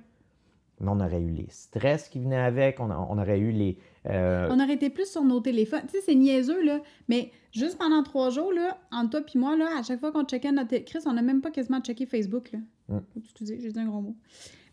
Mais 0.80 0.88
on 0.88 1.00
aurait 1.00 1.20
eu 1.20 1.30
les 1.30 1.48
stress 1.50 2.08
qui 2.08 2.20
venaient 2.20 2.36
avec, 2.38 2.80
on, 2.80 2.90
a- 2.90 2.96
on 3.10 3.18
aurait 3.18 3.38
eu 3.40 3.50
les... 3.50 3.78
euh, 4.06 4.48
On 4.50 4.60
aurait 4.60 4.74
été 4.74 4.90
plus 4.90 5.10
sur 5.10 5.24
nos 5.24 5.40
téléphones. 5.40 5.82
Tu 5.82 5.98
sais, 5.98 6.02
c'est 6.04 6.14
niaiseux, 6.14 6.62
là. 6.62 6.80
Mais 7.08 7.32
juste 7.52 7.78
pendant 7.78 8.02
trois 8.02 8.30
jours, 8.30 8.52
là, 8.52 8.78
entre 8.90 9.10
toi 9.10 9.20
puis 9.22 9.38
moi, 9.38 9.56
là, 9.56 9.68
à 9.78 9.82
chaque 9.82 10.00
fois 10.00 10.12
qu'on 10.12 10.24
checkait 10.24 10.52
notre... 10.52 10.76
Chris, 10.78 11.00
on 11.06 11.12
n'a 11.12 11.22
même 11.22 11.40
pas 11.40 11.50
quasiment 11.50 11.80
checké 11.80 12.06
Facebook, 12.06 12.52
là. 12.52 12.58
Mm. 12.88 12.98
Excusez, 13.18 13.60
j'ai 13.60 13.72
dit 13.72 13.78
un 13.78 13.86
gros 13.86 14.00
mot. 14.00 14.16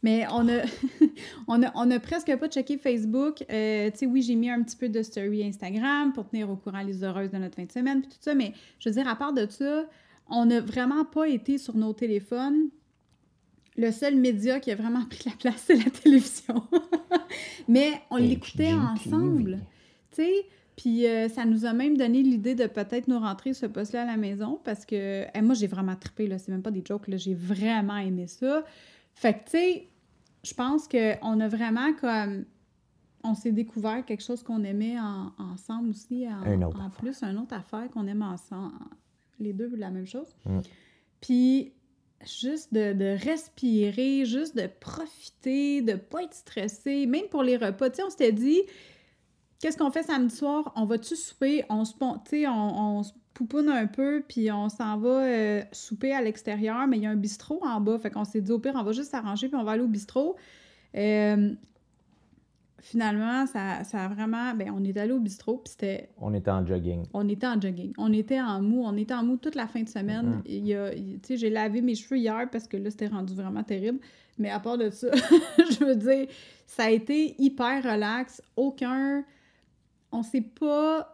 Mais 0.03 0.25
on 0.31 0.47
a, 0.47 0.61
on 1.47 1.63
a, 1.63 1.71
on 1.75 1.89
a 1.91 1.99
presque 1.99 2.35
pas 2.35 2.47
checké 2.47 2.77
Facebook. 2.77 3.43
Euh, 3.51 3.89
tu 3.91 3.97
sais, 3.97 4.05
oui, 4.05 4.21
j'ai 4.21 4.35
mis 4.35 4.49
un 4.49 4.61
petit 4.63 4.77
peu 4.77 4.89
de 4.89 5.01
story 5.01 5.43
Instagram 5.43 6.13
pour 6.13 6.29
tenir 6.29 6.49
au 6.49 6.55
courant 6.55 6.81
les 6.81 7.03
heureuses 7.03 7.31
de 7.31 7.37
notre 7.37 7.55
fin 7.55 7.65
de 7.65 7.71
semaine, 7.71 8.01
puis 8.01 8.09
tout 8.09 8.17
ça. 8.21 8.35
Mais 8.35 8.53
je 8.79 8.89
veux 8.89 8.95
dire, 8.95 9.07
à 9.07 9.15
part 9.15 9.33
de 9.33 9.47
ça, 9.49 9.85
on 10.29 10.45
n'a 10.45 10.61
vraiment 10.61 11.05
pas 11.05 11.27
été 11.27 11.57
sur 11.57 11.75
nos 11.75 11.93
téléphones. 11.93 12.69
Le 13.77 13.91
seul 13.91 14.15
média 14.15 14.59
qui 14.59 14.71
a 14.71 14.75
vraiment 14.75 15.05
pris 15.05 15.23
la 15.29 15.35
place, 15.35 15.63
c'est 15.67 15.75
la 15.75 15.89
télévision. 15.91 16.63
Mais 17.67 17.91
on 18.09 18.17
l'écoutait 18.17 18.71
HGTV. 18.71 18.75
ensemble. 19.15 19.59
Tu 20.11 20.15
sais, 20.23 20.33
puis 20.75 21.05
euh, 21.07 21.27
ça 21.29 21.45
nous 21.45 21.65
a 21.65 21.73
même 21.73 21.97
donné 21.97 22.23
l'idée 22.23 22.55
de 22.55 22.65
peut-être 22.67 23.07
nous 23.07 23.19
rentrer 23.19 23.53
ce 23.53 23.65
poste-là 23.65 24.03
à 24.03 24.05
la 24.05 24.17
maison 24.17 24.59
parce 24.63 24.85
que 24.85 25.25
eh, 25.33 25.41
moi, 25.41 25.53
j'ai 25.55 25.67
vraiment 25.67 25.95
trippé, 25.95 26.27
là. 26.27 26.37
C'est 26.39 26.51
même 26.51 26.61
pas 26.63 26.71
des 26.71 26.83
jokes, 26.85 27.07
là. 27.07 27.17
J'ai 27.17 27.33
vraiment 27.35 27.97
aimé 27.97 28.27
ça. 28.27 28.63
Fait 29.13 29.33
que, 29.33 29.43
tu 29.45 29.51
sais, 29.51 29.87
je 30.43 30.53
pense 30.53 30.87
qu'on 30.87 31.39
a 31.39 31.47
vraiment 31.47 31.93
comme. 31.93 32.45
On 33.23 33.33
s'est 33.33 33.51
découvert 33.51 34.05
quelque 34.05 34.23
chose 34.23 34.41
qu'on 34.43 34.63
aimait 34.63 34.97
en- 34.99 35.33
ensemble 35.37 35.89
aussi. 35.89 36.25
En, 36.27 36.61
autre 36.61 36.79
en 36.81 36.89
plus, 36.89 37.21
une 37.23 37.37
autre 37.39 37.55
affaire 37.55 37.89
qu'on 37.91 38.07
aime 38.07 38.21
ensemble. 38.21 38.73
Les 39.39 39.53
deux, 39.53 39.69
la 39.75 39.89
même 39.89 40.05
chose. 40.07 40.35
Mm. 40.45 40.59
Puis, 41.19 41.73
juste 42.25 42.73
de, 42.73 43.17
respirer, 43.23 44.25
juste 44.25 44.55
de 44.55 44.67
profiter, 44.79 45.81
de 45.81 45.93
pas 45.93 46.23
être 46.23 46.33
stressé, 46.33 47.05
même 47.05 47.27
pour 47.29 47.43
les 47.43 47.57
repas. 47.57 47.89
Tu 47.89 47.97
sais, 47.97 48.03
on 48.03 48.09
s'était 48.09 48.31
dit, 48.31 48.61
qu'est-ce 49.59 49.77
qu'on 49.77 49.91
fait 49.91 50.03
samedi 50.03 50.35
soir? 50.35 50.73
On 50.75 50.85
va-tu 50.85 51.15
souper? 51.15 51.63
On 51.69 51.85
se, 51.85 51.93
on, 52.01 52.19
on 52.49 53.03
se 53.03 53.13
un 53.69 53.87
peu, 53.87 54.23
puis 54.27 54.51
on 54.51 54.69
s'en 54.69 54.97
va 54.97 55.23
euh, 55.25 55.61
souper 55.71 56.13
à 56.13 56.21
l'extérieur, 56.21 56.87
mais 56.87 56.97
il 56.97 57.03
y 57.03 57.05
a 57.05 57.09
un 57.09 57.15
bistrot 57.15 57.59
en 57.63 57.79
bas. 57.81 57.99
Fait 57.99 58.09
qu'on 58.09 58.25
s'est 58.25 58.41
dit, 58.41 58.51
au 58.51 58.59
pire, 58.59 58.73
on 58.75 58.83
va 58.83 58.91
juste 58.91 59.11
s'arranger, 59.11 59.47
puis 59.47 59.57
on 59.57 59.63
va 59.63 59.73
aller 59.73 59.83
au 59.83 59.87
bistrot. 59.87 60.35
Euh, 60.95 61.53
finalement, 62.79 63.45
ça, 63.47 63.83
ça 63.83 64.05
a 64.05 64.07
vraiment... 64.07 64.53
Ben, 64.53 64.71
on 64.75 64.83
est 64.83 64.95
allé 64.97 65.11
au 65.11 65.19
bistrot, 65.19 65.57
puis 65.57 65.71
c'était 65.71 66.09
On 66.19 66.33
était 66.33 66.51
en 66.51 66.65
jogging. 66.65 67.05
on 67.13 67.27
était 67.27 67.47
en 67.47 67.59
jogging. 67.59 67.93
On 67.97 68.11
était 68.13 68.39
en 68.41 68.61
mou. 68.61 68.83
On 68.85 68.95
était 68.97 69.13
en 69.13 69.23
mou 69.23 69.37
toute 69.37 69.55
la 69.55 69.67
fin 69.67 69.81
de 69.83 69.89
semaine. 69.89 70.41
A- 70.45 70.49
il- 70.49 71.19
tu 71.21 71.27
sais, 71.27 71.37
j'ai 71.37 71.49
lavé 71.49 71.81
mes 71.81 71.95
cheveux 71.95 72.17
hier 72.19 72.47
parce 72.51 72.67
que 72.67 72.77
là, 72.77 72.89
c'était 72.91 73.07
rendu 73.07 73.33
vraiment 73.33 73.63
terrible. 73.63 73.99
Mais 74.37 74.49
à 74.49 74.59
part 74.59 74.77
de 74.77 74.89
ça, 74.89 75.07
je 75.57 75.83
veux 75.85 75.95
dire, 75.95 76.27
ça 76.67 76.83
a 76.85 76.89
été 76.91 77.35
hyper 77.41 77.83
relax. 77.83 78.41
Aucun... 78.55 79.23
On 80.11 80.23
s'est 80.23 80.41
pas... 80.41 81.13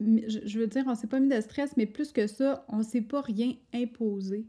Je 0.00 0.40
je 0.44 0.58
veux 0.58 0.66
dire, 0.66 0.84
on 0.88 0.94
s'est 0.96 1.06
pas 1.06 1.20
mis 1.20 1.28
de 1.28 1.40
stress, 1.40 1.76
mais 1.76 1.86
plus 1.86 2.12
que 2.12 2.26
ça, 2.26 2.64
on 2.68 2.82
s'est 2.82 3.02
pas 3.02 3.20
rien 3.20 3.52
imposé. 3.72 4.46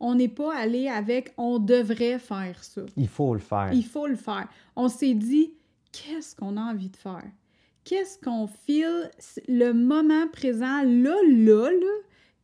On 0.00 0.14
n'est 0.16 0.28
pas 0.28 0.56
allé 0.56 0.88
avec 0.88 1.32
«on 1.36 1.58
devrait 1.58 2.18
faire 2.18 2.64
ça». 2.64 2.82
Il 2.96 3.06
faut 3.06 3.34
le 3.34 3.38
faire. 3.40 3.70
Il 3.72 3.84
faut 3.84 4.06
le 4.06 4.16
faire. 4.16 4.48
On 4.74 4.88
s'est 4.88 5.14
dit, 5.14 5.52
qu'est-ce 5.92 6.34
qu'on 6.36 6.56
a 6.56 6.60
envie 6.62 6.88
de 6.90 6.96
faire? 6.96 7.24
Qu'est-ce 7.84 8.18
qu'on 8.18 8.46
file 8.46 9.10
le 9.48 9.72
moment 9.72 10.28
présent, 10.28 10.82
là, 10.82 11.16
là, 11.28 11.70
là? 11.70 11.94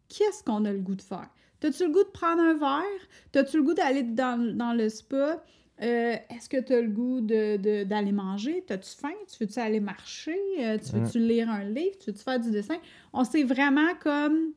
Qu'est-ce 0.08 0.42
qu'on 0.42 0.64
a 0.64 0.72
le 0.72 0.78
goût 0.80 0.94
de 0.94 1.02
faire? 1.02 1.28
T'as-tu 1.60 1.84
le 1.86 1.90
goût 1.92 2.04
de 2.04 2.08
prendre 2.10 2.42
un 2.42 2.54
verre? 2.54 3.00
T'as-tu 3.32 3.58
le 3.58 3.62
goût 3.62 3.74
d'aller 3.74 4.02
dans, 4.02 4.56
dans 4.56 4.72
le 4.72 4.88
spa? 4.88 5.42
Euh, 5.82 6.16
Est-ce 6.30 6.48
que 6.48 6.56
t'as 6.58 6.80
le 6.80 6.88
goût 6.88 7.20
de- 7.20 7.56
de- 7.58 7.84
d'aller 7.84 8.12
manger? 8.12 8.64
T'as-tu 8.66 8.90
faim? 8.96 9.12
Tu 9.30 9.44
veux-tu 9.44 9.58
aller 9.58 9.80
marcher? 9.80 10.38
Euh, 10.58 10.78
tu 10.78 10.92
veux-tu 11.02 11.18
lire 11.18 11.50
un 11.50 11.64
livre? 11.64 11.96
Tu 11.98 12.10
veux-tu 12.10 12.22
faire 12.22 12.40
du 12.40 12.50
dessin? 12.50 12.76
On 13.12 13.24
s'est 13.24 13.42
vraiment 13.42 13.94
comme 14.00 14.52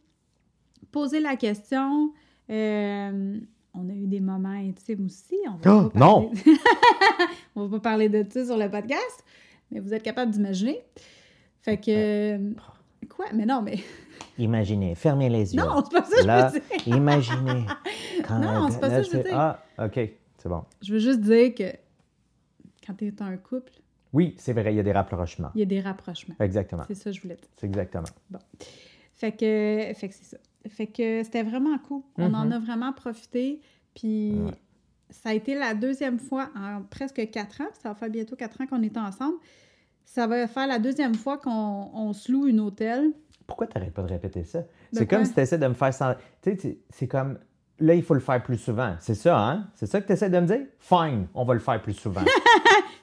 posé 0.92 1.20
la 1.20 1.36
question. 1.36 2.14
euh, 2.50 3.40
on 3.74 3.88
a 3.90 3.94
eu 3.94 4.08
des 4.08 4.20
moments 4.20 4.50
intimes 4.50 5.06
aussi. 5.06 5.36
On 5.48 5.58
va 5.58 5.76
Oh, 5.86 5.90
pas 5.90 6.00
non! 6.00 6.32
on 7.56 7.66
va 7.68 7.78
pas 7.78 7.82
parler 7.92 8.10
de 8.10 8.26
ça 8.30 8.46
sur 8.46 8.58
le 8.58 8.70
podcast, 8.70 9.24
mais 9.72 9.80
vous 9.80 9.94
êtes 9.94 10.04
capable 10.04 10.32
d'imaginer. 10.32 10.82
Fait 11.62 11.78
que. 11.78 11.92
euh, 12.38 12.52
Quoi? 13.10 13.26
Mais 13.34 13.46
non, 13.46 13.62
mais. 13.62 13.80
Imaginez, 14.38 14.96
fermez 14.96 15.30
les 15.30 15.54
yeux. 15.54 15.62
Non, 15.62 15.84
c'est 15.84 15.92
pas 16.00 16.06
ça 16.06 16.22
que 16.22 16.26
Là, 16.28 16.50
je 16.50 16.54
veux 16.56 16.60
dire. 16.86 16.88
imaginez. 16.98 17.66
Quand 18.28 18.40
Non, 18.40 18.70
c'est 18.70 18.80
pas 18.80 18.90
ça 18.90 19.02
que 19.02 19.08
je 19.08 19.18
veux 19.18 19.24
dire. 19.24 19.38
Ah, 19.38 19.64
OK, 19.78 19.94
c'est 20.38 20.50
bon. 20.50 20.64
Je 20.82 20.94
veux 20.94 21.00
juste 21.00 21.20
dire 21.22 21.54
que 21.54 21.74
quand 22.86 22.94
tu 22.94 23.08
es 23.08 23.22
un 23.22 23.36
couple, 23.38 23.72
Oui, 24.14 24.36
c'est 24.38 24.54
vrai, 24.54 24.74
il 24.74 24.78
y 24.78 24.80
a 24.80 24.84
des 24.84 24.92
rapprochements. 24.94 25.52
il 25.56 25.60
y 25.60 25.64
a 25.64 25.66
des 25.66 25.82
rapprochements. 25.82 26.36
Exactement. 26.40 26.84
C'est 26.88 26.96
ça 26.96 27.10
que 27.10 27.16
je 27.16 27.22
voulais 27.22 27.36
dire. 27.36 27.50
C'est 27.58 27.68
exactement. 27.68 28.08
Fait 29.16 29.32
que, 29.34 29.92
fait 29.96 30.08
que 30.10 30.16
c'est 30.16 30.24
ça. 30.26 30.38
Fait 30.68 30.88
que 30.88 31.24
c'était 31.24 31.44
vraiment 31.44 31.78
cool. 31.80 32.02
On 32.18 32.34
en 32.34 32.46
Mhm. 32.46 32.52
a 32.52 32.60
vraiment 32.60 32.94
profité. 32.94 33.62
Puis 33.96 34.34
Ouais. 34.40 34.52
ça 35.10 35.30
a 35.30 35.34
été 35.34 35.56
la 35.56 35.74
deuxième 35.74 36.20
fois 36.20 36.50
en 36.56 36.82
presque 36.84 37.30
quatre 37.32 37.62
ans. 37.62 37.70
Ça 37.82 37.90
va 37.90 37.96
faire 37.96 38.10
bientôt 38.10 38.36
quatre 38.36 38.60
ans 38.62 38.68
qu'on 38.68 38.82
est 38.82 38.98
ensemble. 38.98 39.38
Ça 40.06 40.28
va 40.28 40.48
faire 40.48 40.68
la 40.68 40.80
deuxième 40.80 41.16
fois 41.16 41.38
qu'on 41.38 41.90
on 41.94 42.14
se 42.14 42.32
loue 42.32 42.48
une 42.48 42.60
hôtel. 42.60 43.12
Pourquoi 43.48 43.68
tu 43.68 43.78
n'arrêtes 43.78 43.94
pas 43.94 44.04
de 44.04 44.08
répéter 44.10 44.44
ça? 44.44 44.64
C'est 44.92 45.08
comme 45.08 45.26
si 45.26 45.34
tu 45.34 45.40
essaies 45.40 45.58
de 45.58 45.68
me 45.68 45.74
faire 45.74 45.94
sentir. 45.94 46.20
Tu 46.42 46.56
sais, 46.58 46.80
c'est 46.90 47.08
comme. 47.08 47.40
Là, 47.82 47.94
il 47.94 48.04
faut 48.04 48.14
le 48.14 48.20
faire 48.20 48.42
plus 48.44 48.58
souvent. 48.58 48.96
C'est 49.00 49.16
ça, 49.16 49.40
hein? 49.40 49.68
C'est 49.76 49.86
ça 49.86 50.02
que 50.02 50.08
tu 50.08 50.14
essaies 50.14 50.30
de 50.30 50.40
me 50.40 50.46
dire? 50.46 50.60
Fine, 50.80 51.28
on 51.34 51.46
va 51.46 51.54
le 51.54 51.60
faire 51.60 51.82
plus 51.82 51.94
souvent. 51.94 52.22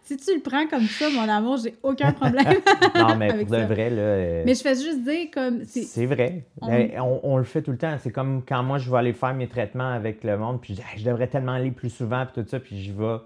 Si 0.03 0.16
tu 0.18 0.37
le 0.37 0.41
prends 0.41 0.68
comme 0.68 0.85
ça, 0.87 1.07
mon 1.11 1.29
amour, 1.29 1.57
j'ai 1.57 1.74
aucun 1.83 2.12
problème. 2.12 2.45
non, 2.95 3.16
mais 3.16 3.29
Avec 3.33 3.49
pour 3.49 3.57
de 3.57 3.61
ça. 3.62 3.66
vrai, 3.66 3.91
là. 3.91 3.97
euh, 4.03 4.43
Mais 4.47 4.55
je 4.55 4.61
fais 4.62 4.77
juste 4.77 5.03
dire 5.03 5.27
comme. 5.35 5.64
c'est- 5.64 6.07
vrai. 6.07 6.45
On- 6.61 6.70
Mais 6.70 6.95
On... 7.01 7.20
on 7.24 7.37
le 7.39 7.43
fait 7.43 7.61
tout 7.61 7.72
le 7.72 7.77
temps. 7.77 7.97
C'est 7.99 8.12
comme 8.12 8.45
quand 8.47 8.62
moi, 8.62 8.79
je 8.79 8.89
vais 8.89 8.99
aller 8.99 9.12
faire 9.12 9.35
mes 9.35 9.49
traitements 9.49 9.91
avec 9.91 10.22
le 10.22 10.39
monde, 10.39 10.61
puis 10.61 10.74
je 10.74 10.81
dis, 10.81 10.87
Hey, 10.93 11.01
je 11.01 11.05
devrais 11.11 11.27
tellement 11.27 11.55
aller 11.55 11.72
plus 11.72 11.91
souvent, 11.91 12.24
puis 12.24 12.41
tout 12.41 12.49
ça, 12.49 12.61
puis 12.61 12.79
j'y 12.81 12.93
vais 12.93 13.16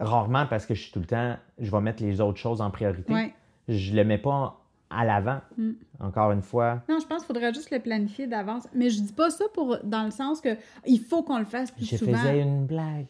rarement 0.00 0.46
parce 0.46 0.66
que 0.66 0.74
je 0.74 0.82
suis 0.82 0.90
tout 0.90 0.98
le 0.98 1.06
temps, 1.06 1.36
je 1.60 1.70
vais 1.70 1.80
mettre 1.80 2.02
les 2.02 2.20
autres 2.20 2.38
choses 2.38 2.60
en 2.60 2.70
priorité. 2.72 3.12
Ouais. 3.12 3.32
Je 3.68 3.94
le 3.94 4.02
mets 4.02 4.18
pas 4.18 4.63
à 4.96 5.04
l'avant. 5.04 5.40
Mm. 5.56 5.72
Encore 6.00 6.32
une 6.32 6.42
fois. 6.42 6.82
Non, 6.88 6.98
je 7.00 7.06
pense 7.06 7.18
qu'il 7.20 7.26
faudrait 7.28 7.52
juste 7.52 7.70
le 7.70 7.80
planifier 7.80 8.26
d'avance. 8.26 8.66
Mais 8.74 8.90
je 8.90 9.00
dis 9.00 9.12
pas 9.12 9.30
ça 9.30 9.44
pour 9.52 9.78
dans 9.84 10.04
le 10.04 10.10
sens 10.10 10.40
que 10.40 10.56
il 10.86 11.00
faut 11.00 11.22
qu'on 11.22 11.38
le 11.38 11.44
fasse 11.44 11.70
plus 11.70 11.84
Je 11.86 11.96
souvent. 11.96 12.16
faisais 12.16 12.40
une 12.40 12.66
blague. 12.66 13.06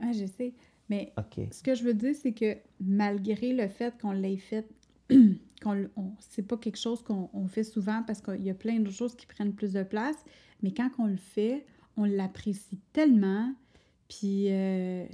Ah, 0.00 0.12
je 0.12 0.26
sais. 0.26 0.54
Mais 0.88 1.12
ce 1.50 1.62
que 1.62 1.74
je 1.74 1.82
veux 1.82 1.94
dire, 1.94 2.14
c'est 2.20 2.32
que 2.32 2.56
malgré 2.80 3.52
le 3.52 3.66
fait 3.68 3.94
qu'on 4.00 4.12
l'ait 4.12 4.36
fait, 4.36 4.68
qu'on 5.62 5.88
c'est 6.20 6.46
pas 6.46 6.56
quelque 6.56 6.78
chose 6.78 7.02
qu'on 7.02 7.28
on 7.32 7.46
fait 7.48 7.64
souvent 7.64 8.02
parce 8.06 8.20
qu'il 8.20 8.42
y 8.42 8.50
a 8.50 8.54
plein 8.54 8.80
de 8.80 8.90
choses 8.90 9.14
qui 9.16 9.26
prennent 9.26 9.52
plus 9.54 9.72
de 9.72 9.82
place, 9.82 10.16
mais 10.62 10.72
quand 10.72 10.90
on 10.98 11.06
le 11.06 11.16
fait, 11.16 11.66
on 11.96 12.04
l'apprécie 12.04 12.78
tellement, 12.92 13.52
puis 14.08 14.46
euh, 14.50 15.04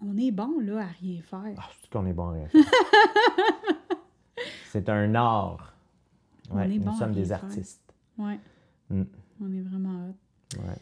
on 0.00 0.16
est 0.16 0.30
bon 0.30 0.60
là 0.60 0.82
à 0.82 0.86
rien 1.00 1.20
faire. 1.22 1.54
Ah, 1.56 1.68
c'est 1.80 1.90
qu'on 1.90 2.06
est 2.06 2.12
bon, 2.12 2.28
Réf. 2.28 2.54
C'est 4.68 4.88
un 4.88 5.14
art. 5.14 5.74
On 6.50 6.58
est 6.60 6.68
nous 6.68 6.84
bon 6.84 6.92
sommes 6.92 7.12
des 7.12 7.32
artistes. 7.32 7.94
Ouais. 8.18 8.38
Mm. 8.90 9.02
On 9.42 9.52
est 9.52 9.60
vraiment 9.60 10.08
hot. 10.08 10.58
Ouais. 10.58 10.76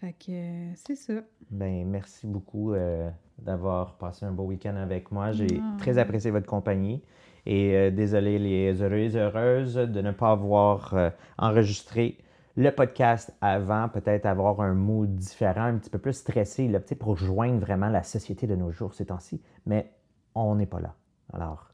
Fait 0.00 0.12
que 0.12 0.32
euh, 0.32 0.72
c'est 0.74 0.96
ça. 0.96 1.14
Ben, 1.50 1.86
merci 1.88 2.26
beaucoup 2.26 2.74
euh, 2.74 3.08
d'avoir 3.38 3.94
passé 3.94 4.26
un 4.26 4.32
beau 4.32 4.44
week-end 4.44 4.76
avec 4.76 5.10
moi. 5.12 5.32
J'ai 5.32 5.60
Ah. 5.60 5.76
très 5.78 5.98
apprécié 5.98 6.30
votre 6.30 6.46
compagnie. 6.46 7.02
Et 7.46 7.74
euh, 7.76 7.90
désolé 7.90 8.38
les 8.38 8.82
heureux 8.82 8.96
et 8.96 9.16
heureuses 9.16 9.74
de 9.74 10.00
ne 10.00 10.12
pas 10.12 10.30
avoir 10.32 10.94
enregistré 11.38 12.18
le 12.56 12.70
podcast 12.70 13.34
avant, 13.40 13.88
peut-être 13.88 14.26
avoir 14.26 14.60
un 14.60 14.74
mood 14.74 15.14
différent, 15.14 15.64
un 15.64 15.76
petit 15.76 15.90
peu 15.90 15.98
plus 15.98 16.12
stressé, 16.14 16.68
là, 16.68 16.80
pour 16.98 17.16
joindre 17.16 17.58
vraiment 17.60 17.88
la 17.88 18.02
société 18.02 18.46
de 18.46 18.54
nos 18.56 18.70
jours 18.70 18.94
ces 18.94 19.06
temps-ci. 19.06 19.42
Mais 19.66 19.92
on 20.34 20.54
n'est 20.54 20.66
pas 20.66 20.80
là. 20.80 20.94
Alors, 21.32 21.72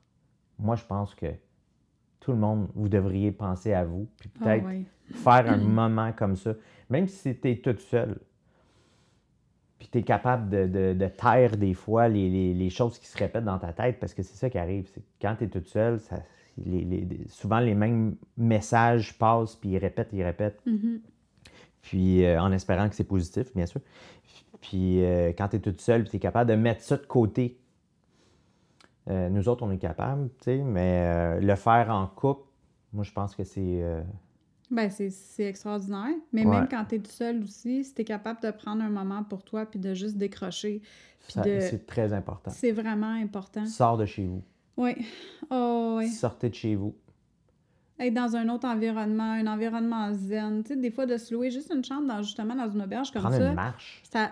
moi, 0.59 0.77
je 0.77 0.85
pense 0.85 1.15
que 1.15 1.27
tout 2.21 2.33
le 2.33 2.39
monde, 2.39 2.69
vous 2.75 2.89
devriez 2.89 3.33
penser 3.33 3.73
à 3.73 3.85
vous, 3.85 4.07
puis 4.19 4.31
Ah 4.37 4.45
peut-être 4.45 4.67
ouais. 4.67 4.85
faire 5.15 5.51
un 5.51 5.57
moment 5.59 6.13
comme 6.13 6.37
ça, 6.37 6.55
même 6.91 7.09
si 7.09 7.35
tu 7.39 7.51
es 7.51 7.57
toute 7.57 7.81
seule, 7.81 8.19
puis 9.79 9.89
tu 9.91 9.99
es 9.99 10.03
capable 10.03 10.51
de, 10.51 10.67
de- 10.67 10.93
de 10.99 11.07
taire 11.07 11.57
des 11.57 11.73
fois 11.75 12.09
les, 12.09 12.29
les- 12.29 12.53
les 12.55 12.71
choses 12.71 12.99
qui 12.99 13.07
se 13.07 13.17
répètent 13.17 13.45
dans 13.45 13.59
ta 13.59 13.73
tête, 13.73 13.99
parce 13.99 14.13
que 14.13 14.23
c'est 14.23 14.37
ça 14.37 14.51
qui 14.51 14.59
arrive. 14.59 14.89
C'est 14.93 15.03
quand 15.21 15.35
tu 15.37 15.45
es 15.45 15.49
toute 15.49 15.67
seule, 15.69 15.99
ça- 16.01 16.23
les- 16.63 16.85
les- 16.85 17.09
souvent 17.29 17.61
les 17.61 17.75
mêmes 17.75 18.17
messages 18.37 19.17
passent, 19.19 19.57
puis 19.57 19.71
ils 19.71 19.79
répètent, 19.79 20.11
ils 20.13 20.23
répètent, 20.23 20.61
Mhm. 20.67 21.01
puis 21.81 22.25
euh, 22.27 22.41
en 22.43 22.53
espérant 22.53 22.89
que 22.91 22.95
c'est 22.95 23.05
positif, 23.05 23.55
bien 23.55 23.65
sûr. 23.67 23.81
Puis 24.61 25.03
euh, 25.03 25.29
quand 25.37 25.49
tu 25.49 25.57
es 25.57 25.61
toute 25.61 25.81
seule, 25.81 26.03
puis 26.03 26.11
tu 26.11 26.17
es 26.17 26.21
capable 26.21 26.51
de 26.51 26.57
mettre 26.57 26.83
ça 26.83 26.99
de 26.99 27.07
côté. 27.07 27.57
Euh, 29.09 29.29
nous 29.31 29.49
autres, 29.49 29.65
on 29.65 29.71
est 29.71 29.79
capable, 29.79 30.29
tu 30.39 30.45
sais, 30.45 30.57
mais 30.59 31.03
euh, 31.05 31.41
le 31.41 31.55
faire 31.57 31.89
en 31.91 32.07
couple, 32.07 32.47
moi, 32.93 33.03
je 33.05 33.13
pense 33.13 33.35
que 33.35 33.45
c'est... 33.45 33.83
euh, 33.83 34.03
Ben, 34.71 34.91
c'est- 34.91 35.45
extraordinaire. 35.49 36.15
Mais 36.33 36.45
Ouais. 36.45 36.57
même 36.61 36.69
quand 36.69 36.85
tu 36.85 36.97
es 36.97 36.99
tout 36.99 37.11
seul 37.11 37.43
aussi, 37.43 37.85
si 37.85 37.95
tu 37.95 38.03
es 38.03 38.05
capable 38.05 38.41
de 38.43 38.51
prendre 38.51 38.83
un 38.83 38.91
moment 38.91 39.25
pour 39.25 39.43
toi 39.43 39.65
puis 39.67 39.79
de 39.81 39.95
juste 39.95 40.17
décrocher, 40.17 40.83
de... 41.37 41.61
c'est 41.61 41.87
très 41.87 42.13
important. 42.13 42.51
c'est 42.51 42.73
vraiment 42.73 43.13
important. 43.15 43.65
Sors 43.67 43.97
de 43.97 44.07
chez 44.07 44.27
vous. 44.27 44.43
Oui. 44.77 44.93
Oh, 45.51 45.97
oui. 45.99 46.09
Sortez 46.09 46.51
de 46.51 46.55
chez 46.55 46.75
vous. 46.75 46.95
Être 47.99 48.15
dans 48.15 48.35
un 48.37 48.49
autre 48.49 48.67
environnement, 48.67 49.33
un 49.33 49.47
environnement 49.47 50.13
zen. 50.15 50.63
Tu 50.63 50.69
sais, 50.75 50.77
des 50.81 50.91
fois, 50.91 51.05
de 51.07 51.17
se 51.19 51.35
louer 51.35 51.51
juste 51.51 51.71
une 51.75 51.85
chambre 51.85 52.07
dans, 52.09 52.23
justement 52.23 52.55
dans 52.55 52.71
une 52.71 52.81
auberge 52.83 53.11
comme 53.11 53.23
Prendre 53.23 53.37
ça. 53.37 53.49
une 53.49 53.55
marche. 53.55 54.03
ça 54.11 54.31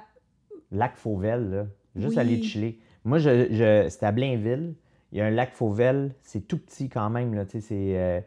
Lac 0.70 0.96
Fauvel, 0.96 1.50
là. 1.50 1.66
Juste 1.96 2.14
Oui. 2.14 2.18
aller 2.18 2.42
chiller. 2.42 2.78
Moi, 3.08 3.18
je, 3.18 3.46
je, 3.50 3.88
c'était 3.88 4.06
à 4.06 4.12
Blainville. 4.12 4.74
Il 5.12 5.18
y 5.18 5.20
a 5.20 5.26
un 5.26 5.30
lac 5.30 5.52
Fauvel. 5.54 6.12
C'est 6.22 6.46
tout 6.46 6.58
petit 6.58 6.88
quand 6.88 7.08
même, 7.10 7.34
là. 7.34 7.44
C'est... 7.48 7.62
euh, 7.72 8.20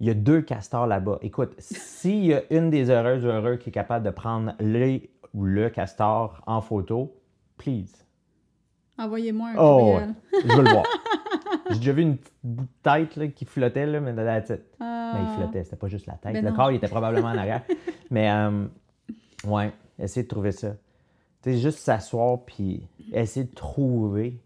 Il 0.00 0.06
y 0.06 0.10
a 0.10 0.14
deux 0.14 0.42
castors 0.42 0.86
là-bas. 0.86 1.18
Écoute, 1.22 1.54
s'il 1.58 2.26
y 2.26 2.34
a 2.34 2.42
une 2.50 2.70
des 2.70 2.90
heureuses 2.90 3.24
ou 3.24 3.28
heureux 3.28 3.56
qui 3.56 3.68
est 3.70 3.72
capable 3.72 4.04
de 4.04 4.10
prendre 4.10 4.54
le 4.60 5.00
ou 5.32 5.44
le 5.44 5.70
castor 5.70 6.42
en 6.46 6.60
photo, 6.60 7.14
please. 7.56 8.04
envoyez-moi 8.98 9.50
un 9.50 9.54
Oh, 9.58 9.78
courriel. 9.78 10.14
Je 10.44 10.56
veux 10.56 10.62
le 10.64 10.70
voir. 10.70 10.84
J'ai 11.70 11.76
déjà 11.78 11.92
vu 11.92 12.02
une 12.02 12.16
petite 12.16 12.34
bout 12.42 12.64
de 12.64 12.68
tête 12.82 13.14
là, 13.16 13.28
qui 13.28 13.44
flottait, 13.44 13.86
là, 13.86 14.00
mais 14.00 14.12
that's 14.14 14.50
it. 14.50 14.62
Ah. 14.80 15.12
Mais 15.14 15.20
il 15.22 15.36
flottait, 15.36 15.62
c'était 15.62 15.76
pas 15.76 15.86
juste 15.86 16.06
la 16.06 16.14
tête. 16.14 16.32
Ben 16.32 16.42
le 16.44 16.50
non. 16.50 16.56
corps, 16.56 16.72
il 16.72 16.76
était 16.76 16.88
probablement 16.88 17.28
en 17.28 17.36
arrière. 17.38 17.62
Mais, 18.10 18.28
euh, 18.30 18.64
ouais, 19.46 19.72
essayez 20.00 20.24
de 20.24 20.28
trouver 20.28 20.50
ça. 20.50 20.74
Tu 21.42 21.52
sais, 21.52 21.58
juste 21.58 21.78
s'asseoir 21.78 22.44
puis 22.44 22.82
essayer 23.12 23.46
de 23.46 23.54
trouver 23.54 24.38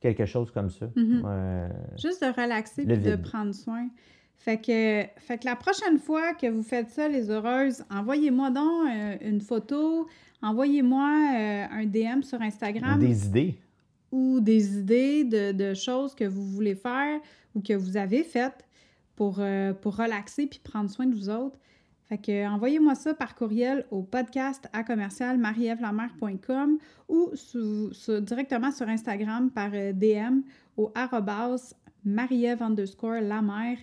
quelque 0.00 0.26
chose 0.26 0.50
comme 0.50 0.70
ça. 0.70 0.86
Mhm. 0.96 1.22
Euh, 1.24 1.68
Juste 1.96 2.22
de 2.22 2.28
relaxer 2.40 2.84
puis 2.84 2.98
de 2.98 3.16
prendre 3.16 3.54
soin. 3.54 3.88
Fait 4.36 4.56
que, 4.60 5.04
fait 5.20 5.38
que 5.38 5.44
la 5.44 5.54
prochaine 5.54 5.98
fois 5.98 6.34
que 6.34 6.48
vous 6.48 6.64
faites 6.64 6.90
ça, 6.90 7.08
les 7.08 7.30
heureuses, 7.30 7.84
envoyez-moi 7.90 8.50
donc 8.50 8.88
euh, 8.90 9.16
une 9.20 9.40
photo, 9.40 10.08
envoyez-moi 10.42 11.08
euh, 11.36 11.66
un 11.70 11.86
DM 11.86 12.22
sur 12.22 12.42
Instagram 12.42 12.98
des 12.98 13.26
idées. 13.26 13.54
ou 14.10 14.40
des 14.40 14.78
idées 14.78 15.22
de, 15.24 15.52
de 15.52 15.74
choses 15.74 16.14
que 16.16 16.24
vous 16.24 16.44
voulez 16.44 16.74
faire 16.74 17.20
ou 17.54 17.60
que 17.60 17.72
vous 17.74 17.96
avez 17.96 18.24
faites 18.24 18.66
pour, 19.14 19.36
euh, 19.38 19.72
pour 19.74 19.96
relaxer 19.96 20.48
puis 20.48 20.58
prendre 20.58 20.90
soin 20.90 21.06
de 21.06 21.14
vous 21.14 21.28
autres. 21.30 21.58
Fait 22.12 22.18
que 22.18 22.46
envoyez-moi 22.46 22.94
ça 22.94 23.14
par 23.14 23.34
courriel 23.34 23.86
au 23.90 24.02
podcast 24.02 24.68
à 24.74 24.84
commercial 24.84 25.38
marievlamer.com 25.38 26.76
ou 27.08 27.30
sous- 27.32 27.90
directement 28.20 28.70
sur 28.70 28.86
Instagram 28.86 29.50
par 29.50 29.70
euh, 29.72 29.94
DM 29.94 30.40
au 30.76 30.92
arrobas 30.94 31.72
mariev 32.04 32.60
underscore 32.62 33.22
lamer 33.22 33.78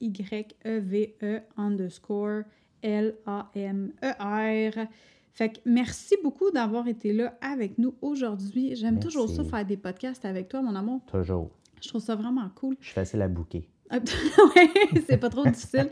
M-A-R-Y-E-V-E 0.00 1.14
E 1.22 1.40
underscore 1.56 2.42
L-A-M-E-R. 2.82 4.86
Fait 5.32 5.48
que 5.50 5.58
merci 5.64 6.16
beaucoup 6.24 6.50
d'avoir 6.50 6.88
été 6.88 7.12
là 7.12 7.38
avec 7.40 7.78
nous 7.78 7.94
aujourd'hui. 8.02 8.74
J'aime 8.74 8.98
toujours 8.98 9.28
ça 9.28 9.44
faire 9.44 9.64
des 9.64 9.76
podcasts 9.76 10.24
avec 10.24 10.48
toi, 10.48 10.62
mon 10.62 10.74
amour. 10.74 11.00
Toujours. 11.06 11.50
Je 11.80 11.88
trouve 11.88 12.00
ça 12.02 12.16
vraiment 12.16 12.50
cool. 12.56 12.74
Je 12.80 12.86
suis 12.86 12.94
facile 12.94 13.22
à 13.22 13.28
bouquer. 13.28 13.68
ouais, 14.56 14.70
c'est 15.08 15.16
pas 15.18 15.28
trop 15.28 15.44
difficile. 15.44 15.88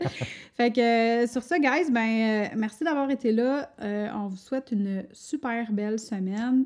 Fait 0.55 0.71
que 0.71 0.79
euh, 1.23 1.27
sur 1.27 1.43
ça, 1.43 1.59
guys, 1.59 1.91
ben 1.91 1.99
euh, 1.99 2.55
merci 2.55 2.83
d'avoir 2.83 3.09
été 3.11 3.31
là. 3.31 3.71
Euh, 3.81 4.07
on 4.15 4.27
vous 4.27 4.37
souhaite 4.37 4.71
une 4.71 5.05
super 5.11 5.71
belle 5.71 5.99
semaine. 5.99 6.65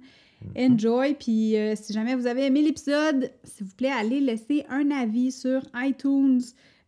Enjoy. 0.58 1.16
Puis 1.16 1.56
si 1.76 1.94
jamais 1.94 2.16
vous 2.16 2.28
avez 2.28 2.46
aimé 2.46 2.62
l'épisode, 2.62 3.32
s'il 3.44 3.66
vous 3.66 3.76
plaît, 3.76 3.92
allez 3.92 4.20
laisser 4.20 4.66
un 4.70 4.92
avis 4.92 5.32
sur 5.32 5.62
iTunes. 5.76 6.42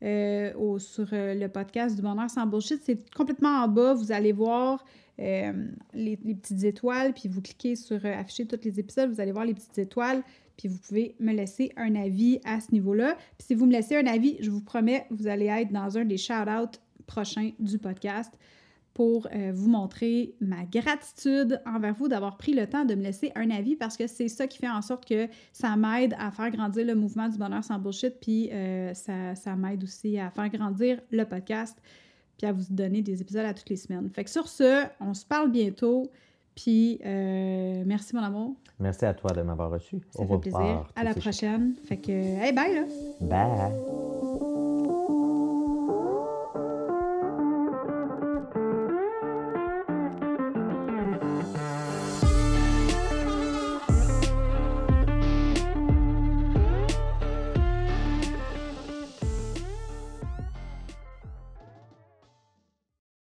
au- 0.03 0.77
sur 0.77 1.07
le 1.11 1.47
podcast 1.47 1.95
du 1.95 2.01
bonheur 2.01 2.29
sans 2.29 2.45
bullshit, 2.45 2.81
c'est 2.85 2.99
complètement 3.15 3.63
en 3.63 3.67
bas. 3.67 3.93
Vous 3.93 4.11
allez 4.11 4.33
voir 4.33 4.83
les, 5.17 5.53
les 5.93 6.35
petites 6.35 6.63
étoiles, 6.65 7.13
puis 7.13 7.29
vous 7.29 7.41
cliquez 7.41 7.75
sur 7.77 8.05
afficher 8.05 8.45
tous 8.45 8.59
les 8.63 8.77
épisodes, 8.79 9.09
vous 9.09 9.21
allez 9.21 9.31
voir 9.31 9.45
les 9.45 9.53
petites 9.53 9.77
étoiles, 9.77 10.21
puis 10.57 10.67
vous 10.67 10.77
pouvez 10.79 11.15
me 11.19 11.33
laisser 11.33 11.71
un 11.77 11.95
avis 11.95 12.39
à 12.45 12.59
ce 12.59 12.71
niveau-là. 12.71 13.15
Puis 13.37 13.47
si 13.47 13.55
vous 13.55 13.65
me 13.65 13.71
laissez 13.71 13.95
un 13.97 14.07
avis, 14.07 14.37
je 14.39 14.49
vous 14.49 14.61
promets, 14.61 15.05
vous 15.09 15.27
allez 15.27 15.47
être 15.47 15.71
dans 15.71 15.97
un 15.97 16.05
des 16.05 16.17
shout-outs 16.17 16.79
prochains 17.05 17.51
du 17.59 17.77
podcast. 17.77 18.37
pour 18.95 19.27
euh, 19.35 19.51
vous 19.53 19.69
montrer 19.69 20.35
ma 20.39 20.63
gratitude 20.63 21.61
envers 21.65 21.93
vous 21.93 22.07
d'avoir 22.07 22.37
pris 22.37 22.53
le 22.53 22.65
temps 22.65 22.85
de 22.85 22.95
me 22.95 23.03
laisser 23.03 23.29
un 23.35 23.49
avis 23.49 23.75
parce 23.75 23.97
que 23.97 24.07
c'est 24.07 24.29
ça 24.29 24.47
qui 24.47 24.57
fait 24.57 24.69
en 24.69 24.81
sorte 24.81 25.05
que 25.05 25.27
ça 25.51 25.75
m'aide 25.75 26.15
à 26.17 26.31
faire 26.31 26.49
grandir 26.49 26.85
le 26.85 26.95
mouvement 26.95 27.27
du 27.27 27.37
bonheur 27.37 27.61
sans 27.61 27.77
bullshit, 27.77 28.15
puis 28.21 28.49
euh, 28.53 28.93
ça, 28.93 29.35
ça 29.35 29.57
m'aide 29.57 29.83
aussi 29.83 30.17
à 30.17 30.29
faire 30.29 30.49
grandir 30.49 31.01
le 31.11 31.25
podcast, 31.25 31.77
puis 32.37 32.47
à 32.47 32.53
vous 32.53 32.63
donner 32.69 33.01
des 33.01 33.21
épisodes 33.21 33.45
à 33.45 33.53
toutes 33.53 33.69
les 33.69 33.75
semaines. 33.75 34.09
Fait 34.09 34.23
que 34.23 34.29
sur 34.29 34.47
ce, 34.47 34.85
on 35.01 35.13
se 35.13 35.25
parle 35.25 35.51
bientôt. 35.51 36.09
Puis, 36.55 36.99
euh, 37.05 37.83
merci 37.85 38.15
mon 38.15 38.23
amour. 38.23 38.55
Merci 38.79 39.05
à 39.05 39.13
toi 39.13 39.31
de 39.31 39.41
m'avoir 39.41 39.71
reçu. 39.71 40.01
Ça 40.11 40.25
fait 40.25 40.37
plaisir. 40.37 40.85
À 40.95 41.03
la 41.03 41.13
prochaine. 41.13 41.73
Fait 41.85 41.97
que, 41.97 42.11
hey, 42.11 42.53
bye 42.53 42.73
là. 42.73 42.83
Bye. 43.21 44.34